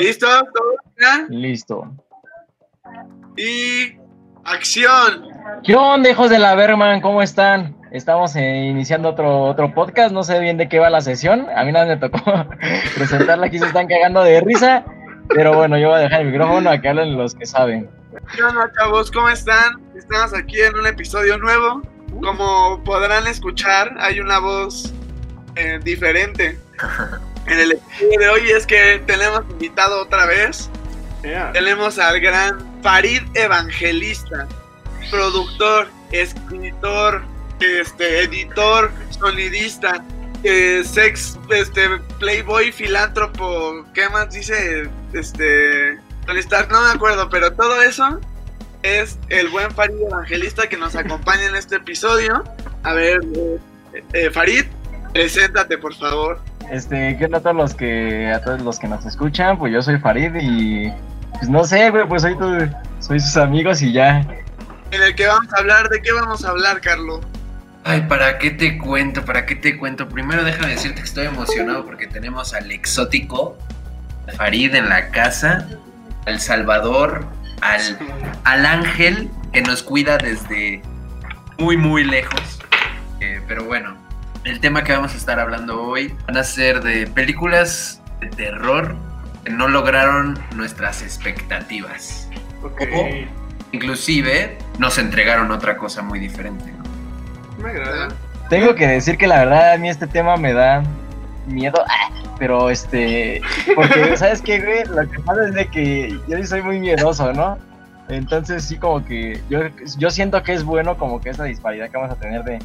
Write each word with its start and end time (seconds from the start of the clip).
¿Listo? 0.00 0.26
¿Todo 0.26 1.28
Listo. 1.28 1.92
Y 3.36 3.96
acción. 4.44 5.28
¿Qué 5.62 5.74
onda, 5.74 6.08
hijos 6.08 6.30
de 6.30 6.38
la 6.38 6.54
Berman? 6.54 7.00
¿Cómo 7.00 7.20
están? 7.20 7.76
Estamos 7.90 8.34
eh, 8.36 8.66
iniciando 8.66 9.10
otro, 9.10 9.42
otro 9.44 9.74
podcast, 9.74 10.12
no 10.12 10.22
sé 10.22 10.38
bien 10.40 10.56
de 10.56 10.68
qué 10.68 10.78
va 10.78 10.88
la 10.88 11.00
sesión. 11.00 11.46
A 11.54 11.64
mí 11.64 11.72
nada 11.72 11.86
me 11.86 11.96
tocó 11.96 12.20
presentarla, 12.94 13.46
aquí 13.46 13.58
se 13.58 13.66
están 13.66 13.88
cagando 13.88 14.22
de 14.22 14.40
risa. 14.40 14.84
Pero 15.34 15.54
bueno, 15.54 15.78
yo 15.78 15.88
voy 15.88 15.98
a 15.98 16.02
dejar 16.02 16.22
el 16.22 16.28
micrófono 16.28 16.70
a 16.70 16.80
que 16.80 16.88
hablen 16.88 17.16
los 17.16 17.34
que 17.34 17.46
saben. 17.46 17.88
¿Qué 18.34 18.42
onda, 18.42 18.70
chavos? 18.76 19.10
¿Cómo 19.10 19.28
están? 19.28 19.80
Estamos 19.96 20.34
aquí 20.34 20.60
en 20.60 20.76
un 20.76 20.86
episodio 20.86 21.38
nuevo. 21.38 21.82
Como 22.20 22.82
podrán 22.84 23.26
escuchar, 23.26 23.94
hay 24.00 24.20
una 24.20 24.38
voz 24.40 24.92
eh, 25.54 25.78
diferente. 25.82 26.58
En 27.46 27.58
el 27.58 27.72
episodio 27.72 28.18
de 28.18 28.28
hoy 28.28 28.50
es 28.50 28.66
que 28.66 29.02
tenemos 29.06 29.42
invitado 29.50 30.02
otra 30.02 30.26
vez. 30.26 30.68
Tenemos 31.52 31.98
al 31.98 32.20
gran 32.20 32.82
Farid 32.82 33.22
Evangelista, 33.34 34.46
productor, 35.10 35.88
escritor, 36.12 37.22
este, 37.60 38.22
editor, 38.22 38.90
sonidista, 39.10 40.04
eh, 40.44 40.82
sex, 40.84 41.38
este, 41.50 41.88
playboy, 42.18 42.72
filántropo, 42.72 43.84
¿qué 43.94 44.08
más 44.08 44.30
dice? 44.30 44.88
Este, 45.12 45.98
no 46.70 46.82
me 46.82 46.90
acuerdo, 46.94 47.28
pero 47.28 47.52
todo 47.52 47.82
eso 47.82 48.20
es 48.82 49.18
el 49.28 49.48
buen 49.48 49.70
Farid 49.72 50.00
Evangelista 50.00 50.68
que 50.68 50.76
nos 50.76 50.96
acompaña 50.96 51.46
en 51.46 51.56
este 51.56 51.76
episodio. 51.76 52.44
A 52.82 52.92
ver, 52.92 53.20
eh, 53.36 53.58
eh, 54.12 54.30
Farid, 54.30 54.64
preséntate 55.12 55.76
por 55.76 55.94
favor. 55.94 56.40
Este, 56.70 57.16
¿qué 57.18 57.24
onda 57.24 57.38
a 57.38 57.40
todos 57.42 57.56
los 57.56 57.74
que, 57.74 58.32
a 58.32 58.40
todos 58.42 58.62
los 58.62 58.78
que 58.78 58.88
nos 58.88 59.04
escuchan? 59.04 59.58
Pues 59.58 59.72
yo 59.72 59.82
soy 59.82 59.98
Farid 59.98 60.32
y 60.40 60.90
pues 61.32 61.48
no 61.48 61.64
sé, 61.64 61.90
güey, 61.90 62.06
pues 62.06 62.22
soy, 62.22 62.36
soy 63.00 63.20
sus 63.20 63.36
amigos 63.36 63.82
y 63.82 63.92
ya. 63.92 64.20
En 64.90 65.02
el 65.02 65.14
que 65.14 65.26
vamos 65.26 65.52
a 65.52 65.58
hablar, 65.58 65.88
¿de 65.88 66.00
qué 66.00 66.12
vamos 66.12 66.44
a 66.44 66.50
hablar, 66.50 66.80
Carlos? 66.80 67.20
Ay, 67.84 68.02
¿para 68.02 68.38
qué 68.38 68.50
te 68.50 68.76
cuento? 68.78 69.24
¿Para 69.24 69.46
qué 69.46 69.54
te 69.54 69.78
cuento? 69.78 70.08
Primero 70.08 70.44
déjame 70.44 70.72
decirte 70.72 70.96
que 70.96 71.06
estoy 71.06 71.26
emocionado 71.26 71.84
porque 71.86 72.06
tenemos 72.06 72.52
al 72.52 72.70
exótico 72.70 73.56
Farid 74.36 74.74
en 74.74 74.88
la 74.88 75.08
casa, 75.08 75.66
al 76.26 76.40
Salvador, 76.40 77.26
al, 77.62 77.98
al 78.44 78.66
ángel 78.66 79.30
que 79.52 79.62
nos 79.62 79.82
cuida 79.82 80.18
desde 80.18 80.82
muy, 81.58 81.76
muy 81.76 82.04
lejos. 82.04 82.60
Eh, 83.20 83.40
pero 83.48 83.64
bueno, 83.64 83.96
el 84.44 84.60
tema 84.60 84.84
que 84.84 84.92
vamos 84.92 85.14
a 85.14 85.16
estar 85.16 85.38
hablando 85.38 85.82
hoy 85.82 86.14
van 86.26 86.36
a 86.36 86.44
ser 86.44 86.82
de 86.82 87.06
películas 87.06 88.02
de 88.20 88.28
terror 88.28 88.96
que 89.44 89.50
no 89.50 89.68
lograron 89.68 90.38
nuestras 90.54 91.02
expectativas. 91.02 92.28
Okay. 92.62 93.26
inclusive 93.72 94.58
nos 94.78 94.98
entregaron 94.98 95.50
otra 95.50 95.78
cosa 95.78 96.02
muy 96.02 96.18
diferente. 96.18 96.79
Me 97.62 97.70
agrada. 97.70 98.08
Tengo 98.48 98.74
que 98.74 98.86
decir 98.86 99.16
que 99.16 99.26
la 99.26 99.44
verdad 99.44 99.72
a 99.74 99.78
mí 99.78 99.88
este 99.88 100.06
tema 100.06 100.36
me 100.36 100.52
da 100.52 100.82
miedo, 101.46 101.84
pero 102.38 102.70
este, 102.70 103.40
porque 103.74 104.16
sabes 104.16 104.42
qué, 104.42 104.60
güey, 104.60 104.84
lo 104.84 105.08
que 105.10 105.20
pasa 105.20 105.44
es 105.46 105.54
de 105.54 105.66
que 105.68 106.18
yo 106.26 106.44
soy 106.44 106.62
muy 106.62 106.80
miedoso, 106.80 107.32
¿no? 107.32 107.58
Entonces 108.08 108.64
sí 108.64 108.76
como 108.76 109.04
que 109.04 109.40
yo, 109.48 109.60
yo 109.98 110.10
siento 110.10 110.42
que 110.42 110.52
es 110.52 110.64
bueno 110.64 110.96
como 110.98 111.20
que 111.20 111.30
esa 111.30 111.44
disparidad 111.44 111.90
que 111.90 111.96
vamos 111.96 112.10
a 112.10 112.16
tener 112.16 112.42
de 112.42 112.58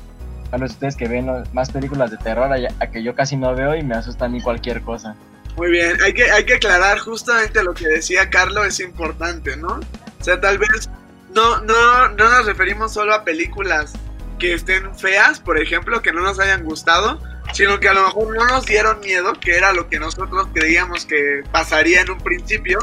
a 0.52 0.58
los 0.58 0.72
ustedes 0.72 0.96
que 0.96 1.08
ven 1.08 1.28
más 1.54 1.72
películas 1.72 2.12
de 2.12 2.18
terror 2.18 2.50
a, 2.52 2.88
que 2.88 3.04
yo 3.04 3.14
casi 3.14 3.36
no 3.36 3.54
veo 3.56 3.76
y 3.76 3.84
me 3.84 3.96
asusta 3.96 4.28
ni 4.28 4.42
cualquier 4.42 4.82
cosa. 4.82 5.16
Muy 5.58 5.70
bien, 5.70 5.98
hay 6.04 6.14
que, 6.14 6.30
hay 6.32 6.46
que 6.46 6.56
aclarar 6.56 6.98
justamente 7.00 7.64
lo 7.64 7.74
que 7.74 7.88
decía 7.88 8.30
Carlos, 8.30 8.66
es 8.66 8.80
importante, 8.80 9.56
¿no? 9.58 9.80
O 10.20 10.24
sea, 10.24 10.40
tal 10.40 10.58
vez 10.58 10.90
no, 11.34 11.62
no, 11.62 12.10
no 12.10 12.30
nos 12.30 12.46
referimos 12.46 12.94
solo 12.94 13.14
a 13.14 13.24
películas 13.24 13.94
que 14.38 14.54
estén 14.54 14.98
feas, 14.98 15.40
por 15.40 15.58
ejemplo, 15.58 16.02
que 16.02 16.12
no 16.12 16.22
nos 16.22 16.40
hayan 16.40 16.64
gustado, 16.64 17.22
sino 17.54 17.80
que 17.80 17.90
a 17.90 17.94
lo 17.94 18.04
mejor 18.04 18.36
no 18.36 18.46
nos 18.46 18.66
dieron 18.66 19.00
miedo, 19.00 19.34
que 19.34 19.56
era 19.56 19.74
lo 19.74 19.88
que 19.88 20.00
nosotros 20.00 20.48
creíamos 20.54 21.06
que 21.06 21.44
pasaría 21.52 22.02
en 22.02 22.12
un 22.12 22.20
principio, 22.20 22.80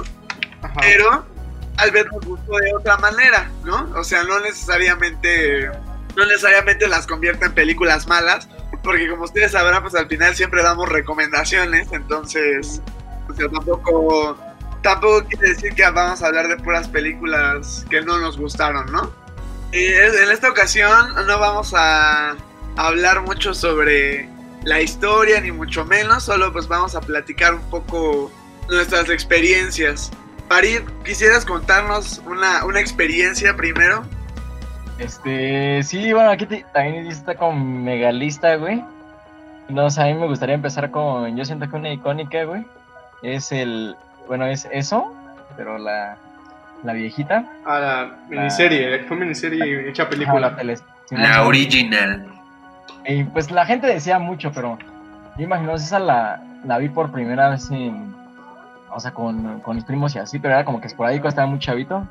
pero 0.80 1.26
tal 1.76 1.90
vez 1.90 2.06
nos 2.12 2.24
gustó 2.24 2.56
de 2.56 2.74
otra 2.74 2.96
manera, 2.98 3.50
¿no? 3.64 3.90
O 3.96 4.04
sea, 4.04 4.22
no 4.24 4.40
necesariamente 4.40 5.70
no 6.16 6.26
necesariamente 6.26 6.88
las 6.88 7.06
convierte 7.06 7.46
en 7.46 7.54
películas 7.54 8.06
malas, 8.06 8.48
porque 8.82 9.08
como 9.08 9.24
ustedes 9.24 9.52
sabrán, 9.52 9.82
pues 9.82 9.94
al 9.94 10.08
final 10.08 10.34
siempre 10.34 10.62
damos 10.62 10.88
recomendaciones, 10.88 11.88
entonces, 11.92 12.82
o 13.28 13.34
sea, 13.34 13.48
tampoco, 13.48 14.38
tampoco 14.82 15.24
quiere 15.26 15.50
decir 15.50 15.74
que 15.74 15.88
vamos 15.88 16.22
a 16.22 16.26
hablar 16.26 16.48
de 16.48 16.56
puras 16.56 16.88
películas 16.88 17.86
que 17.88 18.02
no 18.02 18.18
nos 18.18 18.38
gustaron, 18.38 18.86
¿no? 18.92 19.21
En 19.72 20.30
esta 20.30 20.50
ocasión 20.50 21.14
no 21.26 21.38
vamos 21.38 21.72
a 21.74 22.36
hablar 22.76 23.22
mucho 23.22 23.54
sobre 23.54 24.28
la 24.64 24.82
historia, 24.82 25.40
ni 25.40 25.50
mucho 25.50 25.84
menos, 25.86 26.24
solo 26.24 26.52
pues 26.52 26.68
vamos 26.68 26.94
a 26.94 27.00
platicar 27.00 27.54
un 27.54 27.62
poco 27.70 28.30
nuestras 28.68 29.08
experiencias. 29.08 30.10
Farid, 30.48 30.80
¿quisieras 31.04 31.46
contarnos 31.46 32.20
una, 32.26 32.66
una 32.66 32.80
experiencia 32.80 33.56
primero? 33.56 34.04
Este, 34.98 35.82
sí, 35.82 36.12
bueno, 36.12 36.30
aquí 36.30 36.46
también 36.74 37.06
está 37.06 37.34
como 37.34 37.64
megalista, 37.64 38.56
güey. 38.56 38.84
No, 39.70 39.86
a 39.86 40.04
mí 40.04 40.14
me 40.14 40.26
gustaría 40.26 40.54
empezar 40.54 40.90
con, 40.90 41.34
yo 41.34 41.44
siento 41.46 41.70
que 41.70 41.76
una 41.76 41.90
icónica, 41.90 42.44
güey, 42.44 42.64
es 43.22 43.50
el, 43.52 43.96
bueno, 44.28 44.46
es 44.46 44.68
eso, 44.70 45.14
pero 45.56 45.78
la, 45.78 46.18
la 46.82 46.92
viejita. 46.92 47.44
Ah, 47.64 47.78
la 47.78 48.16
miniserie, 48.28 48.98
la, 48.98 49.04
fue 49.04 49.16
miniserie 49.16 49.88
hecha 49.88 50.08
película. 50.08 50.56
la, 51.10 51.44
original. 51.44 52.26
Y 53.06 53.24
pues 53.24 53.50
la 53.50 53.66
gente 53.66 53.86
decía 53.86 54.18
mucho, 54.18 54.52
pero 54.52 54.78
yo 55.36 55.44
imagino, 55.44 55.74
esa 55.74 55.98
la, 55.98 56.42
la 56.64 56.78
vi 56.78 56.88
por 56.88 57.10
primera 57.10 57.50
vez 57.50 57.70
en, 57.70 58.14
o 58.90 59.00
sea, 59.00 59.12
con, 59.12 59.60
con 59.60 59.76
mis 59.76 59.84
primos 59.84 60.14
y 60.14 60.18
así, 60.18 60.38
pero 60.38 60.54
era 60.54 60.64
como 60.64 60.80
que 60.80 60.86
esporádico, 60.86 61.28
estaba 61.28 61.46
muy 61.46 61.58
chavito. 61.58 62.06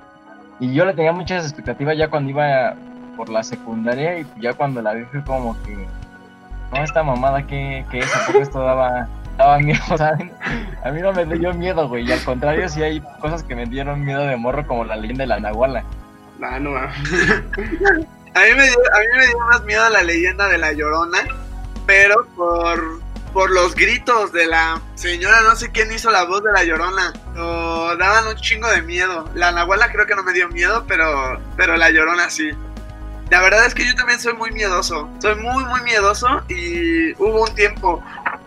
Y 0.59 0.74
yo 0.74 0.86
le 0.86 0.94
tenía 0.94 1.12
muchas 1.12 1.44
expectativas 1.46 1.98
ya 1.98 2.09
cuando 2.09 2.30
iba 2.30 2.76
por 3.18 3.30
la 3.30 3.44
secundaria 3.44 4.20
y 4.20 4.26
ya 4.40 4.53
cuando 4.53 4.82
la 4.82 4.94
vi 4.94 5.03
fue 5.06 5.24
como 5.24 5.56
que, 5.64 5.88
no, 6.72 6.84
esta 6.84 7.03
mamada 7.03 7.46
que, 7.48 7.86
que 7.90 8.00
es, 8.00 8.16
¿a 8.16 8.38
esto 8.38 8.59
daba, 8.59 9.08
daba 9.41 9.59
miedo? 9.59 9.81
¿saben? 9.97 10.31
A 10.84 10.91
mí 10.91 11.02
no 11.02 11.13
me 11.13 11.25
dio 11.25 11.53
miedo, 11.53 11.88
güey, 11.88 12.07
y 12.07 12.12
al 12.12 12.24
contrario 12.24 12.69
sí 12.69 12.81
hay 12.81 13.02
cosas 13.19 13.44
que 13.44 13.56
me 13.56 13.66
dieron 13.66 14.03
miedo 14.03 14.22
de 14.22 14.35
morro 14.38 14.66
como 14.66 14.85
la 14.85 14.96
leyenda 14.96 15.24
de 15.24 15.28
la 15.28 15.40
Nahuala. 15.40 15.84
Ah, 16.41 16.59
no, 16.59 16.75
a 16.75 16.88
mí, 16.88 16.94
me 18.34 18.63
dio, 18.63 18.78
a 18.94 19.00
mí 19.00 19.18
me 19.18 19.28
dio 19.28 19.40
más 19.52 19.63
miedo 19.63 19.90
la 19.90 20.02
leyenda 20.02 20.47
de 20.47 20.57
la 20.57 20.72
Llorona, 20.74 21.19
pero 21.85 22.25
por 22.35 23.02
por 23.34 23.50
los 23.52 23.75
gritos 23.75 24.31
de 24.34 24.46
la 24.46 24.81
señora, 24.96 25.41
no 25.41 25.56
sé 25.56 25.72
quién 25.72 25.91
hizo 25.91 26.12
la 26.12 26.25
voz 26.25 26.44
de 26.44 26.52
la 26.52 26.63
llorona. 26.63 27.13
O 27.38 27.96
daban 27.97 28.28
un 28.28 28.35
chingo 28.35 28.68
de 28.69 28.81
miedo. 28.81 29.29
La 29.35 29.52
Nahuala 29.52 29.91
creo 29.91 30.06
que 30.06 30.16
no 30.16 30.23
me 30.23 30.34
dio 30.34 30.50
miedo, 30.50 30.85
pero, 30.88 31.40
pero 31.56 31.78
la 31.78 31.90
llorona 31.90 32.29
sí. 32.29 32.52
La 33.29 33.41
verdad 33.41 33.66
es 33.66 33.73
que 33.73 33.85
yo 33.85 33.96
también 33.96 34.19
soy 34.19 34.34
muy 34.34 34.52
miedoso. 34.52 35.09
Soy 35.19 35.35
muy, 35.35 35.63
muy 35.66 35.81
miedoso. 35.81 36.41
Y 36.50 37.13
hubo 37.13 37.44
un 37.44 37.56
tiempo, 37.56 38.03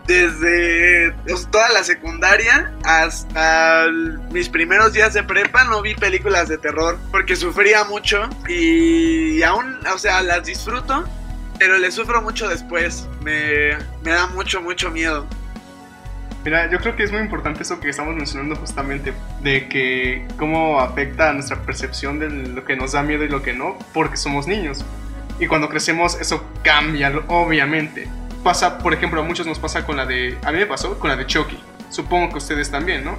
desde 0.07 1.11
pues, 1.27 1.49
toda 1.51 1.69
la 1.69 1.83
secundaria 1.83 2.71
hasta 2.83 3.87
mis 4.31 4.49
primeros 4.49 4.93
días 4.93 5.13
de 5.13 5.23
prepa, 5.23 5.63
no 5.65 5.81
vi 5.81 5.95
películas 5.95 6.47
de 6.47 6.57
terror 6.57 6.97
porque 7.11 7.35
sufría 7.35 7.83
mucho. 7.85 8.29
Y 8.47 9.41
aún, 9.43 9.79
o 9.93 9.97
sea, 9.97 10.21
las 10.21 10.45
disfruto 10.45 11.05
pero 11.57 11.77
le 11.77 11.91
sufro 11.91 12.21
mucho 12.21 12.47
después. 12.47 13.07
Me, 13.23 13.71
me 14.03 14.11
da 14.11 14.27
mucho, 14.27 14.61
mucho 14.61 14.91
miedo. 14.91 15.25
Mira, 16.43 16.69
yo 16.69 16.77
creo 16.79 16.95
que 16.95 17.03
es 17.03 17.11
muy 17.11 17.21
importante 17.21 17.63
eso 17.63 17.79
que 17.79 17.89
estamos 17.89 18.15
mencionando 18.15 18.55
justamente, 18.55 19.13
de 19.41 19.67
que 19.67 20.27
cómo 20.37 20.79
afecta 20.79 21.29
a 21.31 21.33
nuestra 21.33 21.61
percepción 21.63 22.19
de 22.19 22.29
lo 22.29 22.63
que 22.65 22.75
nos 22.75 22.91
da 22.91 23.01
miedo 23.01 23.23
y 23.23 23.29
lo 23.29 23.41
que 23.41 23.53
no, 23.53 23.79
porque 23.93 24.15
somos 24.15 24.45
niños. 24.45 24.85
Y 25.39 25.47
cuando 25.47 25.69
crecemos 25.69 26.19
eso 26.21 26.45
cambia, 26.63 27.11
obviamente. 27.27 28.07
Pasa, 28.45 28.77
por 28.77 28.93
ejemplo, 28.93 29.19
a 29.19 29.23
muchos 29.23 29.47
nos 29.47 29.57
pasa 29.57 29.83
con 29.87 29.97
la 29.97 30.05
de, 30.05 30.37
a 30.43 30.51
mí 30.51 30.59
me 30.59 30.67
pasó 30.67 30.99
con 30.99 31.09
la 31.09 31.15
de 31.15 31.25
Chucky. 31.25 31.59
Supongo 31.89 32.29
que 32.29 32.37
ustedes 32.37 32.69
también, 32.69 33.03
¿no? 33.03 33.17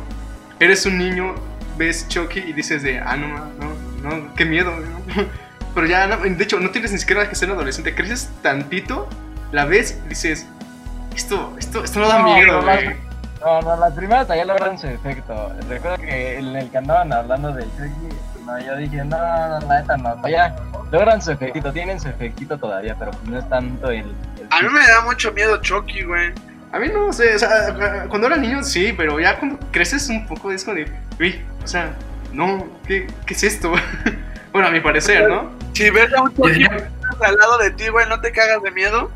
Eres 0.60 0.86
un 0.86 0.98
niño, 0.98 1.34
ves 1.76 2.06
Chucky 2.06 2.38
y 2.38 2.52
dices 2.52 2.84
de, 2.84 3.00
ah, 3.00 3.16
no, 3.16 3.26
no, 3.26 3.74
no, 4.08 4.34
qué 4.36 4.44
miedo, 4.44 4.70
¿no? 4.70 5.24
Pero 5.74 5.88
ya, 5.88 6.06
de 6.06 6.44
hecho, 6.44 6.60
no 6.60 6.70
tienes 6.70 6.92
ni 6.92 6.98
siquiera 6.98 7.28
que 7.28 7.34
ser 7.34 7.50
un 7.50 7.56
adolescente. 7.56 7.92
Creces 7.92 8.30
tantito, 8.40 9.08
la 9.50 9.64
ves 9.64 9.98
y 10.06 10.10
dices, 10.10 10.46
esto, 11.16 11.56
esto, 11.58 11.82
esto 11.82 11.98
no 11.98 12.06
da 12.06 12.22
miedo, 12.22 12.62
güey. 12.62 12.94
No, 13.40 13.62
no, 13.62 13.76
las 13.78 13.94
primeras 13.94 14.26
todavía 14.26 14.44
logran 14.44 14.78
su 14.78 14.86
efecto. 14.86 15.52
Recuerdo 15.68 15.96
que 15.96 16.38
en 16.38 16.54
el 16.54 16.70
que 16.70 16.78
andaban 16.78 17.12
hablando 17.12 17.52
del 17.52 17.68
Chucky, 17.72 18.14
no, 18.46 18.58
yo 18.60 18.76
dije, 18.76 18.96
no, 19.04 19.18
no, 19.18 19.60
la 19.66 19.80
neta 19.80 19.96
no, 19.96 20.14
todavía 20.14 20.56
logran 20.90 21.20
su 21.20 21.32
efectito, 21.32 21.72
tienen 21.72 21.98
su 22.00 22.08
efectito 22.08 22.56
todavía, 22.56 22.94
pero 22.98 23.10
no 23.24 23.38
es 23.38 23.48
tanto 23.48 23.90
el... 23.90 23.98
el 23.98 24.48
A 24.50 24.62
mí 24.62 24.68
me 24.72 24.80
da 24.80 25.00
mucho 25.04 25.32
miedo 25.32 25.60
Chucky, 25.60 26.02
güey. 26.04 26.32
A 26.72 26.78
mí 26.78 26.88
no 26.92 27.12
sé, 27.12 27.34
o 27.34 27.38
sea, 27.38 28.06
cuando 28.08 28.26
era 28.26 28.36
niño 28.36 28.62
sí, 28.62 28.92
pero 28.96 29.18
ya 29.20 29.38
cuando 29.38 29.58
creces 29.70 30.08
un 30.08 30.26
poco 30.26 30.50
es 30.52 30.64
como 30.64 30.76
de, 30.76 30.90
uy, 31.20 31.40
o 31.64 31.66
sea, 31.66 31.92
no, 32.32 32.66
¿qué, 32.86 33.06
qué 33.26 33.34
es 33.34 33.42
esto? 33.42 33.72
bueno, 34.52 34.68
a 34.68 34.70
mi 34.70 34.80
parecer, 34.80 35.28
¿no? 35.28 35.50
Si 35.72 35.90
ves 35.90 36.12
a 36.14 36.22
un 36.22 36.34
Chucky 36.34 36.64
al 36.64 37.36
lado 37.36 37.58
de 37.58 37.70
ti, 37.70 37.88
güey, 37.88 38.08
¿no 38.08 38.20
te 38.20 38.30
cagas 38.32 38.62
de 38.62 38.70
miedo? 38.70 39.10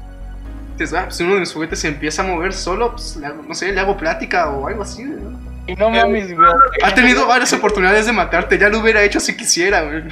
Dices, 0.79 0.95
ah, 0.95 1.05
pues 1.05 1.21
uno 1.21 1.35
de 1.35 1.41
mis 1.41 1.53
juguetes 1.53 1.79
se 1.81 1.89
empieza 1.89 2.23
a 2.23 2.27
mover 2.27 2.55
solo, 2.55 2.93
pues, 2.93 3.17
le 3.17 3.27
hago- 3.27 3.43
no 3.47 3.55
sé, 3.55 3.73
le 3.73 3.81
hago 3.81 3.97
plática 3.99 4.49
o 4.49 4.67
algo 4.67 4.83
así, 4.83 5.05
¿no? 5.05 5.30
Y 5.71 5.75
no 5.77 5.91
mames, 5.91 6.35
güey. 6.35 6.49
Ha 6.83 6.95
tenido 6.95 7.27
varias 7.27 7.53
oportunidades 7.53 8.07
de 8.07 8.13
matarte, 8.13 8.59
ya 8.59 8.69
lo 8.69 8.81
hubiera 8.81 9.03
hecho 9.03 9.21
si 9.21 9.37
quisiera, 9.37 9.83
güey. 9.83 10.03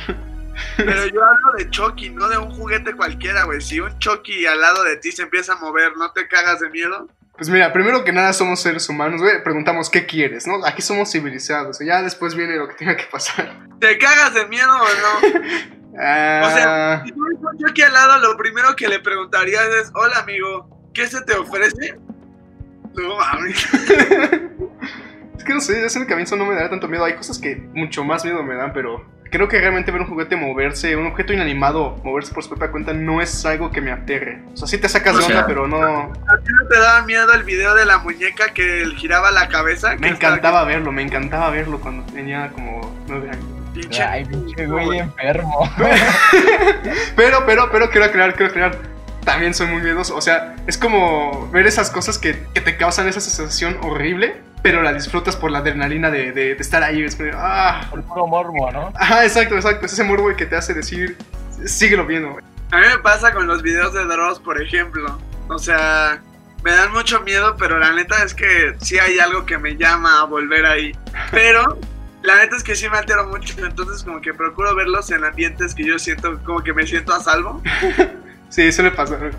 Pero 0.76 1.06
yo 1.06 1.20
hablo 1.24 1.52
de 1.56 1.70
Chucky, 1.70 2.10
no 2.10 2.28
de 2.28 2.38
un 2.38 2.50
juguete 2.50 2.94
cualquiera, 2.94 3.44
güey. 3.44 3.60
Si 3.60 3.80
un 3.80 3.96
Chucky 3.98 4.46
al 4.46 4.60
lado 4.60 4.82
de 4.84 4.96
ti 4.96 5.12
se 5.12 5.22
empieza 5.22 5.52
a 5.54 5.56
mover, 5.56 5.96
¿no 5.96 6.12
te 6.12 6.26
cagas 6.28 6.60
de 6.60 6.70
miedo? 6.70 7.08
Pues 7.36 7.48
mira, 7.48 7.72
primero 7.72 8.02
que 8.02 8.12
nada 8.12 8.32
somos 8.32 8.60
seres 8.60 8.88
humanos, 8.88 9.20
güey, 9.20 9.42
preguntamos 9.44 9.88
qué 9.90 10.06
quieres, 10.06 10.46
¿no? 10.48 10.64
Aquí 10.66 10.82
somos 10.82 11.12
civilizados, 11.12 11.78
ya 11.78 12.02
después 12.02 12.34
viene 12.34 12.56
lo 12.56 12.66
que 12.68 12.74
tenga 12.74 12.96
que 12.96 13.04
pasar. 13.04 13.56
¿Te 13.78 13.96
cagas 13.98 14.34
de 14.34 14.46
miedo 14.46 14.72
o 14.72 14.78
no? 14.78 15.78
Ah, 16.00 16.42
O 16.44 16.50
sea, 16.56 17.02
si 17.04 17.10
tú 17.10 17.24
ves 17.24 17.38
un 17.40 17.58
Chucky 17.58 17.82
al 17.82 17.92
lado, 17.92 18.18
lo 18.20 18.36
primero 18.36 18.76
que 18.76 18.86
le 18.86 19.00
preguntarías 19.00 19.66
es, 19.82 19.90
hola 19.94 20.18
amigo, 20.20 20.90
¿qué 20.94 21.08
se 21.08 21.20
te 21.22 21.34
ofrece? 21.34 21.98
No 22.94 23.16
mames. 23.16 23.66
que 25.48 25.54
no 25.54 25.60
sé, 25.60 25.84
ese 25.84 26.06
que 26.06 26.14
no 26.36 26.46
me 26.46 26.54
da 26.54 26.70
tanto 26.70 26.86
miedo. 26.86 27.04
Hay 27.04 27.14
cosas 27.14 27.38
que 27.38 27.56
mucho 27.74 28.04
más 28.04 28.24
miedo 28.24 28.42
me 28.44 28.54
dan, 28.54 28.72
pero 28.72 29.04
creo 29.30 29.48
que 29.48 29.58
realmente 29.60 29.90
ver 29.90 30.00
un 30.02 30.06
juguete 30.06 30.36
moverse, 30.36 30.96
un 30.96 31.06
objeto 31.06 31.32
inanimado 31.32 31.96
moverse 32.04 32.32
por 32.32 32.42
su 32.44 32.50
propia 32.50 32.70
cuenta, 32.70 32.92
no 32.92 33.20
es 33.20 33.44
algo 33.44 33.70
que 33.70 33.80
me 33.80 33.90
aterre. 33.90 34.42
O 34.54 34.56
sea, 34.56 34.68
sí 34.68 34.78
te 34.78 34.88
sacas 34.88 35.14
O 35.14 35.18
de 35.18 35.24
onda, 35.24 35.36
sea, 35.38 35.46
pero 35.46 35.66
no. 35.66 35.78
¿A 35.82 36.38
ti 36.44 36.52
no 36.62 36.68
te 36.68 36.78
daba 36.78 37.02
miedo 37.02 37.32
el 37.34 37.42
video 37.42 37.74
de 37.74 37.84
la 37.84 37.98
muñeca 37.98 38.52
que 38.54 38.84
giraba 38.96 39.30
la 39.30 39.48
cabeza? 39.48 39.96
Me 39.98 40.08
estaba- 40.08 40.34
encantaba 40.36 40.64
verlo, 40.64 40.92
me 40.92 41.02
encantaba 41.02 41.50
verlo 41.50 41.80
cuando 41.80 42.04
tenía 42.12 42.48
como 42.54 42.96
nueve 43.08 43.30
años. 43.30 43.44
Pinche- 43.74 44.02
Ay, 44.08 44.24
pinche 44.24 44.66
güey 44.66 44.98
enfermo. 44.98 45.70
Pero, 47.16 47.44
pero, 47.46 47.70
pero 47.70 47.90
quiero 47.90 48.06
aclarar, 48.06 48.34
quiero 48.34 48.50
aclarar. 48.50 48.78
También 49.24 49.52
soy 49.54 49.66
muy 49.66 49.82
miedoso. 49.82 50.16
O 50.16 50.20
sea, 50.20 50.56
es 50.66 50.78
como 50.78 51.48
ver 51.52 51.66
esas 51.66 51.90
cosas 51.90 52.18
que, 52.18 52.44
que 52.54 52.60
te 52.60 52.76
causan 52.76 53.08
esa 53.08 53.20
sensación 53.20 53.76
horrible, 53.82 54.36
pero 54.62 54.82
la 54.82 54.92
disfrutas 54.92 55.36
por 55.36 55.50
la 55.50 55.58
adrenalina 55.58 56.10
de, 56.10 56.32
de- 56.32 56.54
de 56.54 56.60
estar 56.62 56.82
ahí. 56.82 57.02
Es 57.02 57.16
como, 57.16 57.30
ah, 57.34 57.86
Por 57.90 58.02
puro 58.02 58.26
morbo, 58.26 58.70
¿no? 58.72 58.92
ajá, 58.96 59.24
exacto, 59.24 59.54
exacto. 59.54 59.86
Es 59.86 59.92
ese 59.92 60.04
morbo 60.04 60.34
que 60.36 60.46
te 60.46 60.56
hace 60.56 60.74
decir, 60.74 61.16
síguelo 61.64 62.04
viendo. 62.06 62.32
güey. 62.32 62.44
A 62.70 62.78
mí 62.78 62.86
me 62.86 62.98
pasa 62.98 63.32
con 63.32 63.46
los 63.46 63.62
videos 63.62 63.94
de 63.94 64.04
Dross, 64.04 64.38
por 64.40 64.60
ejemplo. 64.60 65.18
O 65.48 65.58
sea, 65.58 66.20
me 66.62 66.72
dan 66.72 66.92
mucho 66.92 67.20
miedo, 67.22 67.56
pero 67.58 67.78
la 67.78 67.92
neta 67.92 68.22
es 68.24 68.34
que 68.34 68.74
sí 68.80 68.98
hay 68.98 69.18
algo 69.18 69.46
que 69.46 69.56
me 69.58 69.76
llama 69.76 70.20
a 70.20 70.24
volver 70.24 70.66
ahí. 70.66 70.92
Pero 71.30 71.78
la 72.22 72.36
neta 72.36 72.56
es 72.56 72.62
que 72.64 72.74
sí 72.76 72.88
me 72.90 72.98
altero 72.98 73.26
mucho, 73.28 73.54
entonces 73.64 74.02
como 74.02 74.20
que 74.20 74.34
procuro 74.34 74.74
verlos 74.74 75.10
en 75.12 75.24
ambientes 75.24 75.74
que 75.74 75.84
yo 75.86 75.98
siento 75.98 76.38
como 76.44 76.62
que 76.62 76.74
me 76.74 76.86
siento 76.86 77.14
a 77.14 77.20
salvo. 77.20 77.62
Sí, 78.50 78.72
suele 78.72 78.90
pasar. 78.90 79.30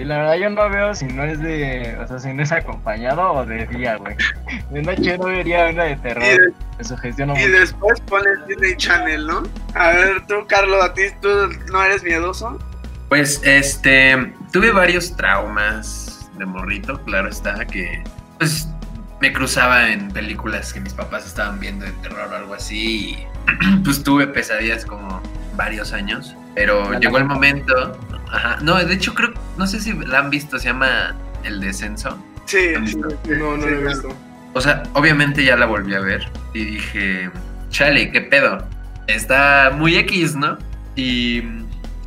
Y 0.00 0.04
la 0.04 0.16
verdad 0.16 0.36
yo 0.36 0.48
no 0.48 0.70
veo 0.70 0.94
si 0.94 1.04
no 1.04 1.24
es 1.24 1.38
de, 1.40 1.94
o 2.02 2.06
sea, 2.08 2.18
si 2.18 2.32
no 2.32 2.42
es 2.42 2.50
acompañado 2.52 3.32
o 3.34 3.44
de 3.44 3.66
día, 3.66 3.96
güey. 3.96 4.16
De 4.70 4.80
noche 4.80 5.18
no 5.18 5.24
vería 5.26 5.68
una 5.68 5.84
de 5.84 5.96
terror. 5.96 6.24
Y, 6.24 6.28
de- 6.38 6.54
Me 6.78 6.84
sugestiono 6.84 7.34
y 7.34 7.40
mucho. 7.42 7.52
después 7.60 8.00
pones 8.08 8.46
Disney 8.48 8.76
Channel, 8.76 9.26
¿no? 9.26 9.42
A 9.74 9.88
ver, 9.90 10.26
tú, 10.26 10.46
Carlos, 10.48 10.82
a 10.82 10.94
ti, 10.94 11.02
¿tú 11.20 11.28
no 11.70 11.84
eres 11.84 12.02
miedoso? 12.02 12.58
Pues 13.10 13.42
este, 13.44 14.32
tuve 14.52 14.72
varios 14.72 15.14
traumas 15.16 16.30
de 16.38 16.46
morrito, 16.46 16.98
claro 17.04 17.28
está, 17.28 17.66
que 17.66 18.02
pues 18.38 18.70
me 19.20 19.30
cruzaba 19.34 19.90
en 19.90 20.08
películas 20.12 20.72
que 20.72 20.80
mis 20.80 20.94
papás 20.94 21.26
estaban 21.26 21.60
viendo 21.60 21.84
de 21.84 21.92
terror 22.00 22.26
o 22.32 22.36
algo 22.36 22.54
así 22.54 23.10
y 23.10 23.26
pues 23.84 24.02
tuve 24.02 24.26
pesadillas 24.28 24.86
como 24.86 25.20
varios 25.56 25.92
años, 25.92 26.34
pero 26.54 26.98
llegó 26.98 27.18
la- 27.18 27.24
el 27.24 27.28
momento, 27.28 27.98
ajá, 28.30 28.58
no, 28.62 28.76
de 28.76 28.94
hecho 28.94 29.14
creo, 29.14 29.32
no 29.58 29.66
sé 29.66 29.80
si 29.80 29.92
la 29.92 30.18
han 30.20 30.30
visto, 30.30 30.58
se 30.58 30.66
llama 30.66 31.14
El 31.44 31.60
Descenso. 31.60 32.18
Sí, 32.46 32.58
No, 32.74 32.80
no 32.80 33.10
sí, 33.22 33.30
lo 33.34 33.66
he 33.68 33.84
visto. 33.86 34.08
O 34.52 34.60
sea, 34.60 34.82
obviamente 34.94 35.44
ya 35.44 35.56
la 35.56 35.66
volví 35.66 35.94
a 35.94 36.00
ver 36.00 36.28
y 36.54 36.64
dije, 36.64 37.30
chale, 37.70 38.10
¿qué 38.10 38.20
pedo? 38.20 38.66
Está 39.06 39.70
muy 39.76 39.96
X, 39.96 40.34
¿no? 40.34 40.58
Y 40.96 41.42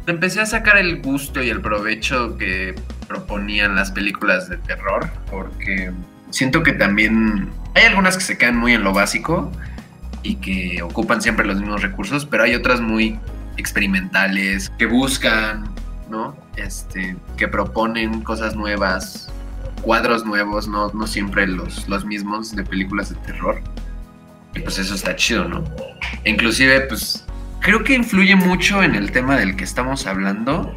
empecé 0.07 0.41
a 0.41 0.45
sacar 0.45 0.77
el 0.77 1.01
gusto 1.01 1.41
y 1.41 1.49
el 1.49 1.61
provecho 1.61 2.37
que 2.37 2.75
proponían 3.07 3.75
las 3.75 3.91
películas 3.91 4.49
de 4.49 4.57
terror, 4.57 5.09
porque 5.31 5.91
siento 6.31 6.63
que 6.63 6.73
también 6.73 7.49
hay 7.75 7.85
algunas 7.85 8.17
que 8.17 8.23
se 8.23 8.37
quedan 8.37 8.57
muy 8.57 8.73
en 8.73 8.83
lo 8.83 8.91
básico 8.91 9.49
y 10.21 10.35
que 10.35 10.81
ocupan 10.81 11.21
siempre 11.21 11.45
los 11.45 11.59
mismos 11.59 11.81
recursos, 11.81 12.25
pero 12.25 12.43
hay 12.43 12.55
otras 12.55 12.81
muy 12.81 13.17
experimentales 13.57 14.69
que 14.77 14.85
buscan, 14.85 15.69
¿no? 16.09 16.35
Este, 16.55 17.15
que 17.37 17.47
proponen 17.47 18.21
cosas 18.21 18.55
nuevas, 18.55 19.31
cuadros 19.81 20.25
nuevos, 20.25 20.67
no, 20.67 20.91
no 20.93 21.07
siempre 21.07 21.47
los, 21.47 21.87
los 21.87 22.05
mismos 22.05 22.55
de 22.55 22.63
películas 22.63 23.09
de 23.09 23.15
terror. 23.17 23.61
Y 24.55 24.59
pues 24.59 24.77
eso 24.79 24.95
está 24.95 25.15
chido, 25.15 25.45
¿no? 25.45 25.63
Inclusive, 26.25 26.81
pues, 26.81 27.25
creo 27.59 27.83
que 27.83 27.95
influye 27.95 28.35
mucho 28.35 28.83
en 28.83 28.95
el 28.95 29.11
tema 29.11 29.37
del 29.37 29.55
que 29.55 29.63
estamos 29.63 30.05
hablando, 30.05 30.73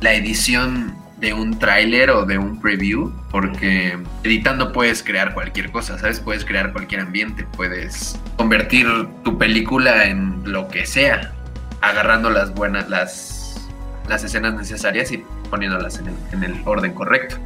la 0.00 0.14
edición 0.14 0.94
de 1.20 1.34
un 1.34 1.58
tráiler 1.58 2.10
o 2.10 2.24
de 2.24 2.38
un 2.38 2.60
preview, 2.60 3.12
porque 3.30 3.98
editando 4.24 4.72
puedes 4.72 5.02
crear 5.02 5.34
cualquier 5.34 5.70
cosa, 5.70 5.98
¿sabes? 5.98 6.18
Puedes 6.18 6.44
crear 6.44 6.72
cualquier 6.72 7.02
ambiente, 7.02 7.46
puedes 7.56 8.18
convertir 8.36 8.86
tu 9.22 9.36
película 9.38 10.06
en 10.06 10.50
lo 10.50 10.68
que 10.68 10.86
sea, 10.86 11.32
agarrando 11.80 12.30
las 12.30 12.54
buenas, 12.54 12.88
las, 12.88 13.68
las 14.08 14.24
escenas 14.24 14.54
necesarias 14.54 15.12
y 15.12 15.24
poniéndolas 15.50 15.98
en 15.98 16.08
el, 16.08 16.14
en 16.32 16.44
el 16.44 16.62
orden 16.64 16.92
correcto. 16.92 17.36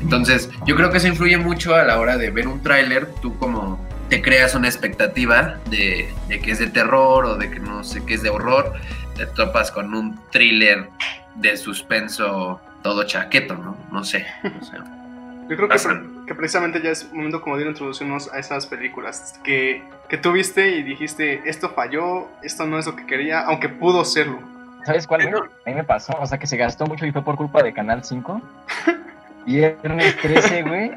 Entonces, 0.00 0.50
yo 0.66 0.76
creo 0.76 0.90
que 0.90 0.98
eso 0.98 1.08
influye 1.08 1.38
mucho 1.38 1.74
a 1.74 1.82
la 1.82 1.98
hora 1.98 2.16
de 2.16 2.30
ver 2.30 2.48
un 2.48 2.62
tráiler, 2.62 3.12
tú 3.22 3.36
como 3.38 3.84
te 4.08 4.22
creas 4.22 4.54
una 4.54 4.68
expectativa 4.68 5.58
de, 5.70 6.12
de 6.28 6.40
que 6.40 6.52
es 6.52 6.58
de 6.58 6.68
terror 6.68 7.24
o 7.24 7.36
de 7.36 7.50
que 7.50 7.58
no 7.58 7.82
sé 7.82 8.04
qué 8.04 8.14
es 8.14 8.22
de 8.22 8.30
horror, 8.30 8.74
te 9.16 9.26
topas 9.26 9.70
con 9.70 9.94
un 9.94 10.20
thriller 10.30 10.88
de 11.36 11.56
suspenso 11.56 12.60
todo 12.82 13.04
chaqueto, 13.04 13.56
¿no? 13.56 13.76
No 13.90 14.04
sé. 14.04 14.26
o 14.44 14.64
sea, 14.64 14.84
Yo 15.48 15.56
creo 15.56 15.68
que, 15.68 15.74
Pasa. 15.74 16.00
Que 16.26 16.34
precisamente 16.34 16.82
ya 16.82 16.90
es 16.90 17.12
momento 17.12 17.40
como 17.40 17.56
de 17.56 17.62
ir 17.62 17.68
a 17.68 17.70
introducirnos 17.70 18.32
a 18.32 18.38
esas 18.38 18.66
películas 18.66 19.38
que, 19.44 19.82
que 20.08 20.18
tú 20.18 20.32
viste 20.32 20.70
y 20.76 20.82
dijiste, 20.82 21.42
esto 21.48 21.70
falló, 21.70 22.28
esto 22.42 22.66
no 22.66 22.78
es 22.78 22.86
lo 22.86 22.96
que 22.96 23.06
quería, 23.06 23.40
aunque 23.40 23.68
pudo 23.68 24.04
serlo. 24.04 24.38
¿Sabes 24.84 25.06
cuál? 25.06 25.22
A 25.22 25.70
mí 25.70 25.74
me 25.74 25.84
pasó, 25.84 26.16
o 26.20 26.26
sea, 26.26 26.38
que 26.38 26.46
se 26.46 26.56
gastó 26.56 26.86
mucho 26.86 27.06
y 27.06 27.12
fue 27.12 27.22
por 27.22 27.36
culpa 27.36 27.62
de 27.62 27.72
Canal 27.72 28.04
5. 28.04 28.40
Viernes 29.46 30.16
13, 30.18 30.62
güey. 30.62 30.90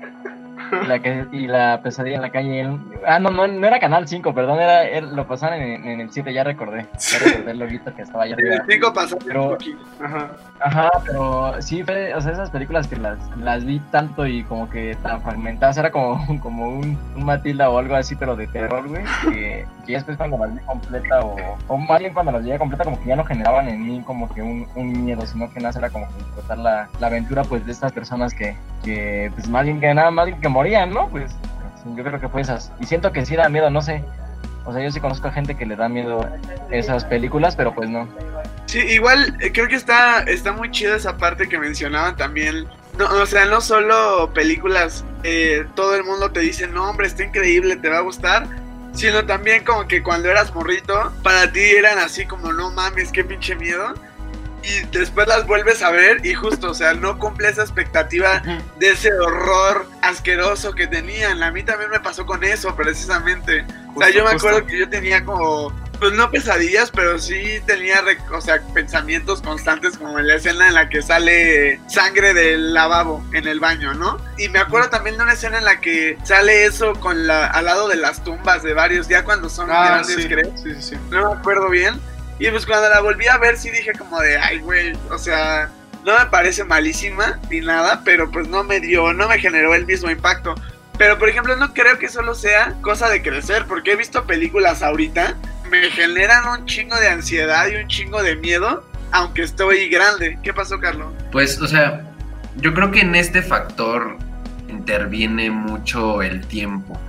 Y 0.84 0.88
la, 0.88 1.00
que- 1.00 1.26
y 1.32 1.48
la 1.48 1.82
pesadilla 1.82 2.16
en 2.18 2.22
la 2.22 2.30
calle. 2.32 2.62
el- 2.62 2.80
Ah, 3.08 3.20
no, 3.20 3.30
no, 3.30 3.48
no 3.48 3.68
era 3.68 3.80
Canal 3.80 4.08
5, 4.08 4.34
perdón, 4.34 4.60
era, 4.60 4.84
era- 4.84 5.08
lo 5.08 5.26
pasaban 5.28 5.62
en, 5.62 5.88
en 5.88 6.02
el 6.02 6.12
7, 6.12 6.34
ya 6.34 6.44
recordé. 6.44 6.86
Ya 6.98 7.20
recordé 7.20 7.52
el 7.52 7.60
loguito 7.60 7.94
que 7.96 8.02
estaba 8.04 8.24
allá 8.24 8.36
En 8.38 8.46
el 8.46 8.52
arriba. 8.54 8.66
5 8.70 8.94
pasó 8.94 9.18
Pero-. 9.26 9.58
Ajá. 10.04 10.32
Ajá, 10.62 10.90
pero 11.06 11.54
sí, 11.62 11.84
fue, 11.84 12.14
o 12.14 12.20
sea, 12.22 12.34
esas 12.34 12.50
películas 12.50 12.86
que 12.88 12.98
las, 12.98 13.18
las 13.38 13.64
vi 13.64 13.80
tanto 13.92 14.28
y 14.28 14.44
como 14.44 14.70
que 14.70 14.96
tan 15.02 15.22
fragmentadas, 15.22 15.78
era 15.78 15.90
como, 15.90 16.20
como 16.42 16.68
un, 16.70 16.98
un 17.16 17.24
Matilda 17.26 17.70
o 17.70 17.78
algo 17.78 17.96
así, 17.96 18.16
pero 18.16 18.36
de 18.36 18.48
terror, 18.48 18.86
güey, 18.88 19.04
que, 19.32 19.66
que 19.86 19.94
después 19.94 20.18
cuando 20.18 20.38
las 20.38 20.54
vi 20.54 20.60
completa 20.66 21.22
o, 21.22 21.36
o 21.70 21.78
más 21.78 22.00
bien 22.00 22.14
cuando 22.14 22.34
las 22.34 22.44
vi 22.44 22.58
completa 22.58 22.84
como 22.84 23.00
que 23.00 23.06
ya 23.08 23.16
no 23.16 23.24
generaban 23.24 23.70
en 23.70 23.86
mí 23.88 24.02
como 24.06 24.28
que 24.34 24.42
un, 24.42 24.68
un 24.76 25.06
miedo, 25.06 25.26
sino 25.26 25.50
que 25.50 25.62
nada, 25.62 25.80
era 25.80 25.90
como 25.90 26.08
que 26.10 26.16
disfrutar 26.16 26.58
la, 26.58 26.90
la 27.00 27.08
aventura 27.08 27.44
pues 27.46 27.66
de 27.66 27.72
estas 27.72 27.94
personas 27.94 28.34
que, 28.34 28.56
que 28.84 29.32
pues 29.36 29.48
más 29.48 29.64
bien 29.64 29.80
que 29.80 29.94
nada, 29.94 30.12
más 30.12 30.26
bien 30.26 30.42
que 30.42 30.50
morían, 30.60 30.94
¿no? 30.94 31.08
Pues 31.08 31.32
yo 31.96 32.04
creo 32.04 32.20
que 32.20 32.28
fue 32.28 32.42
esas. 32.42 32.74
Y 32.82 32.86
siento 32.86 33.13
que 33.13 33.25
sí 33.25 33.38
da 33.38 33.48
miedo, 33.48 33.70
no 33.70 33.82
sé. 33.82 34.04
O 34.66 34.74
sea, 34.74 34.84
yo 34.84 34.92
sí 34.92 35.00
conozco 35.00 35.30
a 35.30 35.32
gente 35.32 35.56
que 35.56 35.66
le 35.66 35.78
da 35.78 35.88
miedo 35.88 36.30
esas 36.70 37.06
películas, 37.06 37.56
pero 37.56 37.74
pues 37.74 37.89
no. 37.89 38.10
Sí, 38.66 38.80
igual 38.80 39.38
eh, 39.39 39.54
creo 39.54 39.70
que 39.70 39.75
está, 39.75 40.20
está 40.24 40.51
muy 40.51 40.70
chido 40.70 40.96
esa 40.96 41.16
parte 41.16 41.48
que 41.48 41.58
mencionaban 41.58 42.18
también. 42.18 42.68
No, 42.98 43.06
o 43.06 43.25
sea, 43.25 43.46
no 43.46 43.62
solo 43.62 44.32
películas, 44.34 45.06
eh, 45.24 45.66
todo 45.75 45.96
el 45.96 46.04
mundo 46.04 46.30
te 46.32 46.42
dice, 46.42 46.68
no 46.68 46.89
hombre, 46.89 47.08
está 47.08 47.24
increíble, 47.24 47.78
te 47.78 47.88
va 47.88 48.00
a 48.00 48.01
gustar. 48.01 48.46
Sino 48.92 49.25
también 49.25 49.63
como 49.63 49.88
que 49.88 50.04
cuando 50.04 50.30
eras 50.30 50.54
morrito, 50.54 51.13
para 51.24 51.50
ti 51.54 51.62
eran 51.62 52.00
así 52.00 52.25
como, 52.25 52.51
no 52.51 52.70
mames, 52.72 53.13
qué 53.13 53.24
pinche 53.24 53.56
miedo. 53.56 53.94
Y 54.63 54.86
después 54.98 55.28
las 55.28 55.46
vuelves 55.48 55.82
a 55.82 55.92
ver 55.92 56.25
y 56.25 56.34
justo, 56.34 56.72
o 56.72 56.74
sea, 56.74 56.94
no 56.94 57.18
cumple 57.20 57.50
esa 57.50 57.62
expectativa 57.62 58.42
de 58.78 58.89
ese 58.92 59.12
horror 59.13 59.86
asqueroso 60.01 60.74
que 60.74 60.88
tenían. 60.88 61.42
A 61.44 61.51
mí 61.51 61.63
también 61.63 61.89
me 61.89 62.00
pasó 62.00 62.25
con 62.25 62.44
eso, 62.44 62.75
precisamente. 62.75 63.66
o 63.96 64.00
sea, 64.00 64.10
yo 64.10 64.24
me 64.24 64.32
acuerdo 64.32 64.66
que 64.66 64.78
yo 64.80 64.89
tenía 64.89 65.24
como, 65.25 65.74
pues 66.00 66.13
no 66.13 66.30
pesadillas, 66.32 66.92
pero 66.92 67.20
sí 67.20 67.60
tenía, 67.66 68.01
o 68.32 68.42
sea, 68.42 68.62
pensamientos 68.74 69.42
constantes 69.42 69.98
como 69.98 70.18
en 70.20 70.28
la 70.28 70.36
escena 70.36 70.68
en 70.68 70.74
la 70.75 70.89
que 70.89 71.01
sale 71.01 71.80
sangre 71.89 72.34
del 72.34 72.74
lavabo 72.74 73.24
en 73.34 73.48
el 73.48 73.60
baño, 73.60 73.94
¿no? 73.94 74.18
Y 74.38 74.48
me 74.50 74.60
acuerdo 74.60 74.89
también 74.89 75.18
de 75.18 75.24
una 75.24 75.34
escena 75.34 75.58
en 75.58 75.66
la 75.66 75.82
que 75.82 76.18
sale 76.24 76.66
eso 76.66 76.94
con 76.94 77.28
la, 77.28 77.48
al 77.48 77.66
lado 77.66 77.88
de 77.88 77.98
las 77.98 78.24
tumbas 78.24 78.63
de 78.63 78.74
varios, 78.74 79.08
ya 79.08 79.24
cuando 79.24 79.50
son 79.50 79.70
Ah, 79.72 79.86
grandes, 79.88 80.16
sí, 80.16 80.28
creo. 80.28 80.51
sí, 80.58 80.74
sí, 80.75 80.82
sí. 80.82 80.98
No 81.10 81.30
me 81.34 81.39
acuerdo 81.39 81.70
bien. 81.70 82.00
Y 82.39 82.50
pues 82.50 82.65
cuando 82.65 82.89
la 82.89 83.01
volví 83.01 83.27
a 83.27 83.38
ver 83.38 83.58
sí 83.58 83.69
dije 83.69 83.91
como 83.98 84.19
de, 84.22 84.38
ay, 84.38 84.60
güey, 84.60 84.93
o 85.10 85.17
sea, 85.17 85.69
no 86.05 86.17
me 86.17 86.25
parece 86.27 86.63
malísima 86.63 87.38
ni 87.50 87.60
nada, 87.60 88.01
pero 88.05 88.31
pues 88.31 88.48
no 88.48 88.63
me 88.63 88.79
dio, 88.79 89.13
no 89.13 89.27
me 89.27 89.39
generó 89.39 89.75
el 89.75 89.86
mismo 89.86 90.10
impacto. 90.10 90.55
Pero 90.98 91.17
por 91.17 91.29
ejemplo, 91.29 91.55
no 91.58 91.74
creo 91.74 92.00
que 92.00 92.08
solo 92.08 92.34
sea 92.36 92.75
cosa 92.81 93.10
de 93.10 93.22
crecer, 93.22 93.65
porque 93.67 93.91
he 93.91 93.96
visto 93.96 94.25
películas 94.25 94.81
ahorita, 94.81 95.36
me 95.69 95.89
generan 95.91 96.48
un 96.48 96.65
chingo 96.65 96.96
de 96.98 97.10
ansiedad 97.10 97.67
y 97.67 97.75
un 97.75 97.88
chingo 97.88 98.24
de 98.24 98.36
miedo, 98.36 98.86
aunque 99.12 99.43
estoy 99.43 99.89
grande. 99.89 100.39
¿Qué 100.41 100.53
pasó, 100.53 100.79
Carlos? 100.79 101.13
Pues, 101.31 101.62
o 101.62 101.67
sea, 101.67 102.01
yo 102.58 102.74
creo 102.74 102.91
que 102.91 103.01
en 103.01 103.15
este 103.15 103.41
factor 103.41 104.17
interviene 104.67 105.51
mucho 105.51 106.22
el 106.22 106.46
tiempo, 106.48 107.00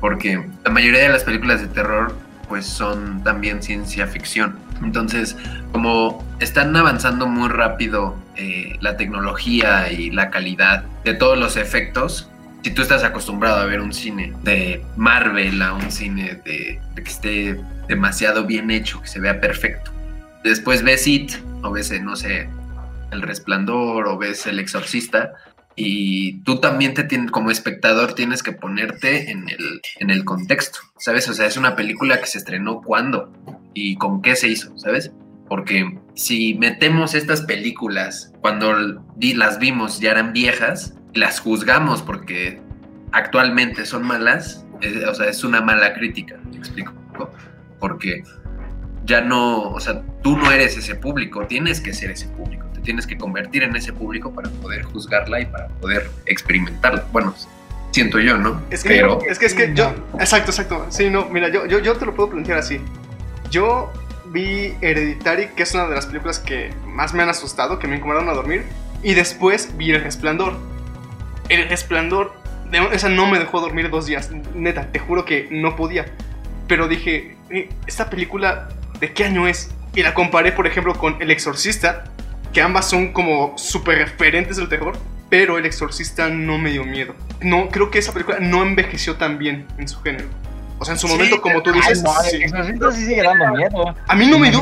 porque 0.00 0.44
la 0.64 0.70
mayoría 0.70 1.02
de 1.02 1.08
las 1.10 1.24
películas 1.24 1.60
de 1.60 1.68
terror 1.68 2.14
pues 2.48 2.66
son 2.66 3.22
también 3.22 3.62
ciencia 3.62 4.06
ficción. 4.08 4.58
Entonces, 4.82 5.36
como 5.72 6.24
están 6.40 6.74
avanzando 6.74 7.26
muy 7.26 7.48
rápido 7.48 8.16
eh, 8.36 8.76
la 8.80 8.96
tecnología 8.96 9.92
y 9.92 10.10
la 10.10 10.30
calidad 10.30 10.84
de 11.04 11.14
todos 11.14 11.38
los 11.38 11.56
efectos, 11.56 12.28
si 12.62 12.70
tú 12.72 12.82
estás 12.82 13.04
acostumbrado 13.04 13.60
a 13.60 13.64
ver 13.64 13.80
un 13.80 13.92
cine 13.92 14.32
de 14.42 14.82
Marvel 14.96 15.62
a 15.62 15.74
un 15.74 15.90
cine 15.90 16.40
de, 16.44 16.80
de 16.94 17.02
que 17.02 17.10
esté 17.10 17.60
demasiado 17.88 18.44
bien 18.44 18.70
hecho, 18.70 19.00
que 19.00 19.08
se 19.08 19.20
vea 19.20 19.40
perfecto, 19.40 19.92
después 20.44 20.82
ves 20.82 21.06
It 21.06 21.32
o 21.62 21.70
ves, 21.70 21.90
eh, 21.90 22.00
no 22.00 22.16
sé, 22.16 22.48
El 23.10 23.22
Resplandor 23.22 24.08
o 24.08 24.18
ves 24.18 24.46
El 24.46 24.58
Exorcista 24.58 25.32
y 25.76 26.40
tú 26.42 26.60
también 26.60 26.94
te 26.94 27.04
tienes, 27.04 27.30
como 27.30 27.50
espectador 27.50 28.14
tienes 28.14 28.42
que 28.42 28.52
ponerte 28.52 29.30
en 29.30 29.48
el, 29.48 29.80
en 29.98 30.10
el 30.10 30.24
contexto, 30.24 30.80
¿sabes? 30.98 31.28
O 31.28 31.34
sea, 31.34 31.46
es 31.46 31.56
una 31.56 31.76
película 31.76 32.20
que 32.20 32.26
se 32.26 32.38
estrenó 32.38 32.82
cuándo 32.82 33.32
y 33.74 33.96
con 33.96 34.22
qué 34.22 34.36
se 34.36 34.48
hizo, 34.48 34.76
¿sabes? 34.78 35.12
Porque 35.48 35.98
si 36.14 36.54
metemos 36.54 37.14
estas 37.14 37.42
películas 37.42 38.32
cuando 38.40 38.72
las 39.18 39.58
vimos 39.58 40.00
ya 40.00 40.12
eran 40.12 40.32
viejas, 40.32 40.94
las 41.14 41.40
juzgamos 41.40 42.02
porque 42.02 42.60
actualmente 43.12 43.84
son 43.84 44.04
malas, 44.04 44.64
eh, 44.80 45.04
o 45.08 45.14
sea, 45.14 45.28
es 45.28 45.42
una 45.44 45.60
mala 45.60 45.92
crítica, 45.94 46.36
¿me 46.50 46.56
explico? 46.56 46.92
Porque 47.78 48.22
ya 49.04 49.20
no, 49.20 49.70
o 49.70 49.80
sea, 49.80 50.02
tú 50.22 50.36
no 50.36 50.50
eres 50.52 50.76
ese 50.76 50.94
público, 50.94 51.46
tienes 51.46 51.80
que 51.80 51.92
ser 51.92 52.10
ese 52.10 52.28
público, 52.28 52.66
te 52.72 52.80
tienes 52.80 53.06
que 53.06 53.16
convertir 53.16 53.62
en 53.62 53.74
ese 53.74 53.92
público 53.92 54.32
para 54.32 54.50
poder 54.50 54.82
juzgarla 54.84 55.40
y 55.40 55.46
para 55.46 55.68
poder 55.68 56.08
experimentarla. 56.26 57.04
Bueno, 57.12 57.34
siento 57.90 58.20
yo, 58.20 58.36
¿no? 58.36 58.62
Es 58.70 58.82
que, 58.82 58.90
Pero 58.90 59.18
es 59.28 59.38
que, 59.38 59.46
es 59.46 59.54
que 59.54 59.74
yo. 59.74 59.94
Exacto, 60.18 60.50
exacto. 60.50 60.86
Sí, 60.90 61.10
no, 61.10 61.28
mira, 61.28 61.48
yo, 61.48 61.66
yo, 61.66 61.80
yo 61.80 61.96
te 61.96 62.06
lo 62.06 62.14
puedo 62.14 62.30
plantear 62.30 62.58
así. 62.58 62.80
Yo 63.50 63.92
vi 64.26 64.74
Hereditary, 64.80 65.48
que 65.48 65.64
es 65.64 65.74
una 65.74 65.86
de 65.86 65.94
las 65.94 66.06
películas 66.06 66.38
que 66.38 66.72
más 66.86 67.14
me 67.14 67.22
han 67.22 67.28
asustado, 67.28 67.78
que 67.78 67.88
me 67.88 67.96
incomodaron 67.96 68.28
a 68.28 68.32
dormir. 68.32 68.64
Y 69.02 69.14
después 69.14 69.76
vi 69.76 69.90
El 69.90 70.02
Resplandor. 70.02 70.56
El 71.48 71.68
Resplandor, 71.68 72.32
esa 72.92 73.08
no 73.08 73.26
me 73.26 73.38
dejó 73.38 73.60
dormir 73.60 73.90
dos 73.90 74.06
días. 74.06 74.30
Neta, 74.54 74.92
te 74.92 74.98
juro 74.98 75.24
que 75.24 75.48
no 75.50 75.74
podía. 75.74 76.06
Pero 76.68 76.86
dije, 76.86 77.36
"Eh, 77.50 77.68
¿esta 77.86 78.08
película 78.08 78.68
de 79.00 79.12
qué 79.12 79.24
año 79.24 79.48
es? 79.48 79.70
Y 79.94 80.02
la 80.02 80.14
comparé, 80.14 80.52
por 80.52 80.68
ejemplo, 80.68 80.94
con 80.94 81.20
El 81.20 81.32
Exorcista, 81.32 82.04
que 82.52 82.62
ambas 82.62 82.88
son 82.88 83.12
como 83.12 83.58
súper 83.58 83.98
referentes 83.98 84.56
del 84.56 84.68
terror. 84.68 84.96
Pero 85.28 85.58
El 85.58 85.66
Exorcista 85.66 86.28
no 86.28 86.58
me 86.58 86.70
dio 86.70 86.84
miedo. 86.84 87.14
No, 87.40 87.68
creo 87.68 87.90
que 87.90 87.98
esa 87.98 88.12
película 88.12 88.38
no 88.40 88.62
envejeció 88.62 89.16
tan 89.16 89.38
bien 89.38 89.66
en 89.78 89.88
su 89.88 90.00
género. 90.02 90.26
O 90.80 90.84
sea, 90.84 90.94
en 90.94 90.98
su 90.98 91.06
Sí, 91.06 91.12
momento, 91.12 91.40
como 91.42 91.62
tú 91.62 91.70
Ay, 91.70 91.76
dices, 91.76 92.02
no, 92.02 92.10
sí. 92.22 92.36
el 92.36 92.42
exorcista 92.44 92.90
sí 92.92 93.04
sigue 93.06 93.22
dando 93.22 93.48
miedo. 93.54 93.94
a 94.08 94.14
mí 94.16 94.26
no 94.26 94.38
me 94.38 94.50
dio. 94.50 94.60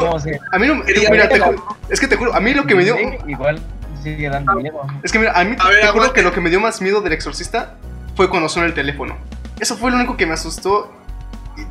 A 0.52 0.58
mí 0.58 0.66
no 0.66 0.74
me. 0.74 0.84
Quería 0.84 1.10
Mira, 1.10 1.28
te 1.28 1.38
juro- 1.40 1.76
es 1.88 2.00
que 2.00 2.08
te 2.08 2.16
juro, 2.16 2.34
a 2.34 2.40
mí 2.40 2.52
lo 2.54 2.66
que 2.66 2.74
me 2.74 2.84
dio. 2.84 2.96
Sí, 2.96 3.04
igual 3.28 3.60
sigue 4.02 4.28
dando 4.28 4.52
miedo. 4.54 4.80
Es 5.02 5.12
que 5.12 5.18
mira, 5.20 5.32
a 5.38 5.44
mí 5.44 5.54
A 5.58 5.68
ver, 5.68 5.80
te 5.80 5.86
juro 5.86 6.02
aguante. 6.02 6.14
que 6.14 6.22
lo 6.22 6.32
que 6.32 6.40
me 6.40 6.50
dio 6.50 6.60
más 6.60 6.80
miedo 6.82 7.00
del 7.00 7.12
exorcista 7.12 7.74
fue 8.16 8.28
cuando 8.28 8.48
sonó 8.48 8.66
el 8.66 8.74
teléfono. 8.74 9.16
Eso 9.60 9.76
fue 9.76 9.90
lo 9.92 9.96
único 9.96 10.16
que 10.16 10.26
me 10.26 10.34
asustó. 10.34 10.92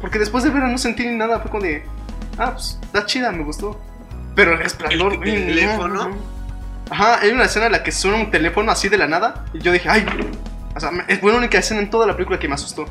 Porque 0.02 0.18
después 0.20 0.44
de 0.46 0.50
verla 0.50 0.70
no 0.70 0.78
sentí 0.78 1.06
ni 1.06 1.16
nada. 1.18 1.40
Fue 1.42 1.52
como 1.52 1.64
de. 1.64 1.84
Ah, 2.38 2.52
pues 2.54 2.80
está 2.84 3.06
chida, 3.06 3.32
me 3.34 3.44
gustó. 3.44 3.80
Pero 4.36 4.54
el 4.54 4.60
resplandor. 4.60 5.14
¿El 5.14 5.20
no, 5.20 5.54
teléfono? 5.54 5.88
no, 5.94 6.10
no. 6.10 6.16
Ajá, 6.90 7.20
hay 7.22 7.32
una 7.32 7.44
escena 7.44 7.66
en 7.66 7.74
la 7.74 7.84
que 7.84 7.92
suena 7.92 8.16
un 8.18 8.32
teléfono 8.32 8.72
así 8.72 8.88
de 8.88 8.98
la 8.98 9.08
nada. 9.08 9.44
Y 9.54 9.60
yo 9.60 9.74
dije, 9.74 9.90
ay. 9.90 10.06
O 10.76 10.80
sea, 10.80 10.92
fue 11.20 11.32
la 11.32 11.38
única 11.40 11.58
escena 11.58 11.82
en 11.82 11.90
toda 11.90 12.06
la 12.08 12.14
película 12.14 12.38
que 12.40 12.48
me 12.48 12.54
asustó. 12.54 12.86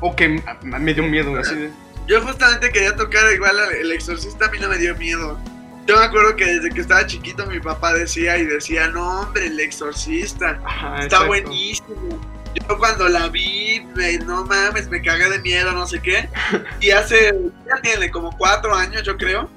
O 0.00 0.14
que 0.14 0.42
me 0.62 0.94
dio 0.94 1.04
miedo, 1.04 1.38
así 1.38 1.54
de. 1.54 1.70
Yo 2.06 2.20
justamente 2.22 2.70
quería 2.70 2.94
tocar 2.94 3.32
igual 3.32 3.58
al- 3.58 3.72
el 3.74 3.92
exorcista, 3.92 4.46
a 4.46 4.50
mí 4.50 4.58
no 4.60 4.68
me 4.68 4.78
dio 4.78 4.94
miedo. 4.96 5.38
Yo 5.86 5.96
me 5.98 6.04
acuerdo 6.04 6.34
que 6.36 6.44
desde 6.44 6.70
que 6.70 6.80
estaba 6.80 7.06
chiquito 7.06 7.46
mi 7.46 7.60
papá 7.60 7.92
decía 7.92 8.36
y 8.38 8.44
decía, 8.44 8.88
no 8.88 9.20
hombre, 9.22 9.46
el 9.46 9.58
exorcista, 9.60 10.60
Ajá, 10.64 10.94
está 10.94 11.04
exacto. 11.04 11.26
buenísimo. 11.28 12.20
Yo 12.54 12.78
cuando 12.78 13.08
la 13.08 13.28
vi, 13.28 13.86
me- 13.94 14.18
no 14.18 14.44
mames, 14.44 14.88
me 14.88 15.00
cagué 15.02 15.28
de 15.30 15.38
miedo, 15.40 15.72
no 15.72 15.86
sé 15.86 16.00
qué. 16.00 16.28
Y 16.80 16.90
hace, 16.90 17.34
ya 17.68 17.80
tiene 17.82 18.10
como 18.10 18.36
cuatro 18.36 18.74
años, 18.74 19.02
yo 19.02 19.16
creo. 19.16 19.48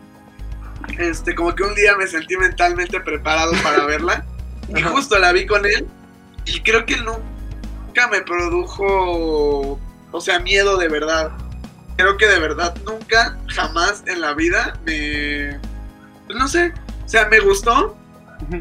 Este, 0.98 1.36
como 1.36 1.54
que 1.56 1.64
un 1.64 1.76
día 1.76 1.96
me 1.96 2.08
sentí 2.08 2.36
mentalmente 2.38 3.00
preparado 3.00 3.52
para 3.64 3.86
verla. 3.86 4.26
Y 4.70 4.80
Ajá. 4.82 4.90
justo 4.90 5.18
la 5.18 5.32
vi 5.34 5.46
con 5.48 5.66
él. 5.66 5.88
Y 6.46 6.62
creo 6.62 6.86
que 6.86 6.98
nunca 6.98 8.08
me 8.12 8.22
produjo, 8.22 9.80
o 10.12 10.22
sea, 10.22 10.40
miedo 10.40 10.78
de 10.78 10.88
verdad. 10.88 11.32
Creo 11.98 12.18
que 12.18 12.28
de 12.28 12.40
verdad 12.40 12.76
nunca, 12.86 13.38
jamás 13.48 14.04
en 14.08 14.22
la 14.22 14.34
vida 14.34 14.80
me... 14.86 15.60
pues 16.26 16.40
no 16.40 16.48
sé, 16.48 16.74
o 17.06 17.10
sea, 17.10 17.28
me 17.28 17.40
gustó, 17.40 17.98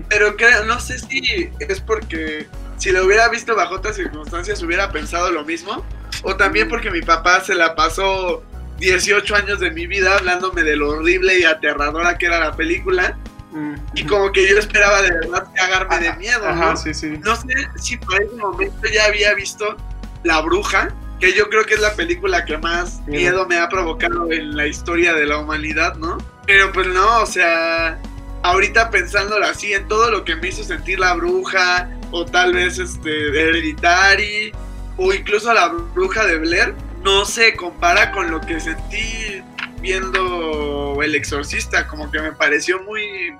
pero 0.08 0.36
creo, 0.36 0.64
no 0.64 0.80
sé 0.80 0.98
si 0.98 1.50
es 1.60 1.80
porque 1.80 2.48
si 2.78 2.90
lo 2.90 3.04
hubiera 3.04 3.28
visto 3.28 3.54
bajo 3.54 3.76
otras 3.76 3.96
circunstancias 3.96 4.62
hubiera 4.62 4.90
pensado 4.90 5.30
lo 5.30 5.44
mismo, 5.44 5.84
o 6.22 6.34
también 6.34 6.68
porque 6.68 6.90
mi 6.90 7.00
papá 7.00 7.40
se 7.40 7.54
la 7.54 7.76
pasó 7.76 8.42
18 8.78 9.36
años 9.36 9.60
de 9.60 9.70
mi 9.70 9.86
vida 9.86 10.16
hablándome 10.16 10.64
de 10.64 10.74
lo 10.74 10.90
horrible 10.90 11.38
y 11.38 11.44
aterradora 11.44 12.18
que 12.18 12.26
era 12.26 12.40
la 12.40 12.56
película, 12.56 13.16
Mm, 13.50 13.74
y 13.94 14.04
como 14.04 14.30
que 14.30 14.46
yo 14.46 14.58
esperaba 14.58 15.00
de 15.02 15.10
verdad 15.10 15.48
cagarme 15.54 16.00
de 16.00 16.12
miedo, 16.16 16.46
Ajá, 16.46 16.72
¿no? 16.72 16.76
sí, 16.76 16.92
sí. 16.92 17.18
No 17.24 17.34
sé 17.34 17.48
si 17.76 17.96
para 17.96 18.22
ese 18.22 18.36
momento 18.36 18.88
ya 18.92 19.06
había 19.06 19.34
visto 19.34 19.76
La 20.22 20.40
Bruja, 20.42 20.94
que 21.20 21.32
yo 21.32 21.48
creo 21.48 21.64
que 21.64 21.75
es 21.75 21.80
la 21.80 21.94
película 21.94 22.44
que 22.44 22.58
más 22.58 23.00
Miedo. 23.06 23.46
me 23.46 23.58
ha 23.58 23.68
provocado 23.68 24.30
en 24.30 24.56
la 24.56 24.66
historia 24.66 25.14
de 25.14 25.26
la 25.26 25.38
humanidad, 25.38 25.96
¿no? 25.96 26.18
Pero 26.46 26.72
pues 26.72 26.87
no, 26.87 27.22
o 27.22 27.26
sea, 27.26 27.98
ahorita 28.42 28.90
pensándolo 28.90 29.44
así, 29.44 29.72
en 29.72 29.88
todo 29.88 30.10
lo 30.10 30.25
que 30.25 30.37
me 30.37 30.48
hizo 30.48 30.62
sentir 30.62 31.00
La 31.00 31.14
Bruja, 31.14 31.90
o 32.10 32.25
tal 32.25 32.54
vez 32.54 32.78
este 32.78 33.28
Hereditary, 33.28 34.52
o 34.96 35.12
incluso 35.12 35.52
La 35.52 35.68
Bruja 35.68 36.25
de 36.25 36.38
Blair, 36.38 36.75
no 37.02 37.25
se 37.25 37.54
compara 37.56 38.12
con 38.12 38.30
lo 38.30 38.40
que 38.40 38.60
sentí 38.60 39.42
viendo 39.80 41.00
El 41.02 41.14
Exorcista, 41.14 41.87
como 41.87 42.10
que 42.10 42.20
me 42.20 42.32
pareció 42.32 42.82
muy... 42.84 43.37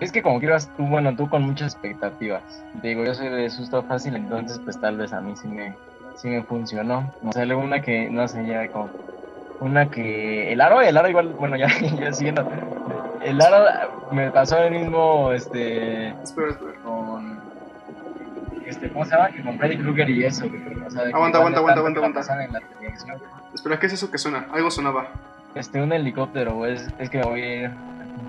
Es 0.00 0.10
que 0.10 0.22
como 0.22 0.40
que 0.40 0.46
ibas 0.46 0.68
tú, 0.76 0.84
bueno, 0.84 1.14
tú 1.16 1.28
con 1.28 1.42
muchas 1.42 1.72
expectativas. 1.72 2.42
Te 2.82 2.88
digo, 2.88 3.04
yo 3.04 3.14
soy 3.14 3.28
de 3.28 3.48
susto 3.48 3.82
fácil, 3.84 4.16
entonces 4.16 4.60
pues 4.64 4.80
tal 4.80 4.98
vez 4.98 5.12
a 5.12 5.20
mí 5.20 5.34
sí 5.40 5.46
me, 5.48 5.74
sí 6.16 6.28
me 6.28 6.42
funcionó. 6.42 7.12
O 7.24 7.32
sea, 7.32 7.44
luego 7.44 7.62
una 7.62 7.80
que, 7.80 8.08
no 8.10 8.26
sé, 8.28 8.46
ya 8.46 8.68
como... 8.68 8.90
Una 9.60 9.90
que... 9.90 10.52
El 10.52 10.60
aro, 10.60 10.80
el 10.80 10.96
aro 10.96 11.08
igual, 11.08 11.28
bueno, 11.28 11.56
ya, 11.56 11.68
ya 11.98 12.12
siguiendo. 12.12 12.48
El 13.22 13.40
aro 13.40 14.10
me 14.12 14.30
pasó 14.30 14.58
el 14.58 14.72
mismo, 14.72 15.32
este... 15.32 16.08
Espera, 16.22 16.50
espera. 16.50 16.72
con... 16.84 17.42
Este, 18.66 18.88
¿cómo 18.90 19.04
se 19.04 19.10
llama? 19.12 19.28
Que 19.28 19.42
con 19.42 19.58
Freddy 19.58 19.76
Krueger 19.76 20.08
y 20.10 20.24
eso. 20.24 20.46
O 20.46 20.90
sea, 20.90 21.02
Aguanta, 21.02 21.38
aguanta, 21.38 21.58
aguanta, 21.60 21.80
aguanta, 21.80 22.00
aguanta. 22.00 22.44
en 22.44 22.52
la 22.52 22.60
televisión. 22.60 23.16
Espera, 23.54 23.78
¿qué 23.78 23.86
es 23.86 23.92
eso 23.92 24.10
que 24.10 24.18
suena? 24.18 24.46
Algo 24.52 24.70
sonaba. 24.70 25.08
Este, 25.54 25.80
un 25.82 25.92
helicóptero. 25.92 26.66
Es, 26.66 26.88
es 26.98 27.10
que 27.10 27.18
me 27.18 27.24
voy 27.24 27.42
a 27.42 27.62
ir... 27.62 27.70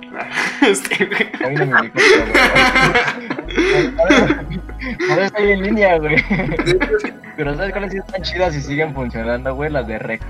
Este, 0.62 1.06
güey. 1.06 1.32
Por 1.32 1.52
eso 5.12 5.22
estoy 5.22 5.52
en 5.52 5.64
línea, 5.64 5.98
güey. 5.98 6.24
Pero 7.38 7.56
¿sabes 7.56 7.72
cuáles 7.72 7.92
sí 7.92 7.98
están 7.98 8.22
chidas 8.22 8.56
y 8.56 8.62
siguen 8.62 8.94
funcionando, 8.94 9.54
güey? 9.54 9.70
Las 9.70 9.88
de 9.88 10.00
Rec. 10.00 10.22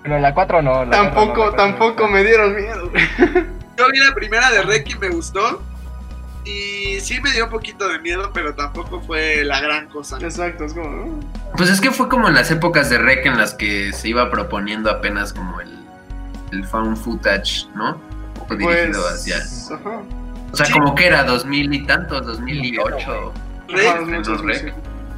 Bueno, 0.00 0.18
la 0.18 0.32
4 0.32 0.62
no. 0.62 0.84
La 0.84 0.90
cuatro 0.90 1.04
no, 1.04 1.10
Tampoco, 1.10 1.50
la 1.50 1.56
tampoco 1.56 2.06
no. 2.06 2.12
me 2.12 2.24
dieron 2.24 2.56
miedo. 2.56 2.90
güey. 2.90 3.04
yo 3.76 3.84
vi 3.92 3.98
la 3.98 4.14
primera 4.14 4.50
de 4.50 4.62
Rec 4.62 4.88
y 4.88 4.98
me 4.98 5.08
gustó. 5.10 5.62
Y 6.44 6.98
sí 7.00 7.20
me 7.20 7.30
dio 7.32 7.44
un 7.44 7.50
poquito 7.50 7.86
de 7.86 7.98
miedo, 7.98 8.30
pero 8.32 8.54
tampoco 8.54 9.00
fue 9.02 9.44
la 9.44 9.60
gran 9.60 9.88
cosa. 9.88 10.16
Exacto, 10.20 10.64
es 10.64 10.72
como. 10.72 10.88
¿no? 10.88 11.20
Pues 11.56 11.68
es 11.68 11.80
que 11.80 11.90
fue 11.90 12.08
como 12.08 12.28
en 12.28 12.34
las 12.34 12.50
épocas 12.50 12.88
de 12.88 12.96
Rec 12.96 13.26
en 13.26 13.36
las 13.36 13.52
que 13.52 13.92
se 13.92 14.08
iba 14.08 14.30
proponiendo 14.30 14.90
apenas 14.90 15.34
como 15.34 15.60
el, 15.60 15.68
el 16.52 16.64
found 16.64 16.96
footage, 16.96 17.66
¿no? 17.74 18.00
O 18.50 18.56
dirigido 18.56 19.08
hacia. 19.08 19.36
Pues, 19.36 19.70
Ajá. 19.70 20.02
O 20.52 20.56
sea, 20.56 20.66
Sí. 20.66 20.72
como 20.72 20.94
que 20.94 21.06
era 21.06 21.22
2000 21.24 21.72
y 21.74 21.86
tantos, 21.86 22.26
2008. 22.26 23.32
Rec, 23.68 24.74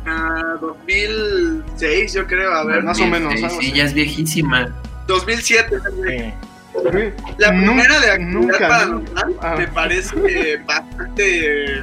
ah, 0.07 0.57
2006, 0.61 2.13
yo 2.13 2.27
creo, 2.27 2.53
a 2.53 2.65
ver, 2.65 2.83
Más 2.83 3.01
o 3.01 3.07
menos, 3.07 3.35
Sí, 3.39 3.45
así. 3.45 3.73
ya 3.73 3.85
es 3.85 3.95
viejísima. 3.95 4.69
2007. 5.07 5.79
Rec. 6.03 6.35
Sí. 6.75 7.13
La 7.39 7.49
primera 7.49 8.01
de 8.01 8.11
actividad 8.13 8.19
nunca, 8.41 8.69
paranormal 8.69 9.35
Ah. 9.43 9.55
me 9.59 9.69
parece 9.69 10.57
bastante 10.67 11.83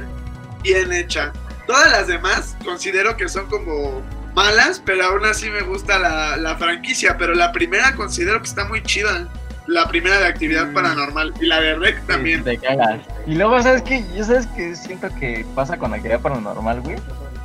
bien 0.62 0.92
hecha. 0.92 1.32
Todas 1.66 1.90
las 1.92 2.06
demás 2.08 2.56
considero 2.64 3.16
que 3.16 3.28
son 3.28 3.46
como 3.46 4.02
malas, 4.34 4.82
pero 4.84 5.04
aún 5.04 5.24
así 5.26 5.48
me 5.48 5.60
gusta 5.62 5.98
la, 6.00 6.36
la 6.36 6.56
franquicia. 6.56 7.16
Pero 7.18 7.34
la 7.34 7.52
primera 7.52 7.94
considero 7.94 8.40
que 8.42 8.48
está 8.48 8.64
muy 8.64 8.82
chida. 8.82 9.28
La 9.66 9.88
primera 9.88 10.18
de 10.18 10.26
actividad 10.26 10.66
Mm. 10.66 10.74
paranormal 10.74 11.34
y 11.40 11.46
la 11.46 11.60
de 11.60 11.74
Rec 11.76 12.04
también. 12.06 12.42
Te 12.44 12.58
cagas. 12.58 13.00
Y 13.26 13.34
luego, 13.34 13.62
¿sabes 13.62 13.82
qué? 13.82 14.04
Yo 14.16 14.24
sabes 14.24 14.46
que 14.48 14.74
siento 14.74 15.08
que 15.18 15.44
pasa 15.54 15.76
con 15.76 15.90
la 15.90 15.96
actividad 15.98 16.20
paranormal, 16.20 16.80
güey. 16.80 16.96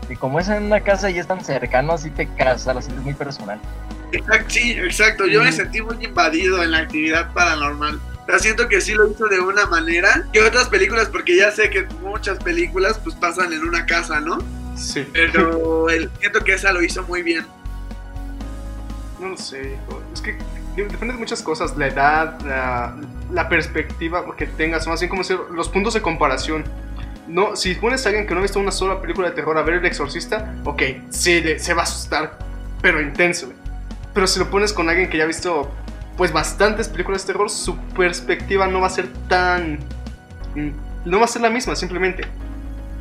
Y 0.10 0.15
como 0.15 0.39
es 0.39 0.48
en 0.50 0.63
una 0.63 0.81
casa 0.81 1.10
y 1.10 1.17
es 1.19 1.27
tan 1.27 1.43
cercano, 1.43 1.93
así 1.93 2.10
te 2.12 2.27
cagas, 2.27 2.65
lo 2.65 2.81
sientes 2.81 3.03
muy 3.03 3.13
personal. 3.13 3.60
Exacto, 4.12 4.50
sí, 4.50 4.72
exacto. 4.72 5.25
Yo 5.25 5.43
me 5.43 5.51
sentí 5.51 5.81
muy 5.81 6.03
invadido 6.03 6.63
en 6.63 6.72
la 6.72 6.79
actividad 6.79 7.31
paranormal. 7.34 8.00
O 8.24 8.27
sea, 8.27 8.39
siento 8.39 8.67
que 8.67 8.81
sí 8.81 8.93
lo 8.93 9.07
hizo 9.10 9.27
de 9.27 9.39
una 9.39 9.65
manera 9.67 10.25
que 10.34 10.41
otras 10.41 10.67
películas, 10.69 11.10
porque 11.10 11.36
ya 11.36 11.51
sé 11.51 11.69
que 11.69 11.86
muchas 12.01 12.39
películas 12.39 13.00
pues 13.03 13.15
pasan 13.15 13.53
en 13.53 13.63
una 13.63 13.86
casa, 13.86 14.19
¿no? 14.19 14.39
Sí. 14.75 15.07
Pero 15.13 15.89
el, 15.89 16.10
siento 16.19 16.43
que 16.43 16.53
esa 16.53 16.72
lo 16.72 16.81
hizo 16.81 17.03
muy 17.03 17.22
bien. 17.24 17.45
No 19.19 19.29
lo 19.29 19.38
sé, 19.38 19.74
hijo. 19.88 20.01
Es 20.13 20.22
que 20.22 20.38
depende 20.84 21.13
de 21.13 21.20
muchas 21.20 21.41
cosas. 21.41 21.75
La 21.77 21.88
edad, 21.88 22.39
la, 22.41 22.96
la 23.32 23.50
perspectiva 23.50 24.24
que 24.38 24.46
tengas, 24.48 24.88
más 24.88 25.00
bien 25.00 25.10
como 25.10 25.22
decir, 25.22 25.38
los 25.51 25.70
puntos 25.70 25.94
de 25.94 26.01
comparación. 26.01 26.63
No, 27.27 27.55
si 27.55 27.74
pones 27.75 28.05
a 28.05 28.10
alguien 28.10 28.27
que 28.27 28.34
no 28.34 28.39
ha 28.39 28.44
visto 28.44 28.60
una 28.60 28.72
sola 28.72 29.01
película 29.01 29.29
de 29.29 29.36
terror 29.36 29.58
a 29.58 29.63
ver 29.63 29.75
El 29.75 29.86
Exorcista, 29.86 30.53
ok, 30.63 30.82
sí, 31.10 31.41
se 31.58 31.74
va 31.74 31.82
a 31.82 31.84
asustar, 31.86 32.38
pero 32.82 33.01
intenso. 33.01 33.51
Pero 34.13 34.27
si 34.27 34.39
lo 34.39 34.50
pones 34.51 34.72
con 34.74 34.89
alguien 34.89 35.10
que 35.10 35.17
ya 35.17 35.24
ha 35.24 35.27
visto, 35.27 35.72
pues, 36.17 36.32
bastantes 36.32 36.88
películas 36.88 37.25
de 37.25 37.34
terror, 37.34 37.50
su 37.50 37.77
perspectiva 37.96 38.67
no 38.67 38.79
va 38.82 38.88
a 38.88 38.91
ser 38.91 39.08
tan... 39.27 39.79
mm, 40.55 40.70
No 41.05 41.20
va 41.20 41.25
a 41.25 41.27
ser 41.27 41.41
la 41.41 41.50
misma, 41.50 41.75
simplemente. 41.75 42.25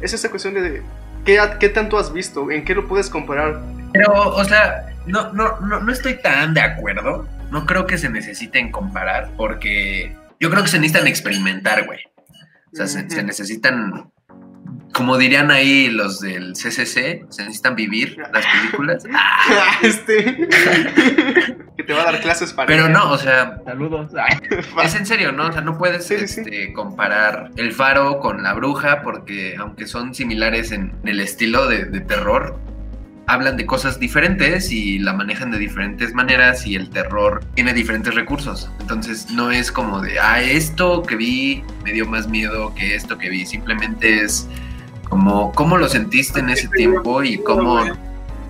Es 0.00 0.12
esa 0.14 0.30
cuestión 0.30 0.54
de 0.54 0.82
qué, 1.24 1.38
qué 1.60 1.68
tanto 1.68 1.98
has 1.98 2.12
visto, 2.12 2.50
en 2.50 2.64
qué 2.64 2.74
lo 2.74 2.88
puedes 2.88 3.10
comparar. 3.10 3.60
Pero, 3.92 4.30
o 4.30 4.44
sea, 4.44 4.86
no, 5.06 5.32
no, 5.32 5.60
no, 5.60 5.80
no 5.80 5.92
estoy 5.92 6.20
tan 6.20 6.54
de 6.54 6.62
acuerdo. 6.62 7.26
No 7.54 7.66
creo 7.66 7.86
que 7.86 7.98
se 7.98 8.10
necesiten 8.10 8.72
comparar 8.72 9.30
porque 9.36 10.12
yo 10.40 10.50
creo 10.50 10.64
que 10.64 10.68
se 10.68 10.80
necesitan 10.80 11.06
experimentar, 11.06 11.86
güey. 11.86 12.00
O 12.72 12.76
sea, 12.76 12.88
se, 12.88 13.22
necesitan, 13.22 14.10
como 14.92 15.16
dirían 15.16 15.52
ahí 15.52 15.88
los 15.88 16.18
del 16.18 16.54
CCC, 16.54 17.26
se 17.28 17.42
necesitan 17.44 17.76
vivir 17.76 18.18
las 18.32 18.44
películas. 18.44 19.04
Ah, 19.14 19.78
este. 19.82 20.48
que 21.76 21.84
te 21.84 21.92
va 21.92 22.02
a 22.02 22.04
dar 22.06 22.20
clases 22.20 22.52
para. 22.52 22.66
Pero 22.66 22.88
no, 22.88 23.12
o 23.12 23.18
sea, 23.18 23.60
Saludos. 23.64 24.10
Es 24.82 24.96
en 24.96 25.06
serio, 25.06 25.30
¿no? 25.30 25.46
O 25.46 25.52
sea, 25.52 25.60
no 25.60 25.78
puedes 25.78 26.04
Sí, 26.04 26.18
sí, 26.18 26.26
sí. 26.26 26.40
este, 26.40 26.72
comparar 26.72 27.52
el 27.54 27.72
faro 27.72 28.18
con 28.18 28.42
la 28.42 28.52
bruja 28.54 29.02
porque 29.02 29.54
aunque 29.60 29.86
son 29.86 30.12
similares 30.12 30.72
en 30.72 30.92
el 31.04 31.20
estilo 31.20 31.68
de, 31.68 31.84
de 31.84 32.00
terror, 32.00 32.58
hablan 33.26 33.56
de 33.56 33.64
cosas 33.66 33.98
diferentes 33.98 34.70
y 34.70 34.98
la 34.98 35.12
manejan 35.14 35.50
de 35.50 35.58
diferentes 35.58 36.12
maneras 36.14 36.66
y 36.66 36.76
el 36.76 36.90
terror 36.90 37.42
tiene 37.54 37.72
diferentes 37.72 38.14
recursos. 38.14 38.70
Entonces 38.80 39.30
no 39.30 39.50
es 39.50 39.72
como 39.72 40.00
de, 40.00 40.18
ah, 40.20 40.42
esto 40.42 41.02
que 41.02 41.16
vi 41.16 41.64
me 41.84 41.92
dio 41.92 42.06
más 42.06 42.28
miedo 42.28 42.74
que 42.74 42.94
esto 42.94 43.16
que 43.16 43.30
vi. 43.30 43.46
Simplemente 43.46 44.22
es 44.22 44.46
como 45.08 45.52
cómo 45.52 45.78
lo 45.78 45.88
sentiste 45.88 46.40
en 46.40 46.50
ese 46.50 46.68
tiempo 46.68 47.22
y 47.22 47.38
cómo, 47.38 47.82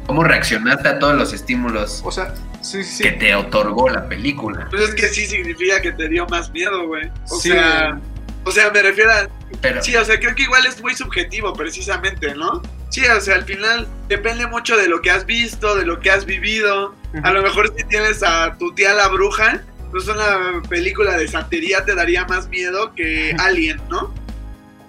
cómo 0.07 0.25
reaccionaste 0.25 0.89
a 0.89 0.99
todos 0.99 1.17
los 1.17 1.33
estímulos 1.33 2.03
O 2.05 2.11
sea, 2.11 2.35
sí, 2.61 2.83
sí. 2.83 3.03
que 3.03 3.13
te 3.13 3.35
otorgó 3.35 3.89
la 3.91 4.09
película. 4.09 4.67
Pues 4.71 4.83
es 4.89 4.95
que 4.95 5.07
sí 5.09 5.27
significa 5.27 5.81
que 5.81 5.93
te 5.93 6.09
dio 6.09 6.27
más 6.27 6.51
miedo, 6.51 6.87
güey. 6.89 7.11
O 7.31 7.37
Sí. 7.37 7.51
sea, 7.51 7.99
o 8.45 8.51
sea, 8.51 8.71
me 8.71 8.83
refiero 8.83 9.11
a 9.13 9.29
Pero, 9.61 9.83
Sí, 9.83 9.95
o 9.97 10.05
sea, 10.05 10.19
creo 10.19 10.35
que 10.35 10.43
igual 10.43 10.67
es 10.67 10.81
muy 10.81 10.95
subjetivo, 10.95 11.53
precisamente, 11.53 12.35
¿no? 12.35 12.63
Sí, 12.91 13.05
o 13.07 13.21
sea, 13.21 13.37
al 13.37 13.45
final 13.45 13.89
depende 14.09 14.47
mucho 14.47 14.77
de 14.77 14.89
lo 14.89 15.01
que 15.03 15.11
has 15.11 15.27
visto, 15.27 15.75
de 15.77 15.85
lo 15.87 15.99
que 16.01 16.11
has 16.11 16.25
vivido. 16.27 16.95
A 17.23 17.33
lo 17.33 17.43
mejor 17.43 17.73
si 17.77 17.85
tienes 17.85 18.23
a 18.23 18.57
tu 18.59 18.73
tía 18.75 18.93
la 18.95 19.09
bruja, 19.09 19.61
pues 19.91 20.07
una 20.09 20.63
película 20.69 21.17
de 21.17 21.27
santería 21.29 21.85
te 21.85 21.95
daría 21.95 22.25
más 22.27 22.49
miedo 22.49 22.93
que 22.95 23.35
Alien, 23.39 23.81
¿no? 23.89 24.13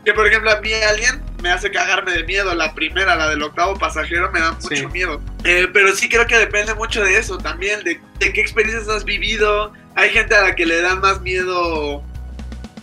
Que 0.03 0.13
por 0.13 0.27
ejemplo 0.27 0.51
a 0.51 0.59
mí 0.61 0.71
Alien 0.73 1.21
me 1.41 1.51
hace 1.51 1.69
cagarme 1.71 2.11
de 2.13 2.23
miedo. 2.23 2.53
La 2.55 2.73
primera, 2.75 3.15
la 3.15 3.29
del 3.29 3.41
octavo 3.43 3.75
pasajero, 3.77 4.31
me 4.31 4.39
da 4.39 4.51
mucho 4.53 4.67
Sí. 4.75 4.85
miedo. 4.87 5.21
Eh, 5.43 5.67
pero 5.73 5.95
sí 5.95 6.09
creo 6.09 6.25
que 6.27 6.37
depende 6.37 6.73
mucho 6.75 7.03
de 7.03 7.17
eso 7.17 7.37
también, 7.37 7.83
de, 7.83 7.99
de 8.19 8.33
qué 8.33 8.41
experiencias 8.41 8.87
has 8.89 9.03
vivido. 9.05 9.73
Hay 9.95 10.09
gente 10.09 10.35
a 10.35 10.41
la 10.43 10.55
que 10.55 10.65
le 10.65 10.81
dan 10.81 10.99
más 11.01 11.21
miedo 11.21 12.03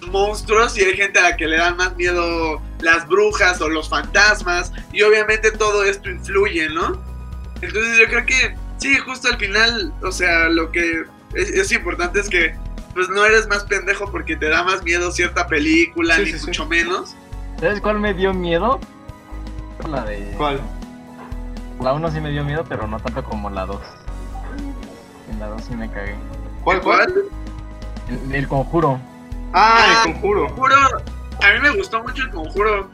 monstruos 0.09 0.77
y 0.79 0.83
hay 0.85 0.95
gente 0.97 1.19
a 1.19 1.23
la 1.31 1.37
que 1.37 1.47
le 1.47 1.57
dan 1.59 1.77
más 1.77 1.95
miedo 1.97 2.61
las 2.81 3.07
brujas 3.07 3.61
o 3.61 3.69
los 3.69 3.89
fantasmas 3.89 4.73
y 4.93 5.03
obviamente 5.03 5.51
todo 5.53 5.85
esto 5.85 6.11
influye, 6.11 6.69
¿no? 6.71 7.01
Entonces 7.61 7.99
yo 7.99 8.07
creo 8.07 8.27
que 8.27 8.57
sí, 8.79 8.97
justo 8.99 9.29
al 9.29 9.37
final, 9.39 9.93
o 10.03 10.11
sea, 10.11 10.49
lo 10.49 10.71
que 10.73 11.05
es, 11.35 11.51
es 11.51 11.73
importante 11.73 12.21
es 12.21 12.29
que 12.29 12.55
pues 12.95 13.09
no 13.09 13.25
eres 13.25 13.47
más 13.49 13.65
pendejo 13.65 14.11
porque 14.11 14.37
te 14.37 14.49
da 14.49 14.65
más 14.65 14.83
miedo 14.83 15.11
cierta 15.13 15.47
película, 15.47 16.17
Sí, 16.17 16.23
ni 16.25 16.33
sí, 16.33 16.39
sí. 16.41 16.47
mucho 16.47 16.67
menos. 16.67 17.15
¿Sabes 17.61 17.81
cuál 17.81 18.01
me 18.01 18.13
dio 18.13 18.35
miedo? 18.35 18.81
La 19.89 20.05
de. 20.05 20.35
¿Cuál? 20.37 20.61
La 21.81 21.93
1 21.95 22.11
sí 22.13 22.21
me 22.21 22.31
dio 22.31 22.45
miedo, 22.45 22.65
pero 22.69 22.87
no 22.87 23.01
tanto 23.01 23.25
como 23.25 23.49
la 23.51 23.65
2. 23.67 23.81
En 25.31 25.41
la 25.41 25.47
2 25.49 25.63
sí 25.65 25.75
me 25.75 25.91
cagué. 25.91 26.17
¿Cuál, 26.65 26.81
cuál? 26.83 27.07
¿Cuál? 27.13 27.25
El, 28.29 28.35
el 28.35 28.49
conjuro. 28.49 29.01
Ah, 29.53 29.77
Ah, 29.87 30.03
el 30.07 30.13
conjuro. 30.13 30.47
Conjuro, 30.49 30.77
a 30.77 31.53
mí 31.53 31.61
me 31.61 31.71
gustó 31.71 32.03
mucho 32.03 32.23
el 32.25 32.31
conjuro. 32.31 32.91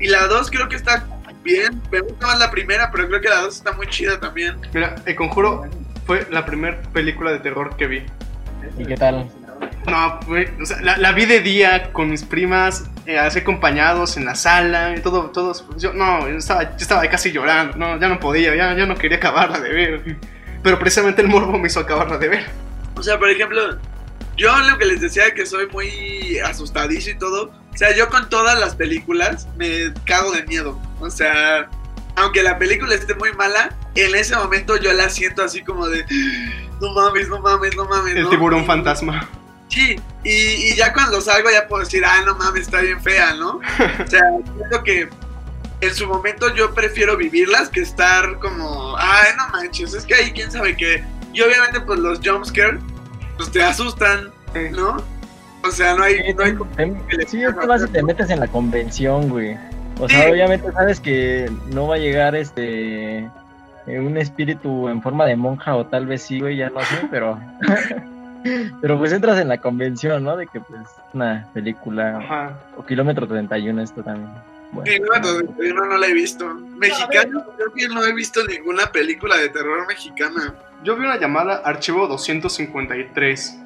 Y 0.00 0.08
la 0.08 0.26
2 0.26 0.50
creo 0.50 0.68
que 0.68 0.76
está 0.76 1.04
bien. 1.42 1.80
Me 1.90 2.00
gusta 2.00 2.26
más 2.26 2.38
la 2.38 2.50
primera, 2.50 2.90
pero 2.90 3.06
creo 3.08 3.20
que 3.20 3.28
la 3.28 3.40
2 3.42 3.56
está 3.56 3.72
muy 3.72 3.86
chida 3.88 4.18
también. 4.18 4.56
Mira, 4.72 4.94
el 5.06 5.14
conjuro 5.16 5.64
fue 6.06 6.26
la 6.30 6.44
primera 6.44 6.80
película 6.92 7.30
de 7.32 7.38
terror 7.38 7.76
que 7.76 7.86
vi. 7.86 8.06
¿Y 8.78 8.84
qué 8.84 8.96
tal? 8.96 9.30
No, 9.86 10.20
fue, 10.22 10.52
o 10.60 10.66
sea, 10.66 10.80
la, 10.80 10.96
la 10.96 11.12
vi 11.12 11.24
de 11.24 11.40
día 11.40 11.92
con 11.92 12.10
mis 12.10 12.24
primas, 12.24 12.84
eh, 13.06 13.18
así 13.18 13.40
acompañados 13.40 14.16
en 14.16 14.24
la 14.24 14.34
sala, 14.34 14.96
y 14.96 15.00
todo, 15.00 15.30
todos, 15.30 15.64
yo, 15.76 15.92
no, 15.92 16.28
yo 16.28 16.36
estaba, 16.36 16.62
yo 16.64 16.76
estaba 16.78 17.02
casi 17.08 17.30
llorando, 17.30 17.76
no, 17.76 17.98
ya 18.00 18.08
no 18.08 18.18
podía, 18.18 18.54
ya, 18.56 18.74
ya 18.74 18.86
no 18.86 18.96
quería 18.96 19.18
acabarla 19.18 19.60
de 19.60 19.72
ver. 19.72 20.16
Pero 20.62 20.78
precisamente 20.78 21.22
el 21.22 21.28
morbo 21.28 21.58
me 21.58 21.66
hizo 21.68 21.80
acabarla 21.80 22.18
de 22.18 22.28
ver. 22.28 22.44
O 22.96 23.02
sea, 23.02 23.18
por 23.18 23.30
ejemplo, 23.30 23.78
yo 24.36 24.56
lo 24.60 24.78
que 24.78 24.86
les 24.86 25.00
decía 25.00 25.34
que 25.34 25.46
soy 25.46 25.66
muy 25.68 26.38
asustadizo 26.38 27.10
y 27.10 27.18
todo. 27.18 27.52
O 27.72 27.76
sea, 27.76 27.94
yo 27.94 28.08
con 28.08 28.28
todas 28.28 28.58
las 28.58 28.74
películas 28.74 29.48
me 29.56 29.92
cago 30.04 30.32
de 30.32 30.44
miedo. 30.44 30.80
O 31.00 31.10
sea, 31.10 31.68
aunque 32.16 32.42
la 32.42 32.58
película 32.58 32.94
esté 32.94 33.14
muy 33.14 33.32
mala, 33.32 33.76
en 33.94 34.14
ese 34.14 34.36
momento 34.36 34.76
yo 34.76 34.92
la 34.92 35.08
siento 35.08 35.42
así 35.42 35.62
como 35.62 35.88
de. 35.88 36.04
No 36.80 36.92
mames, 36.92 37.28
no 37.28 37.40
mames, 37.40 37.76
no 37.76 37.84
mames. 37.86 38.16
El 38.16 38.24
¿no? 38.24 38.30
tiburón 38.30 38.66
fantasma. 38.66 39.28
Sí, 39.68 39.96
y, 40.22 40.30
y 40.30 40.74
ya 40.74 40.92
cuando 40.92 41.20
salgo 41.20 41.50
ya 41.50 41.66
puedo 41.66 41.82
decir, 41.82 42.04
ah, 42.04 42.22
no 42.26 42.34
mames, 42.36 42.62
está 42.62 42.80
bien 42.80 43.00
fea, 43.00 43.34
¿no? 43.34 43.56
O 43.56 44.06
sea, 44.06 44.20
creo 44.68 44.84
que 44.84 45.08
en 45.80 45.94
su 45.94 46.06
momento 46.06 46.54
yo 46.54 46.74
prefiero 46.74 47.16
vivirlas 47.16 47.68
que 47.68 47.80
estar 47.80 48.38
como, 48.38 48.96
ay, 48.98 49.30
no 49.36 49.48
manches, 49.48 49.94
es 49.94 50.04
que 50.04 50.14
ahí 50.14 50.32
quién 50.32 50.50
sabe 50.50 50.76
qué. 50.76 51.04
Y 51.32 51.40
obviamente, 51.40 51.80
pues 51.80 51.98
los 51.98 52.20
jumpscares, 52.22 52.80
pues 53.42 53.52
te 53.52 53.62
asustan, 53.62 54.30
¿no? 54.72 54.96
O 55.64 55.70
sea, 55.70 55.94
no 55.94 56.02
hay. 56.04 56.34
No 56.34 56.42
hay 56.44 56.54
Te- 56.76 57.26
sí, 57.26 57.42
es 57.42 57.54
que 57.54 57.66
más 57.66 57.82
si 57.82 57.88
te 57.88 58.02
metes 58.02 58.30
en 58.30 58.40
la 58.40 58.48
convención, 58.48 59.28
güey. 59.28 59.56
O 60.00 60.08
sea, 60.08 60.24
Sí. 60.24 60.30
obviamente 60.32 60.72
sabes 60.72 60.98
que 61.00 61.50
no 61.72 61.86
va 61.88 61.96
a 61.96 61.98
llegar 61.98 62.34
este 62.34 63.28
un 63.86 64.16
espíritu 64.16 64.88
en 64.88 65.02
forma 65.02 65.26
de 65.26 65.36
monja 65.36 65.74
o 65.76 65.86
tal 65.86 66.06
vez 66.06 66.22
sí, 66.22 66.40
güey, 66.40 66.56
ya 66.56 66.70
no 66.70 66.80
sé, 66.80 67.08
pero 67.10 67.38
pero 68.80 68.98
pues 68.98 69.12
entras 69.12 69.38
en 69.40 69.48
la 69.48 69.58
convención, 69.58 70.24
¿no? 70.24 70.36
De 70.36 70.46
que 70.46 70.60
pues 70.60 70.80
una 71.12 71.46
película 71.52 72.18
Ajá. 72.18 72.50
o 72.76 72.84
kilómetro 72.84 73.26
31 73.26 73.82
esto 73.82 74.02
también. 74.02 74.30
Bueno, 74.72 74.90
Sí, 74.90 75.00
no, 75.00 75.74
no, 75.74 75.86
no 75.86 75.98
la 75.98 76.06
he 76.06 76.12
visto. 76.14 76.46
Mexicana, 76.54 77.44
creo 77.56 77.72
que 77.74 77.88
no 77.88 78.04
he 78.04 78.12
visto 78.14 78.40
ninguna 78.46 78.86
película 78.90 79.36
de 79.36 79.48
terror 79.50 79.86
mexicana. 79.86 80.54
Yo 80.82 80.96
vi 80.96 81.04
una 81.04 81.18
llamada 81.20 81.62
Archivo 81.64 82.08
253, 82.08 83.58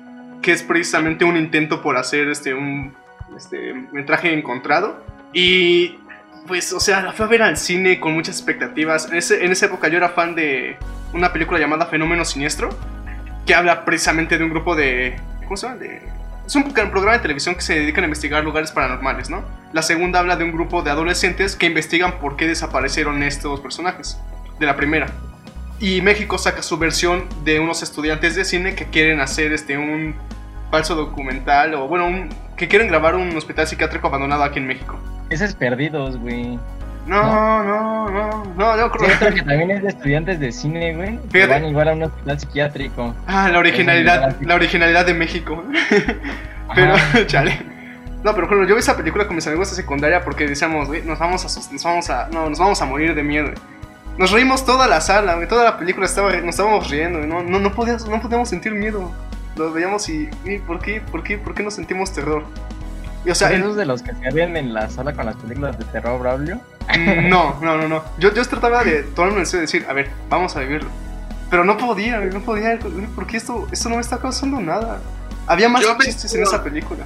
que 0.42 0.52
es 0.52 0.62
precisamente 0.62 1.24
un 1.24 1.36
intento 1.36 1.80
por 1.80 1.96
hacer 1.96 2.28
este, 2.28 2.52
un 2.54 2.94
este, 3.36 3.72
metraje 3.92 4.32
encontrado. 4.32 5.02
Y 5.32 5.98
pues, 6.46 6.72
o 6.72 6.80
sea, 6.80 7.02
la 7.02 7.12
fui 7.12 7.24
a 7.24 7.28
ver 7.28 7.42
al 7.42 7.56
cine 7.56 7.98
con 8.00 8.12
muchas 8.12 8.36
expectativas. 8.36 9.08
En, 9.10 9.16
ese- 9.16 9.44
en 9.44 9.52
esa 9.52 9.66
época 9.66 9.88
yo 9.88 9.96
era 9.96 10.10
fan 10.10 10.34
de 10.34 10.76
una 11.12 11.32
película 11.32 11.58
llamada 11.58 11.86
Fenómeno 11.86 12.24
Siniestro, 12.24 12.68
que 13.46 13.54
habla 13.54 13.84
precisamente 13.84 14.36
de 14.38 14.44
un 14.44 14.50
grupo 14.50 14.74
de... 14.76 15.16
¿Cómo 15.44 15.56
se 15.56 15.66
llama? 15.68 15.78
De, 15.78 16.02
es 16.46 16.54
un 16.56 16.64
programa 16.72 17.12
de 17.12 17.18
televisión 17.18 17.54
que 17.54 17.60
se 17.62 17.74
dedican 17.78 18.04
a 18.04 18.06
investigar 18.06 18.44
lugares 18.44 18.70
paranormales, 18.72 19.28
¿no? 19.30 19.42
La 19.72 19.82
segunda 19.82 20.20
habla 20.20 20.36
de 20.36 20.44
un 20.44 20.52
grupo 20.52 20.82
de 20.82 20.90
adolescentes 20.90 21.56
que 21.56 21.66
investigan 21.66 22.18
por 22.20 22.36
qué 22.36 22.46
desaparecieron 22.46 23.22
estos 23.22 23.60
personajes, 23.60 24.18
de 24.60 24.66
la 24.66 24.76
primera. 24.76 25.08
Y 25.80 26.00
México 26.00 26.38
saca 26.38 26.62
su 26.62 26.78
versión 26.78 27.24
de 27.44 27.60
unos 27.60 27.82
estudiantes 27.82 28.34
de 28.36 28.44
cine 28.44 28.74
que 28.74 28.86
quieren 28.86 29.20
hacer 29.20 29.52
este 29.52 29.76
un 29.76 30.14
falso 30.70 30.94
documental 30.94 31.74
o 31.74 31.86
bueno, 31.88 32.06
un- 32.06 32.28
que 32.56 32.68
quieren 32.68 32.88
grabar 32.88 33.14
un 33.16 33.36
hospital 33.36 33.66
psiquiátrico 33.66 34.06
abandonado 34.06 34.42
aquí 34.44 34.58
en 34.58 34.66
México. 34.66 34.98
Ese 35.28 35.44
es 35.44 35.54
Perdidos, 35.54 36.16
güey. 36.16 36.58
No, 37.06 37.62
no, 37.62 38.08
no, 38.10 38.10
no, 38.10 38.25
yo 38.76 38.84
Sí, 38.92 38.98
creo 38.98 39.14
otro 39.16 39.34
que 39.34 39.42
también 39.42 39.70
es 39.70 39.82
de 39.82 39.88
estudiantes 39.88 40.40
de 40.40 40.50
cine, 40.52 40.94
güey. 40.96 41.18
Que 41.32 41.46
van 41.46 41.64
igual 41.66 41.88
a 41.88 41.92
un 41.92 42.02
hospital 42.04 42.40
psiquiátrico. 42.40 43.14
Ah, 43.26 43.48
la 43.52 43.58
originalidad, 43.58 44.36
la 44.40 44.54
originalidad 44.54 45.04
de 45.06 45.14
México. 45.14 45.62
Pero, 46.74 46.94
Ajá. 46.94 47.26
chale. 47.26 47.58
No, 48.24 48.34
pero 48.34 48.48
bueno, 48.48 48.64
yo 48.66 48.74
vi 48.74 48.80
esa 48.80 48.96
película 48.96 49.24
con 49.26 49.36
mis 49.36 49.46
amigos 49.46 49.70
de 49.70 49.76
secundaria 49.76 50.24
porque 50.24 50.48
decíamos, 50.48 50.88
güey, 50.88 51.02
nos 51.04 51.18
vamos 51.20 51.44
a 51.44 51.72
nos 51.72 51.84
vamos 51.84 52.10
a, 52.10 52.28
no, 52.32 52.48
nos 52.50 52.58
vamos 52.58 52.82
a 52.82 52.84
morir 52.86 53.14
de 53.14 53.22
miedo. 53.22 53.44
güey. 53.44 53.58
Nos 54.18 54.32
reímos 54.32 54.64
toda 54.64 54.88
la 54.88 55.00
sala, 55.00 55.34
güey, 55.36 55.46
toda 55.46 55.62
la 55.62 55.78
película 55.78 56.06
estaba, 56.06 56.32
nos 56.32 56.48
estábamos 56.56 56.90
riendo, 56.90 57.18
güey, 57.18 57.30
no, 57.30 57.42
no, 57.44 57.60
no 57.60 57.72
podíamos, 57.72 58.08
no 58.08 58.20
podíamos 58.20 58.48
sentir 58.48 58.72
miedo. 58.72 59.12
Lo 59.56 59.70
veíamos 59.72 60.08
y, 60.08 60.28
y 60.44 60.58
¿por 60.58 60.80
qué, 60.80 61.00
por 61.00 61.22
qué, 61.22 61.38
por 61.38 61.54
qué 61.54 61.62
no 61.62 61.70
sentimos 61.70 62.12
terror? 62.12 62.42
Y, 63.24 63.30
o 63.30 63.34
sea, 63.34 63.48
¿Son 63.48 63.56
el- 63.58 63.62
esos 63.62 63.76
de 63.76 63.86
los 63.86 64.02
que 64.02 64.12
se 64.12 64.30
ríen 64.30 64.56
en 64.56 64.74
la 64.74 64.88
sala 64.90 65.12
con 65.12 65.26
las 65.26 65.36
películas 65.36 65.78
de 65.78 65.84
terror, 65.84 66.18
Braulio? 66.18 66.60
No, 67.28 67.58
no, 67.60 67.76
no, 67.76 67.88
no. 67.88 68.04
Yo, 68.18 68.32
yo 68.32 68.44
trataba 68.44 68.84
de 68.84 69.02
tomarme 69.02 69.40
en 69.40 69.46
serio 69.46 69.62
y 69.62 69.66
decir, 69.66 69.86
a 69.88 69.92
ver, 69.92 70.10
vamos 70.28 70.56
a 70.56 70.60
vivirlo. 70.60 70.88
Pero 71.50 71.64
no 71.64 71.76
podía, 71.76 72.20
no 72.20 72.40
podía, 72.40 72.78
porque 73.14 73.36
esto, 73.36 73.66
esto 73.70 73.88
no 73.88 73.96
me 73.96 74.00
está 74.00 74.18
causando 74.18 74.60
nada. 74.60 75.00
Había 75.46 75.68
más 75.68 75.82
Yo 75.82 75.96
chistes 75.98 76.34
en 76.34 76.42
esa 76.42 76.62
película. 76.62 77.04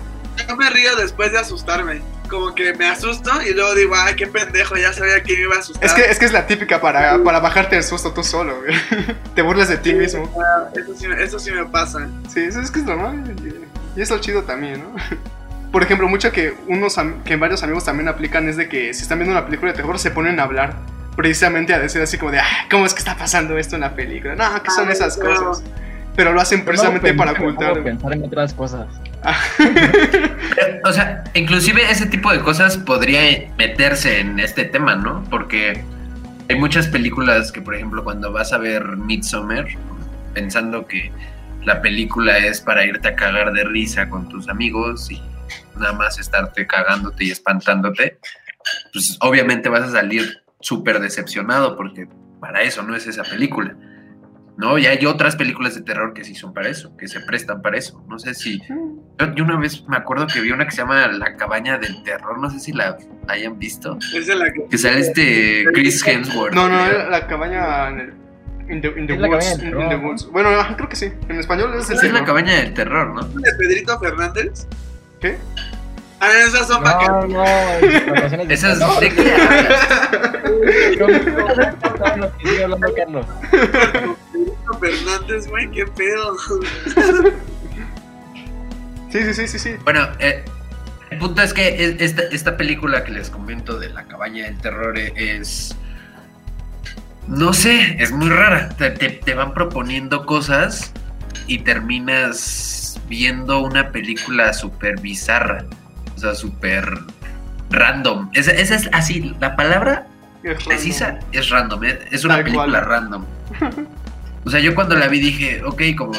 Yo 0.49 0.57
me 0.57 0.71
río 0.71 0.97
después 0.97 1.33
de 1.33 1.39
asustarme. 1.39 2.01
Como 2.29 2.55
que 2.55 2.73
me 2.75 2.89
asusto 2.89 3.31
y 3.43 3.53
luego 3.53 3.75
digo, 3.75 3.95
ay, 3.97 4.15
qué 4.15 4.27
pendejo, 4.27 4.77
ya 4.77 4.93
sabía 4.93 5.23
que 5.23 5.35
me 5.35 5.41
iba 5.43 5.57
a 5.57 5.59
asustar. 5.59 5.85
Es 5.85 5.93
que, 5.93 6.03
es 6.03 6.19
que 6.19 6.25
es 6.27 6.33
la 6.33 6.47
típica 6.47 6.81
para, 6.81 7.23
para 7.23 7.41
bajarte 7.41 7.77
el 7.77 7.83
susto 7.83 8.13
tú 8.13 8.23
solo, 8.23 8.61
güey. 8.61 8.75
Te 9.35 9.43
burlas 9.43 9.69
de 9.69 9.79
ti 9.79 9.93
mismo. 9.93 10.31
Eso 10.75 10.95
sí, 10.95 11.07
eso 11.19 11.39
sí 11.39 11.51
me 11.51 11.67
pasa. 11.67 12.09
Sí, 12.33 12.41
eso 12.41 12.61
es 12.61 12.71
que 12.71 12.79
es 12.79 12.85
normal. 12.85 13.35
Y 13.45 13.99
y 13.99 14.03
es 14.03 14.11
lo 14.11 14.19
chido 14.19 14.45
también, 14.45 14.83
¿no? 14.83 14.95
Por 15.73 15.83
ejemplo, 15.83 16.09
mucho 16.09 16.33
que 16.33 16.55
unos 16.67 16.97
que 17.25 17.37
varios 17.37 17.63
amigos 17.63 17.85
también 17.85 18.09
aplican 18.09 18.49
es 18.49 18.57
de 18.57 18.69
que 18.69 18.93
si 18.95 19.03
están 19.03 19.19
viendo 19.19 19.37
una 19.37 19.45
película 19.47 19.71
de 19.73 19.77
terror 19.77 19.99
se 19.99 20.11
ponen 20.11 20.41
a 20.41 20.45
hablar 20.45 20.75
precisamente 21.17 21.73
a 21.75 21.79
decir 21.79 22.01
así 22.03 22.19
como 22.19 22.33
de, 22.33 22.41
ah, 22.41 22.47
¿cómo 22.71 22.87
es 22.87 22.93
que 22.95 22.99
está 23.01 23.17
pasando 23.17 23.57
esto 23.59 23.75
en 23.77 23.83
la 23.83 23.95
película? 23.95 24.35
No, 24.35 24.63
¿qué 24.63 24.71
son 24.71 24.89
Ah, 24.89 24.93
esas 24.93 25.19
no. 25.19 25.25
cosas? 25.25 25.63
Pero 26.17 26.33
lo 26.33 26.41
hacen 26.41 26.65
precisamente 26.65 27.15
para 27.15 27.33
ocultar. 27.33 27.83
Pensar 27.85 28.13
en 28.13 28.25
otras 28.25 28.53
cosas. 28.55 28.87
O 30.85 30.93
sea, 30.93 31.25
inclusive 31.35 31.83
ese 31.91 32.07
tipo 32.07 32.33
de 32.33 32.41
cosas 32.41 32.79
podría 32.79 33.21
meterse 33.59 34.21
en 34.21 34.41
este 34.41 34.65
tema, 34.65 34.97
¿no? 34.97 35.23
Porque 35.31 35.85
hay 36.49 36.57
muchas 36.59 36.87
películas 36.89 37.53
que, 37.53 37.61
por 37.61 37.75
ejemplo, 37.75 38.03
cuando 38.03 38.33
vas 38.33 38.53
a 38.53 38.59
ver 38.59 38.97
Midsommar, 38.97 39.67
pensando 40.35 40.87
que 40.87 41.13
la 41.65 41.83
película 41.83 42.39
es 42.39 42.61
para 42.61 42.85
irte 42.85 43.09
a 43.09 43.15
cagar 43.15 43.53
de 43.53 43.65
risa 43.65 44.09
con 44.09 44.29
tus 44.29 44.49
amigos 44.49 45.11
y 45.11 45.21
nada 45.77 45.93
más 45.93 46.19
estarte 46.19 46.67
cagándote 46.67 47.25
y 47.25 47.31
espantándote, 47.31 48.19
pues 48.93 49.17
obviamente 49.21 49.69
vas 49.69 49.83
a 49.83 49.91
salir 49.91 50.43
súper 50.61 51.01
decepcionado 51.01 51.77
porque 51.77 52.07
para 52.41 52.63
eso 52.63 52.83
no 52.83 52.95
es 52.97 53.07
esa 53.07 53.23
película. 53.23 53.77
¿No? 54.57 54.77
Y 54.77 54.85
hay 54.87 55.07
otras 55.07 55.37
películas 55.37 55.75
de 55.75 55.81
terror 55.81 56.13
que 56.13 56.23
sí 56.23 56.35
son 56.35 56.53
para 56.53 56.69
eso, 56.69 56.95
que 56.99 57.09
se 57.09 57.21
prestan 57.21 57.63
para 57.63 57.79
eso. 57.79 58.05
No 58.09 58.19
sé 58.19 58.35
si 58.35 58.61
yo, 59.19 59.35
yo 59.35 59.45
una 59.45 59.57
vez 59.57 59.85
me 59.89 59.97
acuerdo 59.97 60.27
que 60.27 60.39
vi 60.43 60.51
una 60.51 60.67
que 60.67 60.73
se 60.73 60.79
llama 60.79 61.07
La 61.07 61.35
cabaña 61.37 61.79
del 61.79 62.03
terror, 62.03 62.39
no 62.39 62.51
sé 62.51 62.61
si 62.61 62.73
la 62.73 62.99
hayan 63.29 63.59
visto. 63.59 63.97
Es 64.15 64.27
de 64.27 64.35
la 64.35 64.53
que. 64.53 64.67
Que 64.69 64.77
sale 64.77 65.01
este 65.01 65.65
Chris 65.73 66.07
Hemsworth. 66.07 66.53
No, 66.55 66.69
no, 66.69 66.85
era 66.85 67.09
la 67.09 67.27
cabaña 67.27 67.89
en 67.89 68.01
el. 68.01 68.15
In 68.69 68.83
the, 68.83 68.89
in 69.01 69.07
the 69.07 69.15
woods, 69.15 69.51
in- 69.53 69.61
terror, 69.61 69.83
in 69.83 69.89
the 69.89 69.97
¿no? 69.97 70.09
woods. 70.09 70.27
Bueno, 70.31 70.51
creo 70.77 70.89
que 70.91 70.97
sí. 70.97 71.11
En 71.31 71.37
español 71.41 71.73
es 71.79 71.89
el 71.89 72.13
la 72.13 72.25
cabaña 72.25 72.57
del 72.57 72.75
terror, 72.75 73.15
¿no? 73.15 73.23
de 73.23 73.53
Pedrito 73.55 73.99
Fernández. 73.99 74.67
¿Qué? 75.21 75.39
Ah, 76.21 76.29
esas 76.47 76.67
son 76.69 76.83
No, 76.85 77.27
no, 77.29 77.45
Esas 78.51 78.79
terror. 78.79 79.01
de 79.01 79.09
qué? 79.11 79.35
Carlos, 81.99 82.31
que 82.39 82.49
sigue 82.49 82.65
hablando 82.65 82.95
Carlos. 82.95 83.27
Pedrito 83.51 84.79
Fernández, 84.81 85.47
güey, 85.49 85.71
qué 85.71 85.87
pedo. 85.87 86.37
Sí, 89.11 89.23
sí, 89.25 89.35
sí, 89.35 89.49
sí, 89.49 89.59
sí. 89.59 89.77
Bueno, 89.85 90.09
eh, 90.19 90.45
el 91.11 91.19
punto 91.19 91.43
es 91.43 91.53
que 91.55 91.85
es- 91.85 92.01
esta, 92.01 92.23
esta 92.31 92.57
película 92.57 93.03
que 93.05 93.13
les 93.13 93.31
comento 93.31 93.79
de 93.79 93.89
la 93.89 94.05
cabaña 94.05 94.45
del 94.45 94.59
terror 94.59 94.99
es. 94.99 95.75
No 97.27 97.53
sé, 97.53 97.97
es 98.03 98.13
muy 98.13 98.29
rara. 98.29 98.69
Te, 98.71 98.91
te- 98.91 99.09
te 99.11 99.35
van 99.35 99.53
proponiendo 99.55 100.27
cosas 100.27 100.93
y 101.47 101.59
terminas 101.61 102.80
viendo 103.11 103.61
una 103.61 103.91
película 103.91 104.55
súper 104.55 104.99
bizarra. 105.01 105.67
O 106.17 106.19
sea, 106.19 106.35
súper 106.35 106.89
random. 107.71 108.31
Esa, 108.33 108.53
esa 108.53 108.75
es 108.77 108.89
así, 108.93 109.35
la 109.41 109.57
palabra 109.57 110.07
Es 110.43 110.65
precisa 110.65 111.07
random. 111.09 111.29
es 111.33 111.51
random. 111.51 111.85
Es, 111.85 111.99
es 112.13 112.25
una 112.25 112.35
Tal 112.37 112.45
película 112.45 112.81
cual. 112.81 112.87
random. 112.87 113.25
O 114.43 114.49
sea, 114.49 114.59
yo 114.59 114.75
cuando 114.75 114.97
la 114.97 115.07
vi 115.07 115.21
dije, 115.21 115.63
ok, 115.63 115.83
como 115.99 116.13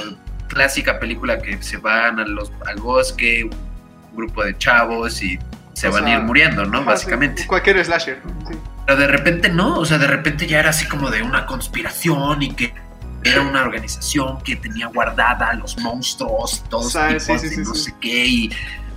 clásica 0.48 1.00
película 1.00 1.40
que 1.42 1.60
se 1.64 1.78
van 1.78 2.20
a 2.20 2.26
los, 2.28 2.52
al 2.68 2.76
bosque, 2.80 3.46
un 3.46 4.16
grupo 4.16 4.44
de 4.44 4.56
chavos 4.60 5.24
y 5.24 5.40
se 5.74 5.88
O 5.88 5.92
van 5.92 6.04
sea, 6.04 6.14
a 6.18 6.20
ir 6.20 6.24
muriendo, 6.24 6.64
¿no? 6.66 6.78
Ajá, 6.82 6.92
Básicamente. 6.92 7.42
sí, 7.42 7.48
cualquier 7.48 7.84
slasher. 7.84 8.22
Sí. 8.48 8.54
Pero 8.86 9.00
de 9.00 9.08
repente 9.08 9.50
no, 9.50 9.80
o 9.80 9.86
sea, 9.86 9.98
de 9.98 10.06
repente 10.06 10.46
ya 10.46 10.60
era 10.60 10.70
así 10.70 10.88
como 10.88 11.10
de 11.10 11.24
una 11.24 11.48
conspiración 11.48 12.44
y 12.44 12.54
que 12.54 12.76
era 13.24 13.42
una 13.42 13.62
organización 13.64 14.42
que 14.42 14.56
tenía 14.56 14.88
guardada 14.88 15.50
a 15.50 15.54
los 15.54 15.78
monstruos 15.78 16.64
y 16.66 16.70
todos 16.70 16.92
sea, 16.92 17.10
tipos 17.10 17.24
sí, 17.24 17.40
sí, 17.40 17.50
de 17.50 17.56
sí, 17.56 17.62
no 17.62 17.76
sé 17.76 17.96
qué 18.00 18.26
y 18.26 18.52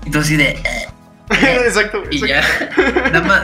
entonces 0.07 0.39
de 0.39 0.51
eh, 1.31 1.61
exacto, 1.67 2.03
y 2.11 2.23
exacto. 2.25 2.83
ya 2.83 3.11
nada 3.11 3.23
más 3.23 3.43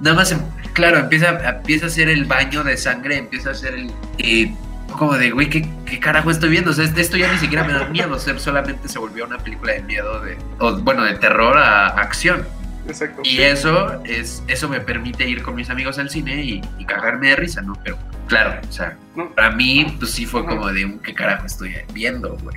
nada 0.00 0.16
más 0.16 0.32
em- 0.32 0.42
claro 0.72 0.98
empieza 0.98 1.30
empieza 1.48 1.86
a 1.86 1.88
hacer 1.88 2.08
el 2.08 2.24
baño 2.24 2.62
de 2.64 2.76
sangre 2.76 3.16
empieza 3.16 3.50
a 3.50 3.52
hacer 3.52 3.74
el 3.74 3.92
eh, 4.18 4.54
como 4.98 5.14
de 5.14 5.30
güey 5.30 5.48
¿qué, 5.48 5.68
qué 5.86 5.98
carajo 5.98 6.30
estoy 6.30 6.50
viendo 6.50 6.70
o 6.70 6.74
sea 6.74 6.84
esto 6.84 7.16
ya 7.16 7.32
ni 7.32 7.38
siquiera 7.38 7.64
me 7.64 7.72
da 7.72 7.88
miedo 7.88 8.14
o 8.14 8.18
sea, 8.18 8.38
solamente 8.38 8.88
se 8.88 8.98
volvió 8.98 9.24
una 9.24 9.38
película 9.38 9.72
de 9.72 9.82
miedo 9.82 10.20
de 10.20 10.36
o, 10.58 10.76
bueno 10.78 11.04
de 11.04 11.14
terror 11.14 11.56
a 11.56 11.86
acción 11.88 12.46
exacto. 12.86 13.22
y 13.24 13.40
eso 13.40 14.02
es 14.04 14.42
eso 14.48 14.68
me 14.68 14.80
permite 14.80 15.28
ir 15.28 15.42
con 15.42 15.54
mis 15.54 15.70
amigos 15.70 15.98
al 15.98 16.10
cine 16.10 16.44
y, 16.44 16.62
y 16.78 16.84
cagarme 16.84 17.30
de 17.30 17.36
risa, 17.36 17.62
¿no? 17.62 17.74
Pero 17.82 17.96
claro, 18.32 18.60
o 18.66 18.72
sea, 18.72 18.96
No. 19.14 19.28
para 19.34 19.50
mí 19.50 19.94
pues 19.98 20.10
sí 20.12 20.24
fue 20.24 20.44
como 20.46 20.68
de 20.72 20.84
un 20.86 20.98
qué 21.00 21.12
carajo 21.14 21.44
estoy 21.46 21.74
viendo, 21.92 22.36
güey. 22.42 22.56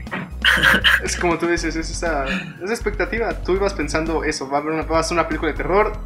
Es 1.04 1.18
como 1.18 1.38
tú 1.38 1.48
dices, 1.48 1.76
es 1.76 1.90
esa, 1.90 2.24
esa 2.64 2.74
expectativa. 2.74 3.34
Tú 3.44 3.56
ibas 3.56 3.74
pensando 3.74 4.24
eso, 4.24 4.50
va 4.50 4.60
a 4.60 4.62
haber 4.62 4.74
una, 4.74 4.84
va 4.84 5.00
a 5.00 5.04
ser 5.04 5.16
una 5.18 5.28
película 5.28 5.52
de 5.52 5.58
terror 5.58 5.98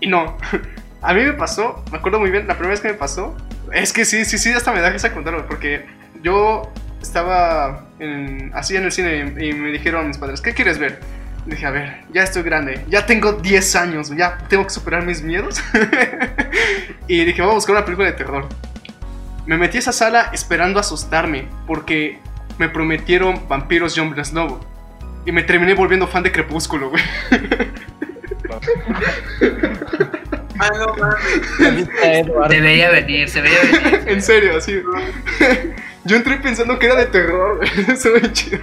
y 0.00 0.06
no. 0.08 0.38
A 1.02 1.12
mí 1.14 1.22
me 1.22 1.32
pasó, 1.34 1.84
me 1.90 1.98
acuerdo 1.98 2.18
muy 2.20 2.30
bien, 2.30 2.46
la 2.46 2.54
primera 2.54 2.70
vez 2.70 2.80
que 2.80 2.88
me 2.88 2.94
pasó, 2.94 3.34
es 3.72 3.92
que 3.92 4.04
sí, 4.04 4.24
sí, 4.26 4.36
sí, 4.38 4.50
hasta 4.52 4.72
me 4.72 4.80
da 4.80 4.90
risa 4.90 5.12
contarlo, 5.12 5.46
porque 5.46 5.86
yo 6.22 6.70
estaba 7.00 7.86
en- 7.98 8.50
así 8.54 8.76
en 8.76 8.84
el 8.84 8.92
cine 8.92 9.34
y, 9.38 9.48
y 9.48 9.52
me 9.54 9.70
dijeron 9.70 10.08
mis 10.08 10.18
padres, 10.18 10.40
¿qué 10.42 10.52
quieres 10.54 10.78
ver? 10.78 11.00
Dije, 11.46 11.64
a 11.64 11.70
ver, 11.70 12.02
ya 12.12 12.22
estoy 12.22 12.42
grande, 12.42 12.84
ya 12.88 13.06
tengo 13.06 13.32
10 13.32 13.76
años, 13.76 14.10
ya 14.14 14.36
tengo 14.48 14.64
que 14.64 14.70
superar 14.70 15.04
mis 15.06 15.22
miedos. 15.22 15.62
y 17.08 17.24
dije, 17.24 17.40
vamos 17.40 17.52
a 17.52 17.56
buscar 17.56 17.76
una 17.76 17.84
película 17.86 18.08
de 18.08 18.14
terror. 18.16 18.46
Me 19.50 19.58
metí 19.58 19.78
a 19.78 19.80
esa 19.80 19.92
sala 19.92 20.30
esperando 20.32 20.78
asustarme, 20.78 21.48
porque 21.66 22.20
me 22.58 22.68
prometieron 22.68 23.48
vampiros 23.48 23.96
y 23.96 24.00
hombres 24.00 24.32
lobo. 24.32 24.60
Y 25.26 25.32
me 25.32 25.42
terminé 25.42 25.74
volviendo 25.74 26.06
fan 26.06 26.22
de 26.22 26.30
Crepúsculo, 26.30 26.90
güey. 26.90 27.02
Ah, 30.60 30.70
no 30.78 30.94
mames. 30.94 31.66
¿Has 31.66 31.74
visto 31.76 31.92
a 32.00 32.12
Edward? 32.14 32.50
Se 32.52 32.60
veía 32.60 32.90
venir, 32.90 33.28
se 33.28 33.40
veía 33.40 33.58
venir. 33.62 34.04
en 34.06 34.22
serio, 34.22 34.56
así. 34.58 34.82
Yo 36.04 36.16
entré 36.16 36.36
pensando 36.36 36.78
que 36.78 36.86
era 36.86 36.94
de 36.96 37.06
terror. 37.06 37.60
Eso 37.88 38.14
es 38.16 38.32
chido. 38.32 38.60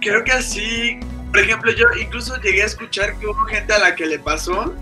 Creo 0.00 0.22
que 0.22 0.32
así, 0.32 1.00
por 1.30 1.40
ejemplo, 1.40 1.72
yo 1.72 1.86
incluso 2.00 2.40
llegué 2.40 2.62
a 2.62 2.66
escuchar 2.66 3.16
que 3.16 3.26
hubo 3.26 3.44
gente 3.46 3.72
a 3.72 3.78
la 3.78 3.94
que 3.96 4.06
le 4.06 4.18
pasó, 4.18 4.74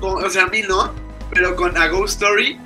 con- 0.00 0.24
o 0.24 0.30
sea, 0.30 0.44
a 0.44 0.46
mí 0.46 0.62
no, 0.66 0.92
pero 1.30 1.54
con 1.54 1.76
A 1.76 1.86
Ghost 1.88 2.22
Story, 2.22 2.58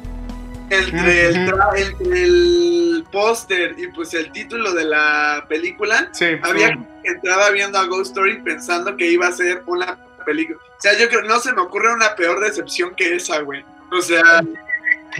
entre 0.70 1.26
el, 1.28 1.36
entre 1.76 2.22
el 2.24 3.04
póster 3.10 3.74
y 3.78 3.86
pues 3.88 4.12
el 4.14 4.30
título 4.32 4.72
de 4.74 4.84
la 4.84 5.44
película, 5.48 6.08
Sí, 6.12 6.26
había 6.42 6.68
sí. 6.68 6.72
gente 6.74 6.88
que 7.02 7.08
entraba 7.10 7.50
viendo 7.50 7.78
a 7.78 7.86
Ghost 7.86 8.08
Story 8.10 8.40
pensando 8.42 8.96
que 8.96 9.06
iba 9.10 9.26
a 9.28 9.32
ser 9.32 9.62
una 9.66 9.96
película. 10.26 10.58
O 10.58 10.80
sea, 10.80 10.96
yo 10.98 11.08
creo, 11.08 11.22
no 11.22 11.38
se 11.40 11.52
me 11.52 11.62
ocurre 11.62 11.92
una 11.92 12.14
peor 12.14 12.40
decepción 12.40 12.94
que 12.94 13.16
esa, 13.16 13.40
güey. 13.40 13.64
O 13.90 14.00
sea, 14.02 14.42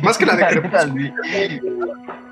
Más 0.03 0.19
que 0.19 0.27
la 0.27 0.37
de 0.37 0.47
Crepúsculo. 0.47 1.15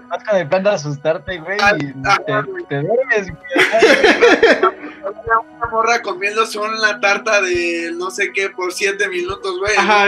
Vas 0.08 0.22
con 0.22 0.36
el 0.36 0.48
plan 0.48 0.62
de 0.62 0.70
asustarte, 0.70 1.38
güey, 1.38 1.58
Ah, 1.60 1.72
y 1.80 1.92
ah, 2.04 2.18
te, 2.24 2.42
güey. 2.50 2.64
te 2.66 2.76
duermes, 2.82 3.26
güey. 3.28 4.72
una 5.02 5.70
morra 5.70 6.00
comiéndose 6.02 6.58
una 6.58 7.00
tarta 7.00 7.40
de 7.42 7.90
no 7.96 8.10
sé 8.10 8.32
qué 8.32 8.50
por 8.50 8.72
siete 8.72 9.08
minutos, 9.08 9.58
güey. 9.58 9.72
Ajá. 9.76 10.06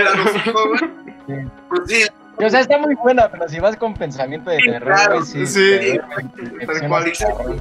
güey. 0.52 0.78
Sí. 1.26 1.48
Pues 1.68 1.80
sí, 1.88 2.06
O 2.40 2.48
sea, 2.50 2.60
está 2.60 2.78
muy 2.78 2.94
buena, 2.94 3.28
pero 3.28 3.48
si 3.48 3.58
vas 3.58 3.76
con 3.76 3.94
pensamiento 3.94 4.50
de 4.50 4.58
Sí, 4.58 4.70
terror, 4.70 4.94
claro. 4.94 5.24
sí. 5.24 5.46
Sí. 5.46 5.98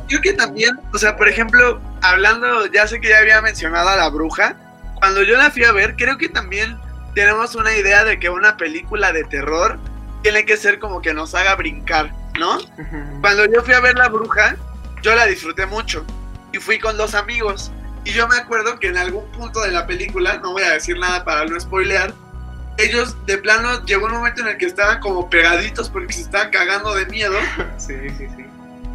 Creo 0.07 0.21
que 0.21 0.33
también, 0.33 0.79
o 0.93 0.97
sea, 0.97 1.15
por 1.15 1.27
ejemplo, 1.27 1.79
hablando, 2.01 2.65
ya 2.67 2.87
sé 2.87 3.01
que 3.01 3.09
ya 3.09 3.19
había 3.19 3.41
mencionado 3.41 3.89
a 3.89 3.95
la 3.95 4.09
bruja, 4.09 4.55
cuando 4.95 5.23
yo 5.23 5.37
la 5.37 5.51
fui 5.51 5.63
a 5.63 5.71
ver, 5.71 5.95
creo 5.95 6.17
que 6.17 6.29
también 6.29 6.77
tenemos 7.15 7.55
una 7.55 7.75
idea 7.75 8.03
de 8.03 8.19
que 8.19 8.29
una 8.29 8.57
película 8.57 9.11
de 9.11 9.23
terror 9.23 9.79
tiene 10.21 10.45
que 10.45 10.57
ser 10.57 10.79
como 10.79 11.01
que 11.01 11.13
nos 11.13 11.33
haga 11.35 11.55
brincar, 11.55 12.11
¿no? 12.39 12.57
Cuando 13.21 13.45
yo 13.45 13.63
fui 13.63 13.73
a 13.73 13.79
ver 13.79 13.95
la 13.97 14.09
bruja, 14.09 14.55
yo 15.01 15.15
la 15.15 15.25
disfruté 15.25 15.65
mucho 15.65 16.05
y 16.53 16.57
fui 16.57 16.79
con 16.79 16.97
dos 16.97 17.15
amigos. 17.15 17.71
Y 18.03 18.11
yo 18.11 18.27
me 18.27 18.37
acuerdo 18.37 18.79
que 18.79 18.87
en 18.87 18.97
algún 18.97 19.25
punto 19.31 19.61
de 19.61 19.71
la 19.71 19.85
película, 19.85 20.37
no 20.37 20.53
voy 20.53 20.63
a 20.63 20.71
decir 20.71 20.97
nada 20.97 21.23
para 21.25 21.45
no 21.45 21.59
spoilear, 21.59 22.13
ellos 22.77 23.15
de 23.25 23.37
plano 23.37 23.83
llegó 23.85 24.05
un 24.05 24.13
momento 24.13 24.41
en 24.41 24.49
el 24.49 24.57
que 24.57 24.65
estaban 24.65 24.99
como 24.99 25.29
pegaditos 25.29 25.89
porque 25.89 26.13
se 26.13 26.21
estaban 26.21 26.51
cagando 26.51 26.93
de 26.95 27.05
miedo. 27.07 27.37
Sí, 27.77 27.95
sí, 28.17 28.27
sí. 28.35 28.45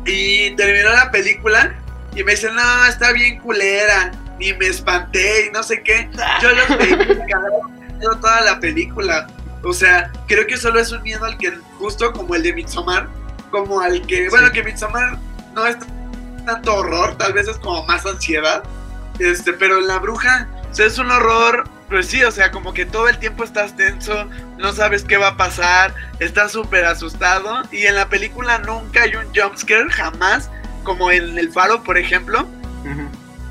Y 0.05 0.57
terminó 0.57 0.91
la 0.91 1.11
película 1.11 1.75
y 2.15 2.23
me 2.25 2.33
dicen, 2.33 2.55
no, 2.55 2.87
está 2.87 3.13
bien 3.13 3.39
culera. 3.39 4.13
Y 4.39 4.53
me 4.55 4.67
espanté 4.67 5.47
y 5.47 5.51
no 5.53 5.63
sé 5.63 5.83
qué. 5.83 6.11
Yo 6.41 6.51
los 6.51 6.79
miedo 6.79 8.17
toda 8.21 8.41
la 8.41 8.59
película. 8.59 9.29
O 9.63 9.73
sea, 9.73 10.11
creo 10.27 10.47
que 10.47 10.57
solo 10.57 10.81
es 10.81 10.91
un 10.91 11.03
miedo 11.03 11.25
al 11.25 11.39
que, 11.39 11.53
justo 11.79 12.13
como 12.13 12.35
el 12.35 12.43
de 12.43 12.53
Midsommar, 12.53 13.09
como 13.51 13.81
al 13.81 14.05
que, 14.07 14.29
bueno, 14.29 14.51
que 14.51 14.65
Midsommar 14.65 15.19
no 15.55 15.67
es 15.67 15.77
tanto 16.45 16.75
horror, 16.75 17.17
tal 17.17 17.33
vez 17.33 17.47
es 17.47 17.59
como 17.59 17.85
más 17.87 18.05
ansiedad. 18.05 18.65
Este, 19.21 19.53
pero 19.53 19.79
en 19.79 19.87
la 19.87 19.99
bruja, 19.99 20.49
o 20.71 20.75
sea, 20.75 20.87
es 20.87 20.99
un 20.99 21.11
horror, 21.11 21.65
pues 21.93 22.07
sí, 22.09 22.25
o 22.25 22.31
sea, 22.31 22.51
como 22.51 22.73
que 22.73 22.87
todo 22.87 23.07
el 23.09 23.19
tiempo 23.19 23.45
estás 23.45 23.77
tenso, 23.77 24.25
no 24.57 24.73
sabes 24.73 25.05
qué 25.05 25.19
va 25.19 25.29
a 25.29 25.37
pasar, 25.37 25.95
estás 26.21 26.53
súper 26.53 26.87
asustado. 26.87 27.63
Y 27.71 27.85
en 27.87 27.95
la 27.97 28.09
película 28.09 28.57
nunca 28.59 29.03
hay 29.03 29.15
un 29.15 29.27
jumpscare, 29.35 29.91
jamás, 29.91 30.51
como 30.85 31.11
en 31.11 31.39
El 31.39 31.53
Faro, 31.53 31.83
por 31.83 31.99
ejemplo. 31.99 32.49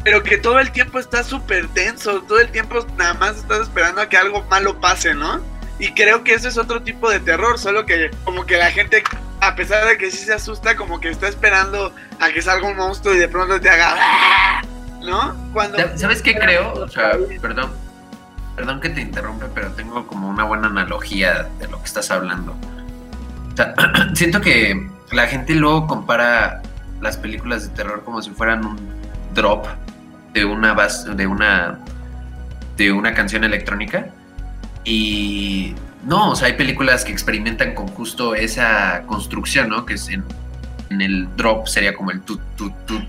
Pero 0.03 0.23
que 0.23 0.39
todo 0.39 0.59
el 0.59 0.71
tiempo 0.71 0.97
estás 0.97 1.27
súper 1.27 1.67
tenso, 1.67 2.23
todo 2.23 2.39
el 2.39 2.49
tiempo 2.51 2.83
nada 2.97 3.13
más 3.13 3.37
estás 3.37 3.59
esperando 3.61 4.01
a 4.01 4.09
que 4.09 4.17
algo 4.17 4.41
malo 4.49 4.79
pase, 4.79 5.13
¿no? 5.13 5.39
Y 5.77 5.93
creo 5.93 6.23
que 6.23 6.33
ese 6.33 6.47
es 6.47 6.57
otro 6.57 6.81
tipo 6.81 7.11
de 7.11 7.19
terror, 7.19 7.59
solo 7.59 7.85
que 7.85 8.09
como 8.25 8.47
que 8.47 8.57
la 8.57 8.71
gente, 8.71 9.03
a 9.39 9.55
pesar 9.55 9.85
de 9.87 9.99
que 9.99 10.09
sí 10.09 10.17
se 10.17 10.33
asusta, 10.33 10.75
como 10.75 10.99
que 10.99 11.09
está 11.09 11.27
esperando 11.27 11.93
a 12.19 12.31
que 12.31 12.41
salga 12.41 12.67
un 12.67 12.75
monstruo 12.77 13.13
y 13.13 13.19
de 13.19 13.27
pronto 13.27 13.61
te 13.61 13.69
haga... 13.69 13.93
"Ah", 13.95 14.61
¿No? 15.03 15.35
Cuando... 15.53 15.77
¿Sabes 15.95 16.23
qué 16.23 16.33
creo? 16.35 16.73
O 16.73 16.87
sea, 16.87 17.17
perdón, 17.39 17.71
perdón 18.61 18.79
que 18.79 18.89
te 18.89 19.01
interrumpa, 19.01 19.47
pero 19.55 19.71
tengo 19.71 20.05
como 20.05 20.29
una 20.29 20.43
buena 20.43 20.67
analogía 20.67 21.49
de 21.57 21.67
lo 21.67 21.79
que 21.79 21.85
estás 21.85 22.11
hablando. 22.11 22.55
O 23.51 23.55
sea, 23.57 23.73
siento 24.13 24.39
que 24.39 24.87
la 25.11 25.25
gente 25.25 25.55
luego 25.55 25.87
compara 25.87 26.61
las 27.01 27.17
películas 27.17 27.63
de 27.63 27.69
terror 27.69 28.03
como 28.03 28.21
si 28.21 28.29
fueran 28.29 28.63
un 28.63 28.77
drop 29.33 29.65
de 30.33 30.45
una 30.45 30.73
base, 30.73 31.09
de 31.15 31.25
una 31.25 31.79
de 32.77 32.91
una 32.91 33.15
canción 33.15 33.43
electrónica 33.43 34.09
y 34.83 35.73
no, 36.03 36.29
o 36.29 36.35
sea, 36.35 36.49
hay 36.49 36.53
películas 36.53 37.03
que 37.03 37.11
experimentan 37.11 37.73
con 37.73 37.87
justo 37.87 38.35
esa 38.35 39.01
construcción, 39.07 39.69
¿no? 39.69 39.87
Que 39.87 39.95
es 39.95 40.07
en, 40.09 40.23
en 40.91 41.01
el 41.01 41.35
drop 41.35 41.67
sería 41.67 41.93
como 41.93 42.11
el 42.11 42.21
tu, 42.21 42.37
tu, 42.57 42.71
tu, 42.85 43.01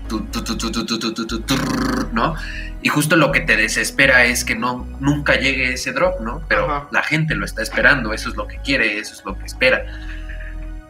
¿no? 2.13 2.35
Y 2.81 2.89
justo 2.89 3.15
lo 3.15 3.31
que 3.31 3.41
te 3.41 3.55
desespera 3.55 4.25
es 4.25 4.43
que 4.43 4.55
no, 4.55 4.87
nunca 4.99 5.35
llegue 5.39 5.73
ese 5.73 5.91
drop, 5.91 6.21
¿no? 6.21 6.43
Pero 6.47 6.87
la 6.91 7.03
gente 7.03 7.35
lo 7.35 7.45
está 7.45 7.61
esperando, 7.61 8.13
eso 8.13 8.29
es 8.29 8.35
lo 8.35 8.47
que 8.47 8.57
quiere, 8.57 8.99
eso 8.99 9.13
es 9.13 9.23
lo 9.25 9.37
que 9.37 9.45
espera. 9.45 9.85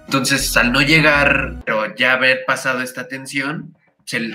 Entonces, 0.05 0.55
al 0.57 0.71
no 0.71 0.81
llegar, 0.81 1.55
pero 1.65 1.95
ya 1.95 2.13
haber 2.13 2.45
pasado 2.45 2.81
esta 2.81 3.07
tensión, 3.07 3.75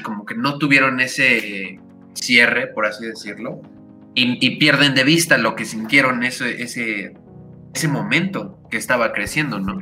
como 0.03 0.25
que 0.25 0.35
no 0.35 0.59
tuvieron 0.59 1.01
ese 1.01 1.79
cierre, 2.15 2.69
por 2.69 2.87
así 2.87 3.07
decirlo, 3.07 3.63
y, 4.15 4.45
y 4.45 4.57
pierden 4.57 4.95
de 4.95 5.05
vista 5.05 5.39
lo 5.39 5.55
que 5.55 5.65
sintieron 5.65 6.25
ese, 6.25 6.63
ese, 6.63 7.15
ese 7.75 7.89
momento 7.89 8.59
que 8.71 8.77
estaba 8.77 9.13
creciendo, 9.13 9.59
¿no? 9.59 9.81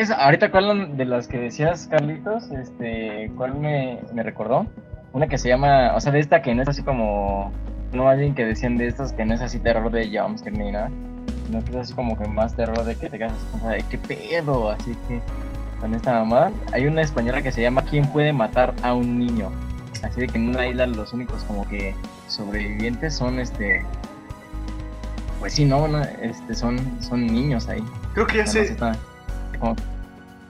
Es, 0.00 0.10
ahorita, 0.10 0.50
¿cuál 0.50 0.96
de 0.96 1.04
las 1.04 1.28
que 1.28 1.36
decías, 1.38 1.86
Carlitos? 1.90 2.50
Este, 2.52 3.30
¿Cuál 3.36 3.56
me, 3.56 3.98
me 4.14 4.22
recordó? 4.22 4.66
Una 5.12 5.26
que 5.26 5.36
se 5.36 5.50
llama, 5.50 5.92
o 5.94 6.00
sea, 6.00 6.10
de 6.10 6.20
esta 6.20 6.40
que 6.40 6.54
no 6.54 6.62
es 6.62 6.68
así 6.68 6.82
como, 6.82 7.52
no 7.92 8.08
alguien 8.08 8.34
que 8.34 8.46
decían 8.46 8.78
de 8.78 8.86
estas 8.86 9.12
que 9.12 9.26
no 9.26 9.34
es 9.34 9.42
así 9.42 9.58
terror 9.58 9.90
de 9.90 10.08
jumpscare 10.18 10.56
ni 10.56 10.72
nada, 10.72 10.90
sino 11.44 11.62
que 11.62 11.70
es 11.72 11.76
así 11.76 11.92
como 11.92 12.16
que 12.18 12.26
más 12.26 12.56
terror 12.56 12.82
de 12.82 12.96
que 12.96 13.10
te 13.10 13.18
quedas 13.18 13.34
así 13.62 13.84
qué 13.90 13.98
pedo, 13.98 14.70
así 14.70 14.96
que 15.06 15.20
con 15.80 15.94
esta 15.94 16.12
mamá. 16.24 16.50
Hay 16.72 16.86
una 16.86 17.02
española 17.02 17.42
que 17.42 17.52
se 17.52 17.60
llama 17.60 17.82
¿Quién 17.82 18.06
puede 18.10 18.32
matar 18.32 18.72
a 18.82 18.94
un 18.94 19.18
niño? 19.18 19.50
Así 20.02 20.18
de 20.22 20.28
que 20.28 20.38
en 20.38 20.48
una 20.48 20.66
isla 20.66 20.86
los 20.86 21.12
únicos 21.12 21.44
como 21.44 21.68
que 21.68 21.94
sobrevivientes 22.26 23.14
son 23.14 23.38
este, 23.38 23.84
pues 25.40 25.52
sí, 25.52 25.66
no, 25.66 25.86
no, 25.88 26.00
este, 26.22 26.54
son, 26.54 26.78
son 27.02 27.26
niños 27.26 27.68
ahí. 27.68 27.84
Creo 28.14 28.26
que 28.26 28.38
ya 28.38 28.46
sé, 28.46 28.62
está- 28.62 28.96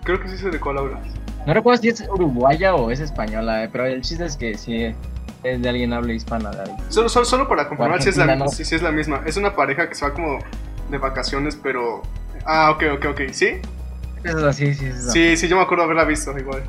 creo 0.05 0.21
que 0.21 0.29
sí 0.29 0.39
sé 0.39 0.51
de 0.51 0.61
cuál 0.61 0.79
hablas. 0.79 1.01
no 1.47 1.55
recuerdo 1.55 1.83
si 1.83 1.89
es 1.89 2.01
uruguaya 2.09 2.75
o 2.75 2.91
es 2.91 3.01
española, 3.01 3.65
eh, 3.65 3.69
pero 3.71 3.87
el 3.87 4.03
chiste 4.03 4.25
es 4.25 4.37
que 4.37 4.57
sí 4.57 4.95
es 5.43 5.63
de 5.63 5.69
alguien 5.69 5.93
habla 5.93 6.13
hispana 6.13 6.51
de. 6.51 6.71
Solo, 6.89 7.09
solo, 7.09 7.25
solo 7.25 7.49
para 7.49 7.69
comprobar 7.69 8.03
si 8.03 8.11
es, 8.11 8.17
la, 8.17 8.37
¿no? 8.37 8.49
si, 8.49 8.65
si 8.65 8.75
es 8.75 8.83
la 8.83 8.93
misma. 8.93 9.23
Es 9.27 9.37
una 9.37 9.55
pareja 9.57 9.89
que 9.89 9.95
se 9.95 10.07
va 10.07 10.13
como 10.13 10.39
de 10.91 10.99
vacaciones, 10.99 11.57
pero... 11.57 12.03
Ah, 12.45 12.71
ok, 12.71 12.85
ok, 12.97 13.07
ok. 13.11 13.21
¿Sí? 13.33 13.61
Es 14.25 14.35
así, 14.35 14.75
sí, 14.75 14.93
sí. 14.93 15.11
Sí, 15.11 15.37
sí, 15.37 15.49
yo 15.49 15.57
me 15.57 15.63
acuerdo 15.63 15.85
haberla 15.85 16.05
visto 16.05 16.37
igual. 16.39 16.63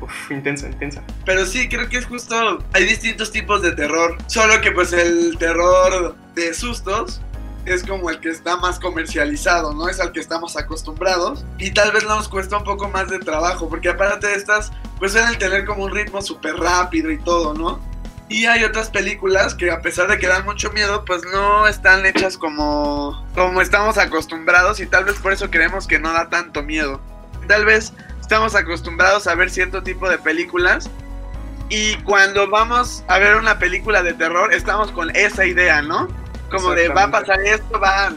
Uf, 0.00 0.30
intensa, 0.30 0.66
intensa. 0.66 1.02
Pero 1.24 1.46
sí, 1.46 1.68
creo 1.68 1.88
que 1.88 1.98
es 1.98 2.06
justo. 2.06 2.58
Hay 2.74 2.84
distintos 2.84 3.32
tipos 3.32 3.62
de 3.62 3.72
terror. 3.72 4.16
Solo 4.26 4.60
que, 4.60 4.72
pues, 4.72 4.92
el 4.92 5.36
terror 5.38 6.14
de 6.34 6.52
sustos 6.52 7.22
es 7.66 7.82
como 7.82 8.10
el 8.10 8.20
que 8.20 8.30
está 8.30 8.56
más 8.56 8.78
comercializado, 8.78 9.74
¿no? 9.74 9.88
Es 9.88 10.00
al 10.00 10.12
que 10.12 10.20
estamos 10.20 10.56
acostumbrados. 10.56 11.44
Y 11.58 11.72
tal 11.72 11.92
vez 11.92 12.04
nos 12.04 12.28
cuesta 12.28 12.56
un 12.56 12.64
poco 12.64 12.88
más 12.88 13.08
de 13.08 13.18
trabajo. 13.18 13.68
Porque 13.68 13.90
aparte 13.90 14.28
de 14.28 14.34
estas, 14.34 14.72
pues 14.98 15.12
suelen 15.12 15.38
tener 15.38 15.66
como 15.66 15.84
un 15.84 15.90
ritmo 15.90 16.22
súper 16.22 16.56
rápido 16.56 17.10
y 17.10 17.18
todo, 17.18 17.54
¿no? 17.54 17.80
Y 18.28 18.46
hay 18.46 18.64
otras 18.64 18.90
películas 18.90 19.54
que 19.54 19.70
a 19.70 19.80
pesar 19.80 20.08
de 20.08 20.18
que 20.18 20.26
dan 20.26 20.44
mucho 20.44 20.72
miedo, 20.72 21.04
pues 21.04 21.22
no 21.32 21.68
están 21.68 22.04
hechas 22.06 22.36
como, 22.36 23.24
como 23.34 23.60
estamos 23.60 23.98
acostumbrados 23.98 24.80
y 24.80 24.86
tal 24.86 25.04
vez 25.04 25.16
por 25.16 25.32
eso 25.32 25.48
creemos 25.48 25.86
que 25.86 26.00
no 26.00 26.12
da 26.12 26.28
tanto 26.28 26.62
miedo. 26.62 27.00
Tal 27.46 27.64
vez 27.64 27.92
estamos 28.20 28.56
acostumbrados 28.56 29.28
a 29.28 29.36
ver 29.36 29.50
cierto 29.50 29.84
tipo 29.84 30.08
de 30.08 30.18
películas 30.18 30.90
y 31.68 31.94
cuando 31.98 32.50
vamos 32.50 33.04
a 33.06 33.18
ver 33.18 33.36
una 33.36 33.60
película 33.60 34.02
de 34.02 34.12
terror 34.14 34.52
estamos 34.52 34.90
con 34.90 35.14
esa 35.14 35.46
idea, 35.46 35.82
¿no? 35.82 36.08
Como 36.50 36.72
de 36.72 36.88
va 36.88 37.04
a 37.04 37.10
pasar 37.10 37.40
esto, 37.40 37.80
va, 37.80 38.12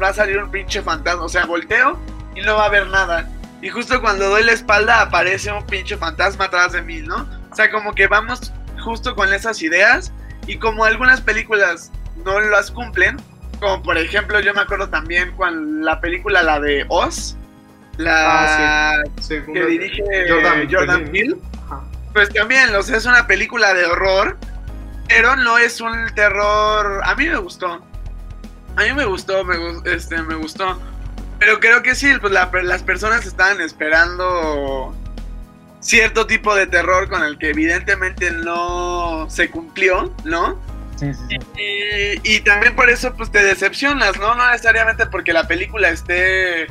va 0.00 0.08
a 0.08 0.12
salir 0.12 0.38
un 0.38 0.50
pinche 0.50 0.82
fantasma, 0.82 1.24
o 1.24 1.28
sea, 1.28 1.46
volteo 1.46 1.98
y 2.34 2.42
no 2.42 2.56
va 2.56 2.64
a 2.64 2.66
haber 2.66 2.86
nada. 2.88 3.28
Y 3.62 3.68
justo 3.68 4.00
cuando 4.00 4.28
doy 4.28 4.44
la 4.44 4.52
espalda 4.52 5.00
aparece 5.00 5.52
un 5.52 5.66
pinche 5.66 5.96
fantasma 5.96 6.46
atrás 6.46 6.72
de 6.72 6.82
mí, 6.82 7.00
¿no? 7.00 7.28
O 7.50 7.54
sea, 7.54 7.70
como 7.70 7.94
que 7.94 8.06
vamos 8.06 8.52
justo 8.82 9.14
con 9.14 9.32
esas 9.32 9.60
ideas 9.62 10.12
y 10.46 10.58
como 10.58 10.84
algunas 10.84 11.20
películas 11.20 11.90
no 12.24 12.40
las 12.40 12.70
cumplen, 12.70 13.16
como 13.58 13.82
por 13.82 13.98
ejemplo 13.98 14.40
yo 14.40 14.54
me 14.54 14.60
acuerdo 14.60 14.88
también 14.88 15.32
con 15.32 15.84
la 15.84 16.00
película 16.00 16.42
la 16.42 16.60
de 16.60 16.86
Oz, 16.88 17.36
la 17.96 19.02
Según 19.20 19.54
que 19.54 19.66
dirige 19.66 20.02
Jordan 20.28 20.68
Jordan, 20.70 21.04
Peele. 21.10 21.36
Pues 22.12 22.28
también, 22.30 22.74
o 22.74 22.82
sea, 22.82 22.96
es 22.96 23.06
una 23.06 23.26
película 23.26 23.72
de 23.72 23.86
horror, 23.86 24.36
pero 25.10 25.34
no 25.36 25.58
es 25.58 25.80
un 25.80 26.06
terror, 26.14 27.00
a 27.04 27.14
mí 27.16 27.26
me 27.28 27.36
gustó. 27.36 27.84
A 28.76 28.82
mí 28.84 28.92
me 28.94 29.04
gustó, 29.04 29.44
me, 29.44 29.56
este, 29.92 30.22
me 30.22 30.36
gustó. 30.36 30.80
Pero 31.40 31.58
creo 31.58 31.82
que 31.82 31.94
sí, 31.96 32.12
pues 32.20 32.32
la- 32.32 32.48
las 32.62 32.82
personas 32.84 33.26
estaban 33.26 33.60
esperando 33.60 34.94
cierto 35.80 36.26
tipo 36.26 36.54
de 36.54 36.66
terror 36.66 37.08
con 37.08 37.24
el 37.24 37.38
que 37.38 37.50
evidentemente 37.50 38.30
no 38.30 39.26
se 39.28 39.50
cumplió, 39.50 40.14
¿no? 40.24 40.58
Sí, 40.96 41.12
sí, 41.14 41.36
sí. 41.56 41.62
Y, 42.24 42.36
y 42.36 42.40
también 42.42 42.76
por 42.76 42.88
eso 42.90 43.12
pues 43.14 43.32
te 43.32 43.42
decepcionas, 43.42 44.16
¿no? 44.18 44.34
No 44.34 44.48
necesariamente 44.50 45.06
porque 45.06 45.32
la 45.32 45.48
película 45.48 45.88
esté 45.88 46.66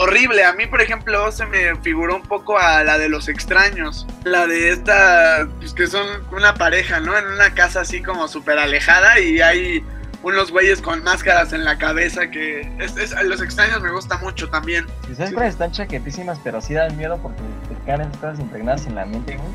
horrible. 0.00 0.44
A 0.44 0.52
mí, 0.52 0.66
por 0.66 0.80
ejemplo, 0.80 1.30
se 1.32 1.46
me 1.46 1.74
figuró 1.76 2.16
un 2.16 2.22
poco 2.22 2.58
a 2.58 2.82
la 2.84 2.98
de 2.98 3.08
los 3.08 3.28
extraños. 3.28 4.06
La 4.24 4.46
de 4.46 4.70
esta, 4.70 5.46
pues 5.58 5.72
que 5.74 5.86
son 5.86 6.06
una 6.32 6.54
pareja, 6.54 7.00
¿no? 7.00 7.16
En 7.16 7.26
una 7.26 7.54
casa 7.54 7.82
así 7.82 8.02
como 8.02 8.26
súper 8.28 8.58
alejada 8.58 9.18
y 9.20 9.40
hay 9.40 9.84
unos 10.22 10.50
güeyes 10.50 10.82
con 10.82 11.02
máscaras 11.02 11.52
en 11.54 11.64
la 11.64 11.78
cabeza 11.78 12.30
que... 12.30 12.60
Es, 12.78 12.96
es- 12.96 13.14
los 13.24 13.40
extraños 13.40 13.80
me 13.80 13.90
gusta 13.90 14.18
mucho 14.18 14.48
también. 14.50 14.86
Si 15.06 15.14
sabes 15.14 15.32
cuáles 15.32 15.52
están 15.54 15.72
chaquetísimas, 15.72 16.38
pero 16.44 16.60
sí 16.60 16.74
dan 16.74 16.96
miedo 16.96 17.18
porque 17.22 17.40
te 17.68 17.84
quedan 17.86 18.02
esas 18.02 18.16
cosas 18.18 18.40
impregnadas 18.40 18.86
en 18.86 18.94
la 18.96 19.06
mente, 19.06 19.36
güey. 19.36 19.48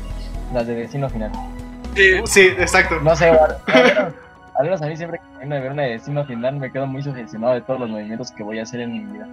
Las 0.52 0.66
de 0.66 0.74
destino 0.74 1.08
final. 1.10 1.30
Sí. 1.94 2.20
Sí, 2.26 2.40
exacto. 2.58 2.98
No 3.00 3.14
sé, 3.16 3.28
al 3.28 3.38
al 3.66 3.82
menos, 3.84 4.14
al 4.58 4.64
menos 4.64 4.82
a 4.82 4.86
mí 4.86 4.96
siempre 4.96 5.20
que 5.40 5.46
de 5.46 5.60
ver 5.60 5.70
una 5.72 5.82
de 5.84 5.90
destino 5.90 6.24
final 6.24 6.56
me 6.56 6.72
quedo 6.72 6.86
muy 6.86 7.02
sugestionado 7.02 7.54
de 7.54 7.60
todos 7.60 7.78
los 7.80 7.88
movimientos 7.90 8.32
que 8.32 8.42
voy 8.42 8.58
a 8.58 8.64
hacer 8.64 8.80
en 8.80 8.92
mi 8.92 9.12
vida. 9.12 9.26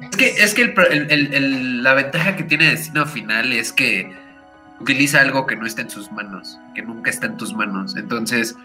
Es 0.00 0.16
que, 0.16 0.28
es 0.28 0.54
que 0.54 0.62
el 0.62 0.74
pro- 0.74 0.88
el- 0.90 1.10
el- 1.10 1.34
el- 1.34 1.82
la 1.82 1.94
ventaja 1.94 2.36
que 2.36 2.44
tiene 2.44 2.70
Destino 2.70 3.04
Final 3.06 3.52
es 3.52 3.72
que 3.72 4.10
utiliza 4.80 5.20
algo 5.20 5.46
que 5.46 5.56
no 5.56 5.66
está 5.66 5.82
en 5.82 5.90
sus 5.90 6.10
manos, 6.12 6.58
que 6.74 6.82
nunca 6.82 7.10
está 7.10 7.26
en 7.26 7.36
tus 7.36 7.52
manos. 7.54 7.96
Entonces, 7.96 8.56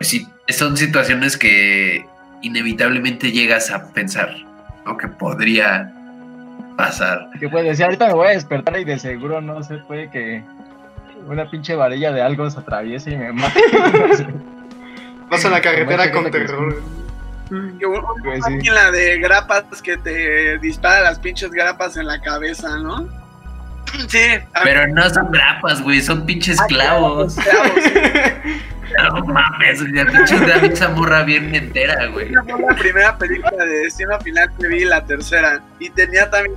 sí, 0.00 0.28
son 0.48 0.76
situaciones 0.76 1.36
que 1.38 2.04
inevitablemente 2.42 3.32
llegas 3.32 3.70
a 3.70 3.88
pensar, 3.92 4.34
¿no? 4.84 4.96
Que 4.98 5.08
podría 5.08 5.92
pasar. 6.76 7.28
Que 7.40 7.48
puede 7.48 7.68
decir, 7.70 7.84
ahorita 7.86 8.08
me 8.08 8.14
voy 8.14 8.28
a 8.28 8.30
despertar 8.32 8.78
y 8.78 8.84
de 8.84 8.98
seguro 8.98 9.40
no 9.40 9.62
sé, 9.62 9.76
puede 9.86 10.10
que 10.10 10.42
una 11.26 11.48
pinche 11.50 11.74
varilla 11.76 12.12
de 12.12 12.20
algo 12.20 12.50
se 12.50 12.58
atraviese 12.58 13.12
y 13.12 13.16
me 13.16 13.32
mate. 13.32 13.60
Vas 15.30 15.44
a 15.44 15.50
la 15.50 15.60
carretera 15.62 16.10
con 16.12 16.30
terror. 16.30 16.74
Que 16.74 16.82
uno- 17.50 18.14
Pues 18.24 18.40
sí. 18.46 18.68
La 18.70 18.90
de 18.90 19.18
grapas 19.18 19.64
que 19.82 19.96
te 19.96 20.58
dispara 20.58 21.00
las 21.02 21.18
pinches 21.18 21.50
grapas 21.50 21.96
en 21.96 22.06
la 22.06 22.20
cabeza, 22.20 22.78
¿no? 22.78 23.08
Sí. 24.08 24.20
Pero 24.64 24.86
no 24.88 25.08
son 25.10 25.30
grapas, 25.30 25.82
güey, 25.82 26.00
son 26.00 26.24
pinches 26.24 26.60
clavos. 26.62 27.34
Clavos. 27.34 27.72
No 28.98 29.24
mames, 29.24 29.80
la 29.92 30.04
pinche 30.04 30.38
David 30.38 30.74
Zamorra 30.74 31.22
bien 31.22 31.54
entera, 31.54 32.08
güey. 32.08 32.30
Esa 32.30 32.42
fue 32.42 32.60
la 32.60 32.74
primera 32.76 33.16
película 33.16 33.64
de 33.64 33.78
Destino 33.84 34.20
Final 34.20 34.50
que 34.60 34.66
vi, 34.66 34.84
la 34.84 35.02
tercera. 35.06 35.62
Y 35.78 35.88
tenía 35.88 36.28
también 36.30 36.54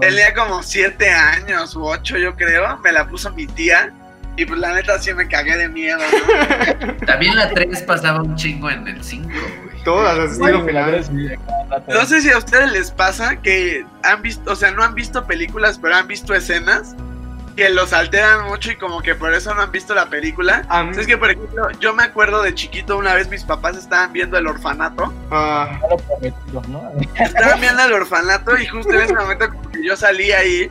Tenía 0.00 0.32
como 0.32 0.62
siete 0.62 1.10
años 1.10 1.76
u 1.76 1.84
ocho, 1.84 2.16
yo 2.16 2.34
creo. 2.36 2.78
Me 2.78 2.90
la 2.92 3.06
puso 3.06 3.30
mi 3.32 3.46
tía. 3.46 3.92
Y 4.36 4.44
pues 4.44 4.58
la 4.60 4.74
neta 4.74 4.98
sí 4.98 5.12
me 5.12 5.28
cagué 5.28 5.56
de 5.56 5.68
miedo, 5.68 5.98
¿no? 5.98 6.96
También 7.06 7.36
la 7.36 7.50
3 7.50 7.82
pasaba 7.82 8.22
un 8.22 8.36
chingo 8.36 8.70
en 8.70 8.86
el 8.88 9.02
5, 9.02 9.28
güey. 9.28 9.82
Todas 9.84 10.16
las 10.16 10.38
Bueno, 10.38 10.66
No 11.88 12.04
sé 12.04 12.20
si 12.20 12.30
a 12.30 12.38
ustedes 12.38 12.70
les 12.72 12.90
pasa 12.90 13.36
que 13.36 13.84
han 14.02 14.22
visto, 14.22 14.52
o 14.52 14.56
sea, 14.56 14.70
no 14.70 14.82
han 14.82 14.94
visto 14.94 15.26
películas, 15.26 15.78
pero 15.78 15.94
han 15.96 16.06
visto 16.06 16.34
escenas 16.34 16.94
que 17.56 17.68
los 17.70 17.92
alteran 17.92 18.46
mucho 18.46 18.70
y 18.70 18.76
como 18.76 19.02
que 19.02 19.14
por 19.14 19.34
eso 19.34 19.54
no 19.54 19.62
han 19.62 19.72
visto 19.72 19.94
la 19.94 20.06
película. 20.06 20.62
Es 20.96 21.06
que, 21.06 21.16
por 21.18 21.30
ejemplo, 21.30 21.68
yo 21.80 21.94
me 21.94 22.04
acuerdo 22.04 22.42
de 22.42 22.54
chiquito, 22.54 22.96
una 22.96 23.14
vez 23.14 23.28
mis 23.28 23.44
papás 23.44 23.76
estaban 23.76 24.12
viendo 24.12 24.38
el 24.38 24.46
orfanato. 24.46 25.12
Ah. 25.30 25.78
Estaban 27.18 27.60
viendo 27.60 27.82
el 27.84 27.92
orfanato 27.92 28.56
y 28.56 28.66
justo 28.66 28.92
en 28.94 29.00
ese 29.00 29.14
momento 29.14 29.50
como 29.50 29.70
que 29.70 29.84
yo 29.84 29.96
salí 29.96 30.32
ahí, 30.32 30.70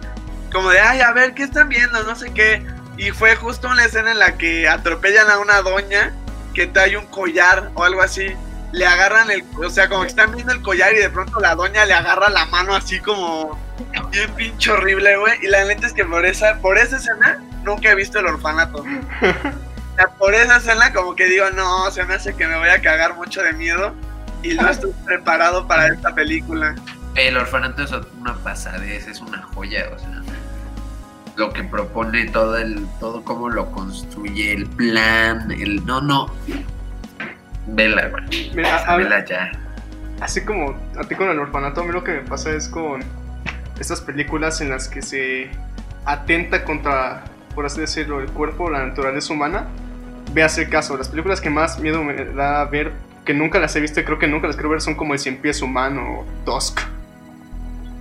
como 0.52 0.70
de, 0.70 0.80
ay, 0.80 1.02
a 1.02 1.12
ver, 1.12 1.34
¿qué 1.34 1.44
están 1.44 1.70
viendo? 1.70 2.02
No 2.04 2.16
sé 2.16 2.32
qué. 2.34 2.66
Y 3.00 3.12
fue 3.12 3.34
justo 3.38 3.70
una 3.70 3.86
escena 3.86 4.12
en 4.12 4.20
la 4.20 4.38
que 4.38 4.68
atropellan 4.68 5.30
a 5.30 5.40
una 5.40 5.62
doña 5.62 6.12
que 6.54 6.68
trae 6.68 6.98
un 6.98 7.06
collar 7.06 7.72
o 7.74 7.86
algo 7.86 8.02
así. 8.02 8.36
Le 8.74 8.86
agarran 8.86 9.32
el, 9.32 9.46
o 9.58 9.70
sea, 9.70 9.88
como 9.88 10.02
que 10.02 10.10
están 10.10 10.36
viendo 10.36 10.52
el 10.52 10.62
collar 10.62 10.94
y 10.94 10.98
de 10.98 11.10
pronto 11.10 11.40
la 11.40 11.56
doña 11.56 11.86
le 11.86 11.94
agarra 11.94 12.30
la 12.30 12.46
mano 12.48 12.76
así 12.76 13.00
como 13.00 13.58
bien 14.12 14.30
pinche 14.36 14.70
horrible, 14.70 15.16
güey. 15.16 15.40
Y 15.42 15.48
la 15.48 15.64
neta 15.64 15.88
es 15.88 15.94
que 15.94 16.04
por 16.04 16.26
esa, 16.26 16.58
por 16.58 16.78
esa 16.78 16.98
escena 16.98 17.42
nunca 17.64 17.90
he 17.90 17.96
visto 17.96 18.20
el 18.20 18.26
orfanato. 18.26 18.80
O 18.80 19.96
sea, 19.96 20.10
por 20.18 20.36
esa 20.36 20.58
escena 20.58 20.92
como 20.92 21.16
que 21.16 21.26
digo, 21.26 21.50
no, 21.52 21.90
se 21.92 22.04
me 22.04 22.16
hace 22.16 22.36
que 22.36 22.48
me 22.48 22.58
voy 22.58 22.70
a 22.70 22.82
cagar 22.82 23.16
mucho 23.16 23.42
de 23.42 23.54
miedo 23.54 23.96
y 24.44 24.56
no 24.56 24.70
estoy 24.70 24.92
preparado 25.06 25.66
para 25.68 25.88
esta 25.88 26.14
película. 26.14 26.76
El 27.16 27.38
orfanato 27.38 27.82
es 27.82 27.92
una 28.20 28.36
pasadez, 28.36 29.08
es 29.08 29.22
una 29.22 29.42
joya, 29.54 29.90
o 29.96 29.98
sea. 29.98 30.22
Lo 31.40 31.54
que 31.54 31.64
propone 31.64 32.26
todo 32.28 32.58
el, 32.58 32.86
todo 33.00 33.24
cómo 33.24 33.50
lo 33.50 33.72
construye, 33.72 34.52
el 34.52 34.66
plan, 34.66 35.50
el. 35.52 35.86
No, 35.86 36.02
no. 36.02 36.28
Vela, 37.66 38.10
güey. 38.10 38.52
mira, 38.54 38.76
a- 38.84 38.98
Vela 38.98 39.24
ya. 39.24 39.50
así 40.20 40.42
como 40.44 40.76
a 41.00 41.04
ti 41.08 41.16
con 41.16 41.30
el 41.30 41.40
orfanato, 41.40 41.80
a 41.80 41.84
mí 41.86 41.94
lo 41.94 42.04
que 42.04 42.12
me 42.12 42.22
pasa 42.24 42.52
es 42.52 42.68
con 42.68 43.02
estas 43.80 44.02
películas 44.02 44.60
en 44.60 44.70
las 44.70 44.90
que 44.90 45.02
se 45.02 45.50
atenta 46.04 46.66
contra, 46.66 47.24
por 47.56 47.66
así 47.66 47.80
decirlo, 47.80 48.20
el 48.20 48.28
cuerpo 48.32 48.70
la 48.70 48.86
naturaleza 48.86 49.32
humana. 49.32 49.68
Veas 50.34 50.58
el 50.58 50.68
caso, 50.70 50.98
las 50.98 51.08
películas 51.08 51.40
que 51.40 51.50
más 51.50 51.80
miedo 51.80 52.04
me 52.04 52.14
da 52.26 52.66
ver, 52.66 52.92
que 53.24 53.34
nunca 53.34 53.60
las 53.60 53.74
he 53.78 53.80
visto 53.80 54.02
y 54.02 54.04
creo 54.04 54.20
que 54.20 54.28
nunca 54.28 54.48
las 54.48 54.58
quiero 54.58 54.70
ver, 54.72 54.82
son 54.82 54.96
como 54.96 55.14
El 55.14 55.20
Cien 55.20 55.38
Pies 55.38 55.62
Humano 55.62 56.02
o 56.20 56.26
Dusk. 56.46 56.82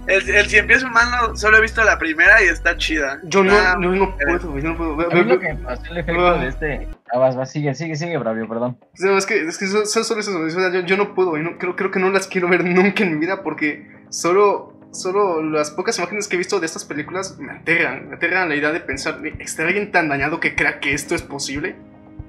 El, 0.08 0.28
el 0.28 0.46
cien 0.46 0.66
pies 0.66 0.82
humano 0.82 1.36
solo 1.36 1.58
he 1.58 1.60
visto 1.60 1.84
la 1.84 1.98
primera 1.98 2.42
y 2.42 2.46
está 2.48 2.76
chida. 2.76 3.20
Yo 3.24 3.44
no, 3.44 3.52
Ah, 3.52 3.76
no, 3.78 3.92
no 3.94 4.16
puedo, 4.16 4.58
yo 4.58 4.68
no 4.70 4.76
puedo. 4.76 4.96
Ve- 4.96 5.04
A 5.04 5.14
mí 5.14 5.20
ve- 5.22 5.24
lo 5.34 5.38
que 5.38 5.52
me 5.52 5.60
pasó 5.64 5.82
el 5.90 5.98
efecto 5.98 6.38
de 6.38 6.48
este. 6.48 6.88
Ah, 7.12 7.18
vas, 7.18 7.36
vas, 7.36 7.50
sigue, 7.52 7.74
sigue, 7.74 7.94
sigue, 7.94 8.16
Bravio, 8.16 8.48
perdón. 8.48 8.78
No, 9.00 9.16
es 9.18 9.26
que, 9.26 9.46
es 9.46 9.58
que 9.58 9.66
son, 9.66 9.86
son 9.86 10.04
solo 10.04 10.20
esas 10.20 10.52
sea, 10.52 10.72
yo, 10.72 10.80
yo 10.80 10.96
no 10.96 11.14
puedo, 11.14 11.36
y 11.36 11.42
no, 11.42 11.58
creo, 11.58 11.76
creo 11.76 11.90
que 11.90 12.00
no 12.00 12.10
las 12.10 12.26
quiero 12.26 12.48
ver 12.48 12.64
nunca 12.64 13.04
en 13.04 13.12
mi 13.14 13.20
vida 13.20 13.42
porque 13.42 13.86
solo, 14.08 14.72
solo 14.92 15.42
las 15.42 15.70
pocas 15.70 15.98
imágenes 15.98 16.26
que 16.26 16.36
he 16.36 16.38
visto 16.38 16.58
de 16.58 16.66
estas 16.66 16.84
películas 16.86 17.38
me 17.38 17.52
aterran, 17.52 18.08
me 18.08 18.16
aterran 18.16 18.48
la 18.48 18.56
idea 18.56 18.72
de 18.72 18.80
pensar, 18.80 19.18
¿está 19.38 19.64
alguien 19.64 19.92
tan 19.92 20.08
dañado 20.08 20.40
que 20.40 20.54
crea 20.54 20.80
que 20.80 20.94
esto 20.94 21.14
es 21.14 21.22
posible? 21.22 21.76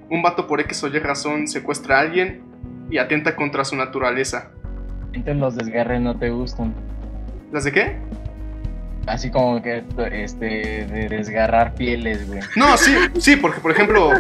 Un 0.10 0.22
vato 0.22 0.48
por 0.48 0.60
X 0.60 0.84
o 0.84 0.88
Y 0.88 1.00
razón 1.00 1.48
secuestra 1.48 1.98
a 1.98 2.02
alguien 2.02 2.42
y 2.90 2.98
atenta 2.98 3.36
contra 3.38 3.64
su 3.64 3.76
naturaleza. 3.78 4.52
Entonces 5.14 5.38
los 5.38 5.56
desgarres 5.56 6.02
no 6.02 6.18
te 6.18 6.30
gustan. 6.30 6.74
¿Las 7.52 7.64
de 7.64 7.72
qué? 7.72 7.98
Así 9.08 9.32
como 9.32 9.62
que 9.62 9.84
este 10.12 10.86
de 10.86 11.10
desgarrar 11.10 11.74
pieles, 11.74 12.28
güey. 12.28 12.42
No, 12.56 12.78
sí, 12.78 12.96
sí, 13.20 13.38
porque 13.38 13.60
por 13.60 13.72
ejemplo, 13.72 14.12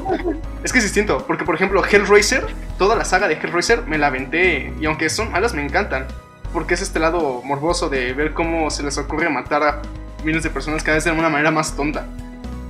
es 0.63 0.72
que 0.74 0.80
es 0.80 0.84
distinto, 0.84 1.26
porque 1.28 1.46
por 1.46 1.54
ejemplo 1.54 1.84
Hellraiser, 1.86 2.48
toda 2.80 2.96
la 2.96 3.06
saga 3.06 3.28
de 3.28 3.36
Hellraiser 3.36 3.84
me 3.84 4.00
la 4.00 4.08
aventé 4.08 4.74
y 4.80 4.86
aunque 4.86 5.10
son 5.10 5.32
malas 5.32 5.54
me 5.54 5.63
encantan, 5.63 6.08
porque 6.54 6.74
es 6.74 6.82
este 6.82 7.00
lado 7.00 7.42
morboso 7.44 7.89
de 7.89 8.13
ver 8.13 8.34
cómo 8.34 8.72
se 8.72 8.82
les 8.82 8.98
ocurre 8.98 9.30
matar 9.30 9.63
a 9.63 9.82
miles 10.24 10.42
de 10.42 10.50
personas 10.50 10.82
cada 10.82 10.96
vez 10.96 11.04
de 11.04 11.12
una 11.12 11.30
manera 11.30 11.52
más 11.52 11.76
tonta. 11.76 12.08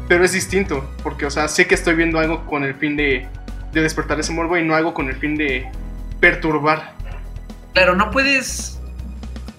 Pero 0.10 0.26
es 0.26 0.34
distinto, 0.34 0.90
porque 1.04 1.26
o 1.26 1.32
sea, 1.32 1.48
sé 1.48 1.68
que 1.68 1.76
estoy 1.76 1.96
viendo 1.96 2.20
algo 2.20 2.46
con 2.46 2.64
el 2.64 2.74
fin 2.74 2.98
de, 2.98 3.28
de 3.72 3.82
despertar 3.82 4.20
ese 4.20 4.34
morbo 4.34 4.58
y 4.58 4.64
no 4.64 4.76
algo 4.76 4.94
con 4.94 5.08
el 5.08 5.16
fin 5.16 5.38
de 5.38 5.70
perturbar. 6.20 6.94
Claro, 7.74 7.96
no 7.96 8.12
puedes. 8.12 8.79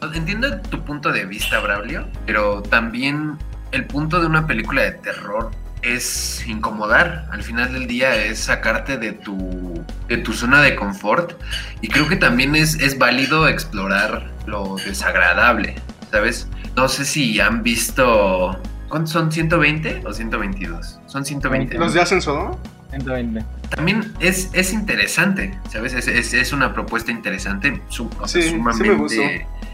Entiendo 0.03 0.61
tu 0.63 0.83
punto 0.85 1.13
de 1.13 1.27
vista, 1.27 1.61
Braulio, 1.61 2.07
pero 2.27 2.63
también 2.63 3.37
el 3.73 3.87
punto 3.87 4.21
de 4.21 4.27
una 4.27 4.47
película 4.47 4.83
de 4.83 4.93
terror 4.93 5.51
es 5.83 6.45
incomodar. 6.47 7.29
Al 7.31 7.43
final 7.43 7.73
del 7.73 7.87
día 7.87 8.17
es 8.17 8.41
sacarte 8.41 8.97
de 8.97 9.13
tu, 9.13 9.85
de 10.09 10.17
tu 10.19 10.33
zona 10.33 10.63
de 10.63 10.75
confort. 10.75 11.41
Y 11.81 11.89
creo 11.89 12.09
que 12.09 12.17
también 12.17 12.55
es, 12.57 12.75
es 12.81 12.99
válido 12.99 13.49
explorar 13.49 14.31
lo 14.47 14.77
desagradable, 14.77 15.77
¿sabes? 16.11 16.49
No 16.77 16.89
sé 16.89 17.05
si 17.05 17.41
han 17.41 17.63
visto. 17.63 18.59
¿Cuántos 18.89 19.13
son? 19.13 19.31
¿120 19.31 20.05
o 20.05 20.13
122? 20.13 21.01
Son 21.07 21.25
120. 21.25 21.79
¿Los 21.79 21.95
de 21.95 22.01
Ascenso, 22.01 22.59
120. 22.91 23.45
También 23.71 24.13
es, 24.21 24.51
es 24.53 24.73
interesante, 24.73 25.57
¿sabes? 25.71 25.95
Es, 25.95 26.09
es, 26.09 26.35
es 26.35 26.53
una 26.53 26.73
propuesta 26.75 27.11
interesante, 27.13 27.81
su- 27.89 28.11
o 28.19 28.27
sea, 28.29 28.43
Sí, 28.43 28.49
sí 28.49 28.55
me 28.57 28.73
sumamente 28.73 28.95
gustó. 28.95 29.23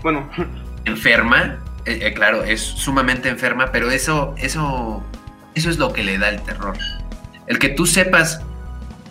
Bueno, 0.02 0.28
enferma. 0.84 1.58
eh, 1.84 2.00
eh, 2.02 2.14
claro, 2.14 2.44
es 2.44 2.60
sumamente 2.60 3.28
enferma, 3.28 3.70
pero 3.72 3.90
eso, 3.90 4.34
eso, 4.38 5.02
eso 5.54 5.70
es 5.70 5.78
lo 5.78 5.92
que 5.92 6.02
le 6.04 6.18
da 6.18 6.28
el 6.28 6.42
terror. 6.42 6.76
El 7.46 7.58
que 7.58 7.68
tú 7.70 7.86
sepas 7.86 8.40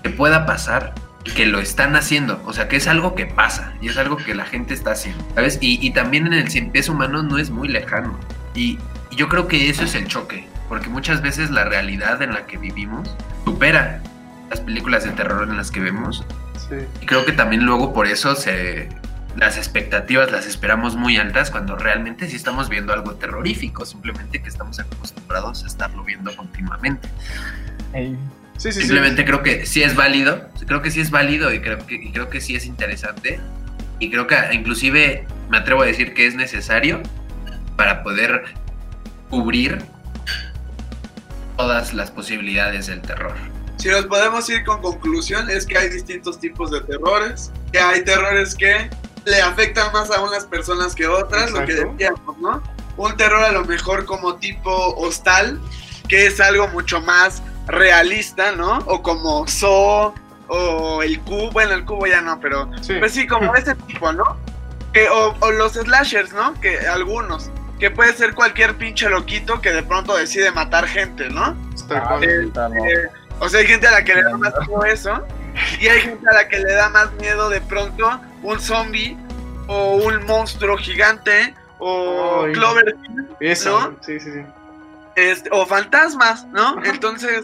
que 0.04 0.10
pueda 0.10 0.46
pasar 0.46 0.94
y 1.24 1.32
que 1.32 1.46
lo 1.48 1.60
están 1.60 1.96
haciendo, 1.96 2.42
o 2.46 2.54
sea, 2.54 2.68
que 2.68 2.76
es 2.76 2.88
algo 2.88 3.16
que 3.16 3.26
pasa 3.26 3.74
y 3.82 3.88
es 3.88 3.98
algo 3.98 4.18
que 4.18 4.36
la 4.36 4.46
gente 4.46 4.74
está 4.74 4.92
haciendo, 4.92 5.26
¿sabes? 5.34 5.58
Y, 5.62 5.80
y 5.86 5.92
también 5.92 6.28
en 6.28 6.34
el 6.34 6.50
cien 6.50 6.70
pies 6.72 6.88
humano 6.90 7.24
no 7.24 7.38
es 7.40 7.50
muy 7.50 7.68
lejano. 7.68 8.20
Y, 8.54 8.78
y 9.10 9.16
yo 9.16 9.28
creo 9.30 9.48
que 9.48 9.70
eso 9.70 9.84
es 9.84 9.96
el 9.96 10.06
choque, 10.08 10.48
porque 10.68 10.90
muchas 10.90 11.22
veces 11.22 11.52
la 11.52 11.64
realidad 11.64 12.22
en 12.22 12.34
la 12.34 12.46
que 12.46 12.58
vivimos 12.58 13.16
supera 13.44 14.02
las 14.50 14.60
películas 14.62 15.04
de 15.04 15.12
terror 15.12 15.48
en 15.50 15.58
las 15.58 15.72
que 15.72 15.80
vemos 15.80 16.26
sí. 16.70 16.76
y 17.02 17.06
creo 17.06 17.26
que 17.26 17.32
también 17.32 17.66
luego 17.66 17.94
por 17.94 18.08
eso 18.08 18.36
se 18.36 18.90
las 19.36 19.58
expectativas 19.58 20.32
las 20.32 20.46
esperamos 20.46 20.96
muy 20.96 21.18
altas 21.18 21.52
cuando 21.52 21.76
realmente 21.76 22.28
sí 22.30 22.38
estamos 22.38 22.70
viendo 22.70 22.94
algo 22.94 23.16
terrorífico, 23.16 23.86
simplemente 23.86 24.42
que 24.42 24.48
estamos 24.48 24.80
acostumbrados 24.80 25.66
a 25.66 25.68
estarlo 25.68 26.06
viendo 26.06 26.34
continuamente. 26.38 27.10
Ey, 27.92 28.18
Sí, 28.58 28.72
sí, 28.72 28.82
Simplemente 28.82 29.22
sí. 29.22 29.26
creo 29.26 29.44
que 29.44 29.66
sí 29.66 29.84
es 29.84 29.96
válido, 29.96 30.50
creo 30.66 30.82
que 30.82 30.92
sí 30.92 31.02
es 31.02 31.12
válido 31.12 31.54
y 31.54 31.60
creo 31.60 31.86
que, 31.86 31.96
y 31.96 32.12
creo 32.12 32.30
que 32.30 32.40
sí 32.42 32.56
es 32.56 32.66
interesante. 32.66 33.40
Y 34.00 34.10
creo 34.10 34.28
que 34.28 34.36
inclusive 34.54 35.26
me 35.50 35.58
atrevo 35.58 35.82
a 35.84 35.86
decir 35.86 36.14
que 36.14 36.28
es 36.28 36.36
necesario 36.36 37.02
para 37.76 38.04
poder 38.04 38.46
cubrir 39.30 39.84
todas 41.58 41.94
las 41.94 42.12
posibilidades 42.12 42.88
del 42.88 43.02
terror. 43.02 43.34
Si 43.78 43.90
nos 43.90 44.06
podemos 44.06 44.50
ir 44.50 44.64
con 44.64 44.82
conclusión, 44.82 45.50
es 45.50 45.66
que 45.66 45.78
hay 45.78 45.90
distintos 45.90 46.40
tipos 46.40 46.72
de 46.72 46.82
terrores, 46.82 47.52
que 47.72 47.80
hay 47.80 48.04
terrores 48.04 48.56
que 48.56 48.90
le 49.26 49.42
afectan 49.42 49.92
más 49.92 50.12
a 50.12 50.22
unas 50.22 50.46
personas 50.46 50.96
que 50.96 51.08
otras, 51.08 51.52
lo 51.52 51.66
que 51.66 51.74
decíamos, 51.74 52.38
¿no? 52.40 52.62
Un 52.98 53.18
terror 53.18 53.44
a 53.44 53.52
lo 53.52 53.66
mejor 53.66 54.06
como 54.06 54.36
tipo 54.36 54.72
hostal, 54.96 55.60
que 56.08 56.28
es 56.28 56.40
algo 56.40 56.68
mucho 56.70 57.02
más 57.02 57.42
realista, 57.68 58.54
¿no? 58.54 58.78
O 58.86 59.02
como 59.02 59.46
Saw, 59.48 60.14
o 60.48 61.04
el 61.04 61.20
cubo, 61.22 61.52
bueno, 61.52 61.74
el 61.74 61.84
cubo 61.84 62.08
ya 62.08 62.22
no, 62.22 62.40
pero 62.40 62.70
Sí. 62.82 62.94
pues 63.00 63.12
sí, 63.14 63.28
como 63.28 63.54
ese 63.56 63.76
tipo, 63.76 64.14
¿no? 64.14 64.38
Que, 64.94 65.10
o, 65.10 65.36
o 65.42 65.52
los 65.52 65.74
slashers, 65.74 66.32
¿no? 66.32 66.54
Que 66.62 66.80
algunos, 66.88 67.50
que 67.80 67.92
puede 67.92 68.14
ser 68.14 68.34
cualquier 68.34 68.76
pinche 68.76 69.10
loquito 69.10 69.62
que 69.62 69.72
de 69.72 69.84
pronto 69.84 70.16
decide 70.16 70.52
matar 70.52 70.88
gente, 70.88 71.30
¿no? 71.30 71.56
Ah. 71.90 72.20
Eh. 72.22 72.50
Eh, 72.56 73.10
o 73.40 73.50
sea, 73.50 73.60
hay 73.60 73.68
gente 73.68 73.88
a 73.88 73.92
la 73.92 74.04
que 74.04 74.16
le 74.16 74.24
da 74.24 74.38
más 74.38 74.54
miedo 74.68 74.86
eso. 74.86 75.28
Y 75.80 75.88
hay 75.88 76.02
gente 76.02 76.28
a 76.30 76.34
la 76.34 76.48
que 76.48 76.60
le 76.60 76.74
da 76.74 76.90
más 76.90 77.14
miedo 77.14 77.50
de 77.50 77.62
pronto 77.62 78.20
un 78.44 78.60
zombie 78.60 79.18
o 79.68 79.96
un 79.96 80.26
monstruo 80.26 80.78
gigante 80.78 81.54
o. 81.80 82.46
Cloverfield 82.54 83.36
Eso. 83.40 83.80
¿no? 83.80 83.98
Sí, 84.02 84.20
sí, 84.20 84.32
sí. 84.32 84.42
este, 85.16 85.50
o 85.52 85.66
fantasmas, 85.66 86.46
¿no? 86.48 86.80
Ajá. 86.80 86.90
Entonces, 86.90 87.44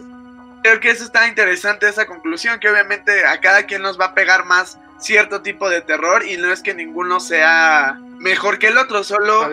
creo 0.62 0.80
que 0.80 0.90
eso 0.90 1.04
está 1.04 1.26
interesante, 1.26 1.88
esa 1.88 2.06
conclusión, 2.06 2.60
que 2.60 2.68
obviamente 2.68 3.24
a 3.26 3.40
cada 3.40 3.64
quien 3.64 3.82
nos 3.82 3.98
va 3.98 4.06
a 4.06 4.14
pegar 4.14 4.44
más 4.44 4.78
cierto 4.98 5.42
tipo 5.42 5.68
de 5.68 5.80
terror 5.80 6.24
y 6.24 6.36
no 6.36 6.52
es 6.52 6.62
que 6.62 6.74
ninguno 6.74 7.18
sea 7.18 7.98
mejor 8.18 8.58
que 8.58 8.68
el 8.68 8.78
otro, 8.78 9.02
solo. 9.04 9.48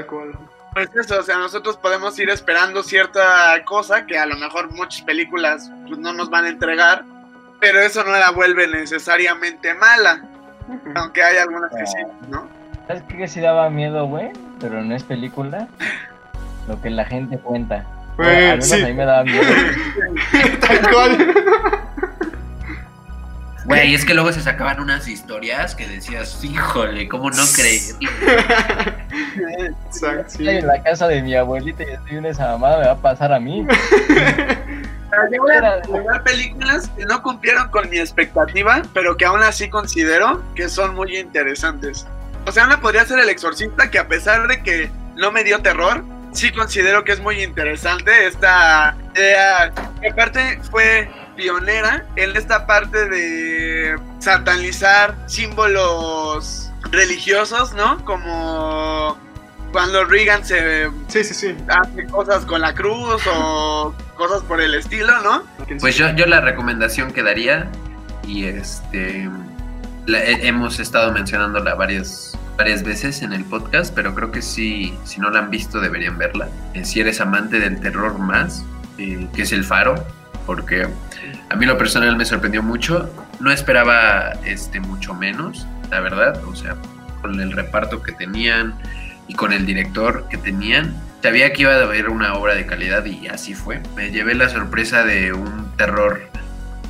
Pues 0.73 0.89
eso, 0.95 1.19
o 1.19 1.23
sea, 1.23 1.37
nosotros 1.37 1.77
podemos 1.77 2.17
ir 2.19 2.29
esperando 2.29 2.83
cierta 2.83 3.63
cosa 3.65 4.05
que 4.05 4.17
a 4.17 4.25
lo 4.25 4.35
mejor 4.37 4.71
muchas 4.71 5.01
películas 5.01 5.71
pues, 5.87 5.99
no 5.99 6.13
nos 6.13 6.29
van 6.29 6.45
a 6.45 6.49
entregar, 6.49 7.03
pero 7.59 7.79
eso 7.79 8.03
no 8.03 8.11
la 8.11 8.31
vuelve 8.31 8.67
necesariamente 8.67 9.73
mala, 9.73 10.21
aunque 10.95 11.23
hay 11.23 11.37
algunas 11.37 11.71
que 11.71 11.85
sí, 11.85 11.97
¿no? 12.29 12.47
¿Sabes 12.87 13.03
qué 13.07 13.27
sí 13.27 13.39
daba 13.39 13.69
miedo, 13.69 14.05
güey? 14.07 14.29
Pero 14.59 14.81
no 14.83 14.95
es 14.95 15.03
película. 15.03 15.67
Lo 16.67 16.81
que 16.81 16.89
la 16.89 17.05
gente 17.05 17.37
cuenta. 17.37 17.85
Güey, 18.17 18.47
Bueno, 18.47 18.61
sí. 18.61 18.81
a 18.81 18.87
mí 18.87 18.93
me 18.93 19.05
daba 19.05 19.23
miedo. 19.23 19.43
Tal 20.67 20.91
cual. 20.91 21.35
Güey, 23.69 23.93
es 23.93 24.03
que 24.03 24.15
luego 24.15 24.33
se 24.33 24.41
sacaban 24.41 24.79
unas 24.79 25.07
historias 25.07 25.75
que 25.75 25.87
decías, 25.87 26.43
híjole, 26.43 27.07
¿cómo 27.07 27.29
no 27.29 27.43
creerlo? 27.55 27.99
Exacto, 29.85 30.23
sí. 30.27 30.37
Estoy 30.39 30.57
en 30.57 30.65
la 30.65 30.81
casa 30.81 31.07
de 31.07 31.21
mi 31.21 31.35
abuelita 31.35 31.83
y 31.83 31.91
estoy 31.91 32.17
en 32.17 32.25
esa 32.25 32.47
mamada, 32.47 32.79
me 32.79 32.85
va 32.87 32.93
a 32.93 32.97
pasar 32.97 33.31
a 33.31 33.39
mí. 33.39 33.67
Yo 35.31 35.41
voy 35.43 35.51
a 35.51 35.75
recomendar 35.75 36.23
películas 36.23 36.89
que 36.97 37.05
no 37.05 37.21
cumplieron 37.21 37.69
con 37.69 37.87
mi 37.91 37.99
expectativa, 37.99 38.81
pero 38.91 39.15
que 39.15 39.25
aún 39.25 39.43
así 39.43 39.69
considero 39.69 40.43
que 40.55 40.67
son 40.67 40.95
muy 40.95 41.15
interesantes. 41.17 42.07
O 42.47 42.51
sea, 42.51 42.65
una 42.65 42.81
podría 42.81 43.05
ser 43.05 43.19
El 43.19 43.29
Exorcista, 43.29 43.91
que 43.91 43.99
a 43.99 44.07
pesar 44.07 44.47
de 44.47 44.63
que 44.63 44.89
no 45.15 45.31
me 45.31 45.43
dio 45.43 45.59
terror, 45.59 46.03
sí 46.31 46.51
considero 46.51 47.03
que 47.03 47.11
es 47.13 47.19
muy 47.19 47.41
interesante 47.43 48.27
esta 48.27 48.95
idea, 49.15 49.71
que 50.01 50.09
aparte 50.09 50.59
fue 50.69 51.09
pionera 51.35 52.05
en 52.15 52.35
esta 52.35 52.65
parte 52.67 53.07
de 53.09 53.95
satanizar 54.19 55.15
símbolos 55.27 56.69
religiosos, 56.91 57.73
¿no? 57.73 58.03
Como 58.05 59.17
cuando 59.71 60.03
Reagan 60.05 60.43
se 60.43 60.89
Sí, 61.07 61.23
sí, 61.23 61.33
sí. 61.33 61.55
hace 61.67 62.05
cosas 62.07 62.45
con 62.45 62.61
la 62.61 62.73
cruz 62.73 63.21
o 63.31 63.93
cosas 64.15 64.41
por 64.43 64.59
el 64.61 64.73
estilo, 64.75 65.19
¿no? 65.21 65.43
Pues 65.79 65.95
yo, 65.95 66.09
yo 66.15 66.25
la 66.25 66.41
recomendación 66.41 67.11
que 67.11 67.23
daría, 67.23 67.67
y 68.27 68.45
este 68.45 69.29
la- 70.07 70.23
hemos 70.23 70.79
estado 70.79 71.11
mencionándola 71.11 71.75
varias, 71.75 72.37
varias 72.59 72.83
veces 72.83 73.21
en 73.21 73.31
el 73.31 73.45
podcast, 73.45 73.95
pero 73.95 74.13
creo 74.13 74.33
que 74.33 74.41
sí, 74.41 74.93
si 75.05 75.21
no 75.21 75.29
la 75.29 75.39
han 75.39 75.49
visto 75.49 75.79
deberían 75.79 76.17
verla. 76.17 76.49
Eh, 76.73 76.83
si 76.83 76.99
eres 76.99 77.21
amante 77.21 77.57
del 77.57 77.79
terror 77.79 78.19
más, 78.19 78.65
eh, 78.97 79.29
que 79.33 79.43
es 79.43 79.53
El 79.53 79.63
Faro, 79.63 79.95
porque 80.45 80.85
a 81.49 81.55
mí 81.55 81.65
lo 81.65 81.77
personal 81.77 82.17
me 82.17 82.25
sorprendió 82.25 82.61
mucho. 82.61 83.09
No 83.39 83.49
esperaba 83.49 84.33
este 84.43 84.81
mucho 84.81 85.13
menos, 85.13 85.65
la 85.89 86.01
verdad, 86.01 86.43
o 86.43 86.53
sea, 86.53 86.75
con 87.21 87.39
el 87.39 87.53
reparto 87.53 88.03
que 88.03 88.11
tenían 88.11 88.75
y 89.29 89.35
con 89.35 89.53
el 89.53 89.65
director 89.65 90.27
que 90.27 90.37
tenían, 90.37 90.93
sabía 91.23 91.53
que 91.53 91.61
iba 91.61 91.73
a 91.73 91.81
haber 91.81 92.09
una 92.09 92.33
obra 92.33 92.55
de 92.55 92.65
calidad 92.65 93.05
y 93.05 93.27
así 93.27 93.53
fue. 93.53 93.81
Me 93.95 94.11
llevé 94.11 94.35
la 94.35 94.49
sorpresa 94.49 95.05
de 95.05 95.31
un 95.31 95.71
terror 95.77 96.19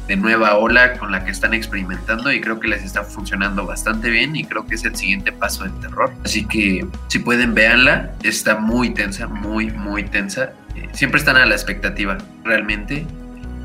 de 0.09 0.17
nueva 0.17 0.57
ola 0.57 0.93
con 0.97 1.11
la 1.11 1.23
que 1.23 1.29
están 1.29 1.53
experimentando 1.53 2.31
y 2.31 2.41
creo 2.41 2.59
que 2.59 2.67
les 2.67 2.83
está 2.83 3.03
funcionando 3.03 3.67
bastante 3.67 4.09
bien 4.09 4.35
y 4.35 4.43
creo 4.43 4.65
que 4.65 4.73
es 4.73 4.83
el 4.83 4.95
siguiente 4.95 5.31
paso 5.31 5.65
del 5.65 5.79
terror. 5.79 6.11
Así 6.25 6.45
que 6.45 6.83
si 7.09 7.19
pueden 7.19 7.53
véanla, 7.53 8.11
está 8.23 8.57
muy 8.57 8.89
tensa, 8.89 9.27
muy, 9.27 9.69
muy 9.69 10.03
tensa. 10.03 10.53
Eh, 10.75 10.89
siempre 10.93 11.19
están 11.19 11.37
a 11.37 11.45
la 11.45 11.53
expectativa, 11.53 12.17
realmente. 12.43 13.05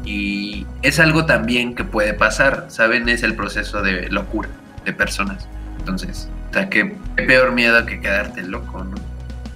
Y 0.04 0.66
es 0.82 1.00
algo 1.00 1.24
también 1.24 1.74
que 1.74 1.82
puede 1.82 2.12
pasar, 2.12 2.66
¿saben? 2.68 3.08
Es 3.08 3.22
el 3.22 3.34
proceso 3.34 3.80
de 3.80 4.10
locura 4.10 4.50
de 4.84 4.92
personas. 4.92 5.48
Entonces, 5.78 6.28
o 6.50 6.52
sea, 6.52 6.68
qué, 6.68 6.94
qué 7.16 7.22
peor 7.22 7.52
miedo 7.52 7.86
que 7.86 8.00
quedarte 8.00 8.42
loco, 8.42 8.84
¿no? 8.84 8.96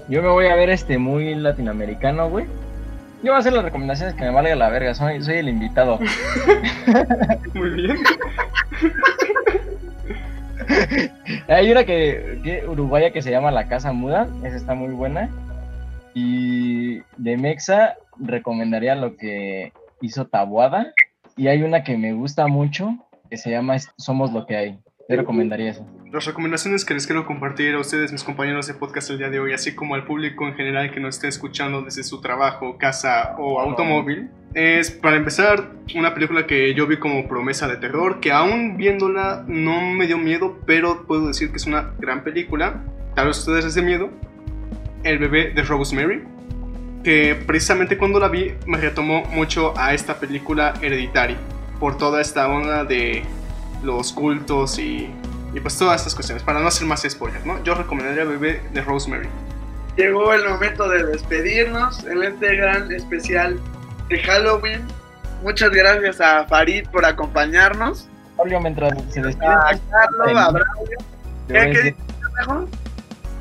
Yo 0.07 0.23
me 0.23 0.29
voy 0.29 0.47
a 0.47 0.55
ver 0.55 0.71
este 0.71 0.97
muy 0.97 1.35
latinoamericano, 1.35 2.29
güey. 2.29 2.47
Yo 3.21 3.31
voy 3.31 3.35
a 3.35 3.39
hacer 3.39 3.51
las 3.53 3.65
recomendaciones 3.65 4.15
que 4.15 4.23
me 4.23 4.31
valga 4.31 4.55
la 4.55 4.69
verga, 4.69 4.95
soy, 4.95 5.21
soy 5.21 5.35
el 5.35 5.49
invitado. 5.49 5.99
Muy 7.53 7.69
bien. 7.71 7.97
Hay 11.49 11.71
una 11.71 11.83
que, 11.83 12.39
que 12.43 12.65
uruguaya 12.67 13.11
que 13.11 13.21
se 13.21 13.31
llama 13.31 13.51
La 13.51 13.67
Casa 13.67 13.91
Muda, 13.91 14.27
esa 14.43 14.55
está 14.55 14.75
muy 14.75 14.93
buena. 14.93 15.29
Y 16.13 16.99
de 17.17 17.37
Mexa 17.37 17.95
recomendaría 18.19 18.95
lo 18.95 19.15
que 19.15 19.73
hizo 20.01 20.27
Tabuada. 20.27 20.93
Y 21.35 21.47
hay 21.47 21.63
una 21.63 21.83
que 21.83 21.97
me 21.97 22.13
gusta 22.13 22.47
mucho 22.47 22.95
que 23.29 23.37
se 23.37 23.51
llama 23.51 23.77
Somos 23.97 24.31
lo 24.31 24.45
que 24.45 24.55
hay. 24.55 24.79
Te 25.07 25.15
recomendaría 25.15 25.71
eso. 25.71 25.85
Las 26.11 26.25
recomendaciones 26.25 26.85
que 26.85 26.95
les 26.95 27.05
quiero 27.05 27.27
compartir 27.27 27.75
a 27.75 27.79
ustedes, 27.79 28.11
mis 28.11 28.23
compañeros 28.23 28.65
de 28.65 28.73
podcast 28.73 29.11
el 29.11 29.19
día 29.19 29.29
de 29.29 29.39
hoy, 29.39 29.53
así 29.53 29.75
como 29.75 29.93
al 29.93 30.05
público 30.05 30.47
en 30.47 30.55
general 30.55 30.89
que 30.89 30.99
nos 30.99 31.17
esté 31.17 31.27
escuchando 31.27 31.83
desde 31.83 32.01
su 32.03 32.19
trabajo, 32.19 32.79
casa 32.79 33.35
o 33.37 33.59
automóvil, 33.59 34.31
es 34.55 34.89
para 34.89 35.17
empezar 35.17 35.69
una 35.93 36.15
película 36.15 36.47
que 36.47 36.73
yo 36.73 36.87
vi 36.87 36.97
como 36.97 37.27
promesa 37.27 37.67
de 37.67 37.77
terror, 37.77 38.19
que 38.21 38.31
aún 38.31 38.75
viéndola 38.75 39.45
no 39.47 39.81
me 39.81 40.07
dio 40.07 40.17
miedo, 40.17 40.57
pero 40.65 41.05
puedo 41.05 41.27
decir 41.27 41.51
que 41.51 41.57
es 41.57 41.67
una 41.67 41.91
gran 41.99 42.23
película. 42.23 42.83
Tal 43.13 43.27
vez 43.27 43.37
ustedes 43.37 43.65
les 43.65 43.75
dé 43.75 43.83
miedo. 43.83 44.09
El 45.03 45.19
bebé 45.19 45.51
de 45.51 45.61
Rosemary, 45.61 46.23
que 47.03 47.35
precisamente 47.35 47.99
cuando 47.99 48.19
la 48.19 48.29
vi 48.29 48.55
me 48.65 48.79
retomó 48.79 49.25
mucho 49.25 49.77
a 49.77 49.93
esta 49.93 50.19
película 50.19 50.73
Hereditary, 50.81 51.37
por 51.79 51.99
toda 51.99 52.19
esta 52.19 52.47
onda 52.47 52.83
de 52.83 53.21
los 53.83 54.11
cultos 54.11 54.79
y, 54.79 55.07
y 55.53 55.59
pues 55.59 55.77
todas 55.77 55.97
estas 56.01 56.15
cuestiones, 56.15 56.43
para 56.43 56.59
no 56.59 56.67
hacer 56.67 56.85
más 56.87 57.01
spoilers, 57.07 57.45
¿no? 57.45 57.63
Yo 57.63 57.73
recomendaría 57.75 58.23
Bebé 58.25 58.61
de 58.73 58.81
Rosemary. 58.81 59.27
Llegó 59.95 60.33
el 60.33 60.47
momento 60.47 60.87
de 60.87 61.03
despedirnos 61.05 62.03
en 62.05 62.23
este 62.23 62.55
gran 62.55 62.91
especial 62.91 63.59
de 64.09 64.19
Halloween. 64.19 64.81
Muchas 65.43 65.71
gracias 65.71 66.21
a 66.21 66.45
Farid 66.45 66.87
por 66.89 67.05
acompañarnos, 67.05 68.07
Pablo, 68.37 68.61
mientras 68.61 68.93
se 69.09 69.21
despide, 69.21 69.47
a 69.47 69.77
Carlos, 69.91 70.37
a 70.37 70.51
Braulio. 70.51 70.97
¿Qué, 71.47 71.95
mejor? 72.37 72.67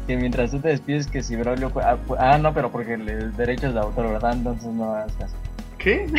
que 0.06 0.16
mientras 0.16 0.50
tú 0.50 0.58
te 0.58 0.68
despides 0.68 1.06
que 1.06 1.22
si 1.22 1.36
Braulio. 1.36 1.70
Ah, 1.82 1.96
ah, 2.18 2.38
no, 2.38 2.54
pero 2.54 2.72
porque 2.72 2.94
el 2.94 3.36
derecho 3.36 3.66
es 3.68 3.74
de 3.74 3.80
autor, 3.80 4.10
¿verdad? 4.10 4.32
Entonces 4.32 4.68
no 4.72 4.94
hagas 4.94 5.12
caso. 5.18 5.34
¿Qué? 5.76 6.10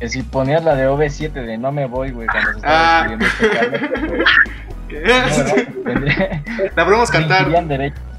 Que 0.00 0.08
si 0.08 0.22
ponías 0.22 0.64
la 0.64 0.74
de 0.74 0.88
OV7 0.88 1.30
de 1.32 1.58
no 1.58 1.72
me 1.72 1.86
voy, 1.86 2.10
güey, 2.10 2.26
cuando 2.26 2.50
se 2.52 2.56
estaba 2.56 3.00
Ah. 3.02 3.08
despidiendo 3.08 3.26
este 3.26 3.50
Carlos, 3.50 4.28
La 6.76 6.84
podemos 6.84 7.10
cantar. 7.12 7.48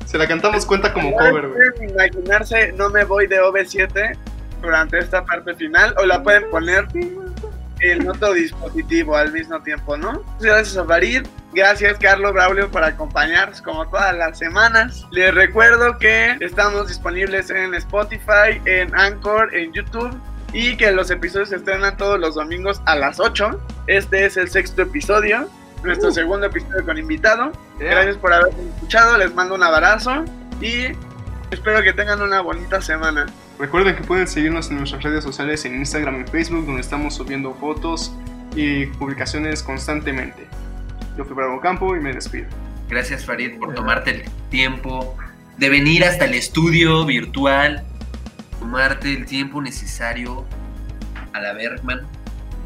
Se 0.05 0.18
la 0.18 0.28
cantamos 0.28 0.65
cuenta 0.65 0.93
como 0.93 1.11
cover, 1.11 1.49
güey. 1.49 1.89
Imaginarse, 1.89 2.72
no 2.74 2.89
me 2.89 3.03
voy 3.03 3.28
de 3.28 3.41
OV7 3.41 4.18
durante 4.61 4.99
esta 4.99 5.24
parte 5.26 5.53
final, 5.55 5.93
o 5.97 6.05
la 6.05 6.24
pueden 6.24 6.49
poner 6.49 6.88
en 7.82 8.09
otro 8.09 8.34
dispositivo 8.34 9.15
al 9.15 9.32
mismo 9.32 9.59
tiempo, 9.61 9.97
¿no? 9.97 10.24
Gracias 10.39 10.78
a 10.78 10.86
Farid, 10.86 11.28
gracias 11.53 11.97
Carlos 11.99 12.34
Braulio 12.34 12.70
por 12.72 12.84
acompañarnos 12.84 13.61
como 13.61 13.88
todas 13.88 14.15
las 14.15 14.39
semanas. 14.39 15.05
Les 15.11 15.34
recuerdo 15.34 15.97
que 15.97 16.38
estamos 16.39 16.88
disponibles 16.88 17.49
en 17.49 17.76
Spotify, 17.76 18.61
en 18.65 18.95
Anchor, 18.95 19.53
en 19.55 19.72
YouTube 19.74 20.18
y 20.53 20.76
que 20.78 20.91
los 20.91 21.11
episodios 21.11 21.49
se 21.49 21.57
estrenan 21.57 21.97
todos 21.97 22.20
los 22.20 22.36
domingos 22.36 22.82
a 22.86 22.95
las 22.95 23.20
8. 23.20 23.59
Este 23.88 24.26
es 24.26 24.38
el 24.38 24.49
sexto 24.49 24.84
episodio, 24.84 25.47
nuestro 25.88 26.09
Uh. 26.09 26.13
segundo 26.13 26.45
episodio 26.47 26.85
con 26.85 26.97
invitado. 26.97 27.51
Yeah. 27.79 27.91
Gracias 27.91 28.17
por 28.17 28.33
habernos 28.33 28.59
escuchado, 28.75 29.17
les 29.17 29.33
mando 29.33 29.55
un 29.55 29.63
abrazo 29.63 30.23
y 30.61 30.88
espero 31.51 31.81
que 31.81 31.93
tengan 31.93 32.21
una 32.21 32.41
bonita 32.41 32.81
semana. 32.81 33.25
Recuerden 33.59 33.95
que 33.95 34.03
pueden 34.03 34.27
seguirnos 34.27 34.69
en 34.69 34.77
nuestras 34.77 35.01
redes 35.03 35.23
sociales 35.23 35.65
en 35.65 35.75
Instagram 35.75 36.21
y 36.21 36.29
Facebook, 36.29 36.65
donde 36.65 36.81
estamos 36.81 37.15
subiendo 37.15 37.53
fotos 37.55 38.13
y 38.55 38.85
publicaciones 38.85 39.63
constantemente. 39.63 40.47
Yo 41.17 41.25
fui 41.25 41.35
Bravo 41.35 41.59
Campo 41.59 41.95
y 41.95 41.99
me 41.99 42.13
despido. 42.13 42.47
Gracias 42.89 43.25
Farid 43.25 43.57
por 43.59 43.73
tomarte 43.73 44.11
el 44.11 44.23
tiempo 44.49 45.17
de 45.57 45.69
venir 45.69 46.05
hasta 46.05 46.25
el 46.25 46.35
estudio 46.35 47.03
virtual, 47.05 47.83
tomarte 48.59 49.11
el 49.13 49.25
tiempo 49.25 49.61
necesario 49.61 50.45
a 51.33 51.39
la 51.41 51.53
Bergman. 51.53 52.05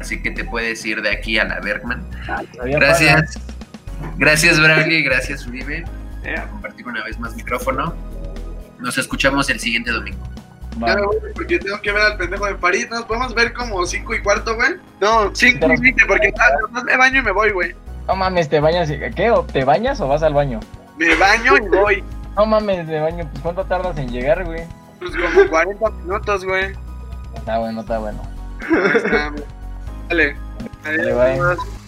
Así 0.02 0.20
que 0.20 0.32
te 0.32 0.44
puedes 0.44 0.84
ir 0.84 1.00
de 1.00 1.10
aquí 1.10 1.38
a 1.38 1.44
la 1.44 1.60
Bergman. 1.60 2.04
Todavía 2.52 2.76
Gracias. 2.78 3.38
Gracias 4.18 4.60
Bradley, 4.60 5.04
gracias 5.04 5.46
Uribe 5.46 5.84
Yeah. 6.24 6.42
por 6.42 6.50
compartir 6.50 6.86
una 6.88 7.04
vez 7.04 7.18
más 7.20 7.34
micrófono. 7.36 7.94
Nos 8.80 8.98
escuchamos 8.98 9.48
el 9.50 9.60
siguiente 9.60 9.90
domingo. 9.92 10.18
paga. 10.80 10.94
Ya 10.94 11.00
me 11.00 11.06
voy 11.06 11.16
porque 11.34 11.58
tengo 11.60 11.80
que 11.80 11.92
ver 11.92 12.02
al 12.02 12.16
pendejo 12.16 12.46
de 12.46 12.54
París. 12.56 12.88
¿Nos 12.90 13.04
podemos 13.04 13.32
ver 13.34 13.52
como 13.52 13.86
5 13.86 14.14
y 14.14 14.22
cuarto, 14.22 14.56
güey? 14.56 14.70
No, 15.00 15.30
5 15.34 15.66
y 15.72 15.80
20, 15.80 16.04
porque 16.06 16.32
ah, 16.38 16.80
me 16.84 16.96
baño 16.96 17.20
y 17.20 17.22
me 17.22 17.30
voy, 17.30 17.50
güey. 17.52 17.74
No 18.08 18.16
mames, 18.16 18.48
te 18.48 18.58
bañas. 18.58 18.90
y- 18.90 18.98
¿Qué? 19.14 19.30
¿O 19.30 19.44
¿Te 19.44 19.64
bañas 19.64 20.00
o 20.00 20.08
vas 20.08 20.22
al 20.24 20.34
baño? 20.34 20.58
Me 20.98 21.14
baño 21.14 21.56
y 21.56 21.68
voy. 21.68 22.04
No 22.36 22.46
mames, 22.46 22.86
de 22.88 22.98
baño. 23.00 23.28
Pues 23.30 23.40
¿cuánto 23.42 23.64
tardas 23.66 23.96
en 23.98 24.10
llegar, 24.10 24.44
güey? 24.44 24.62
Pues 24.98 25.12
como 25.16 25.48
40 25.48 25.90
minutos, 25.90 26.44
güey. 26.44 26.72
Está 27.36 27.58
bueno, 27.58 27.80
está 27.82 27.98
bueno. 27.98 28.20
Ahí 28.68 28.92
está, 28.96 29.28
güey. 29.30 29.44
Dale. 30.08 30.36
Dale, 30.84 31.12
bye. 31.14 31.32
Adiós. 31.32 31.81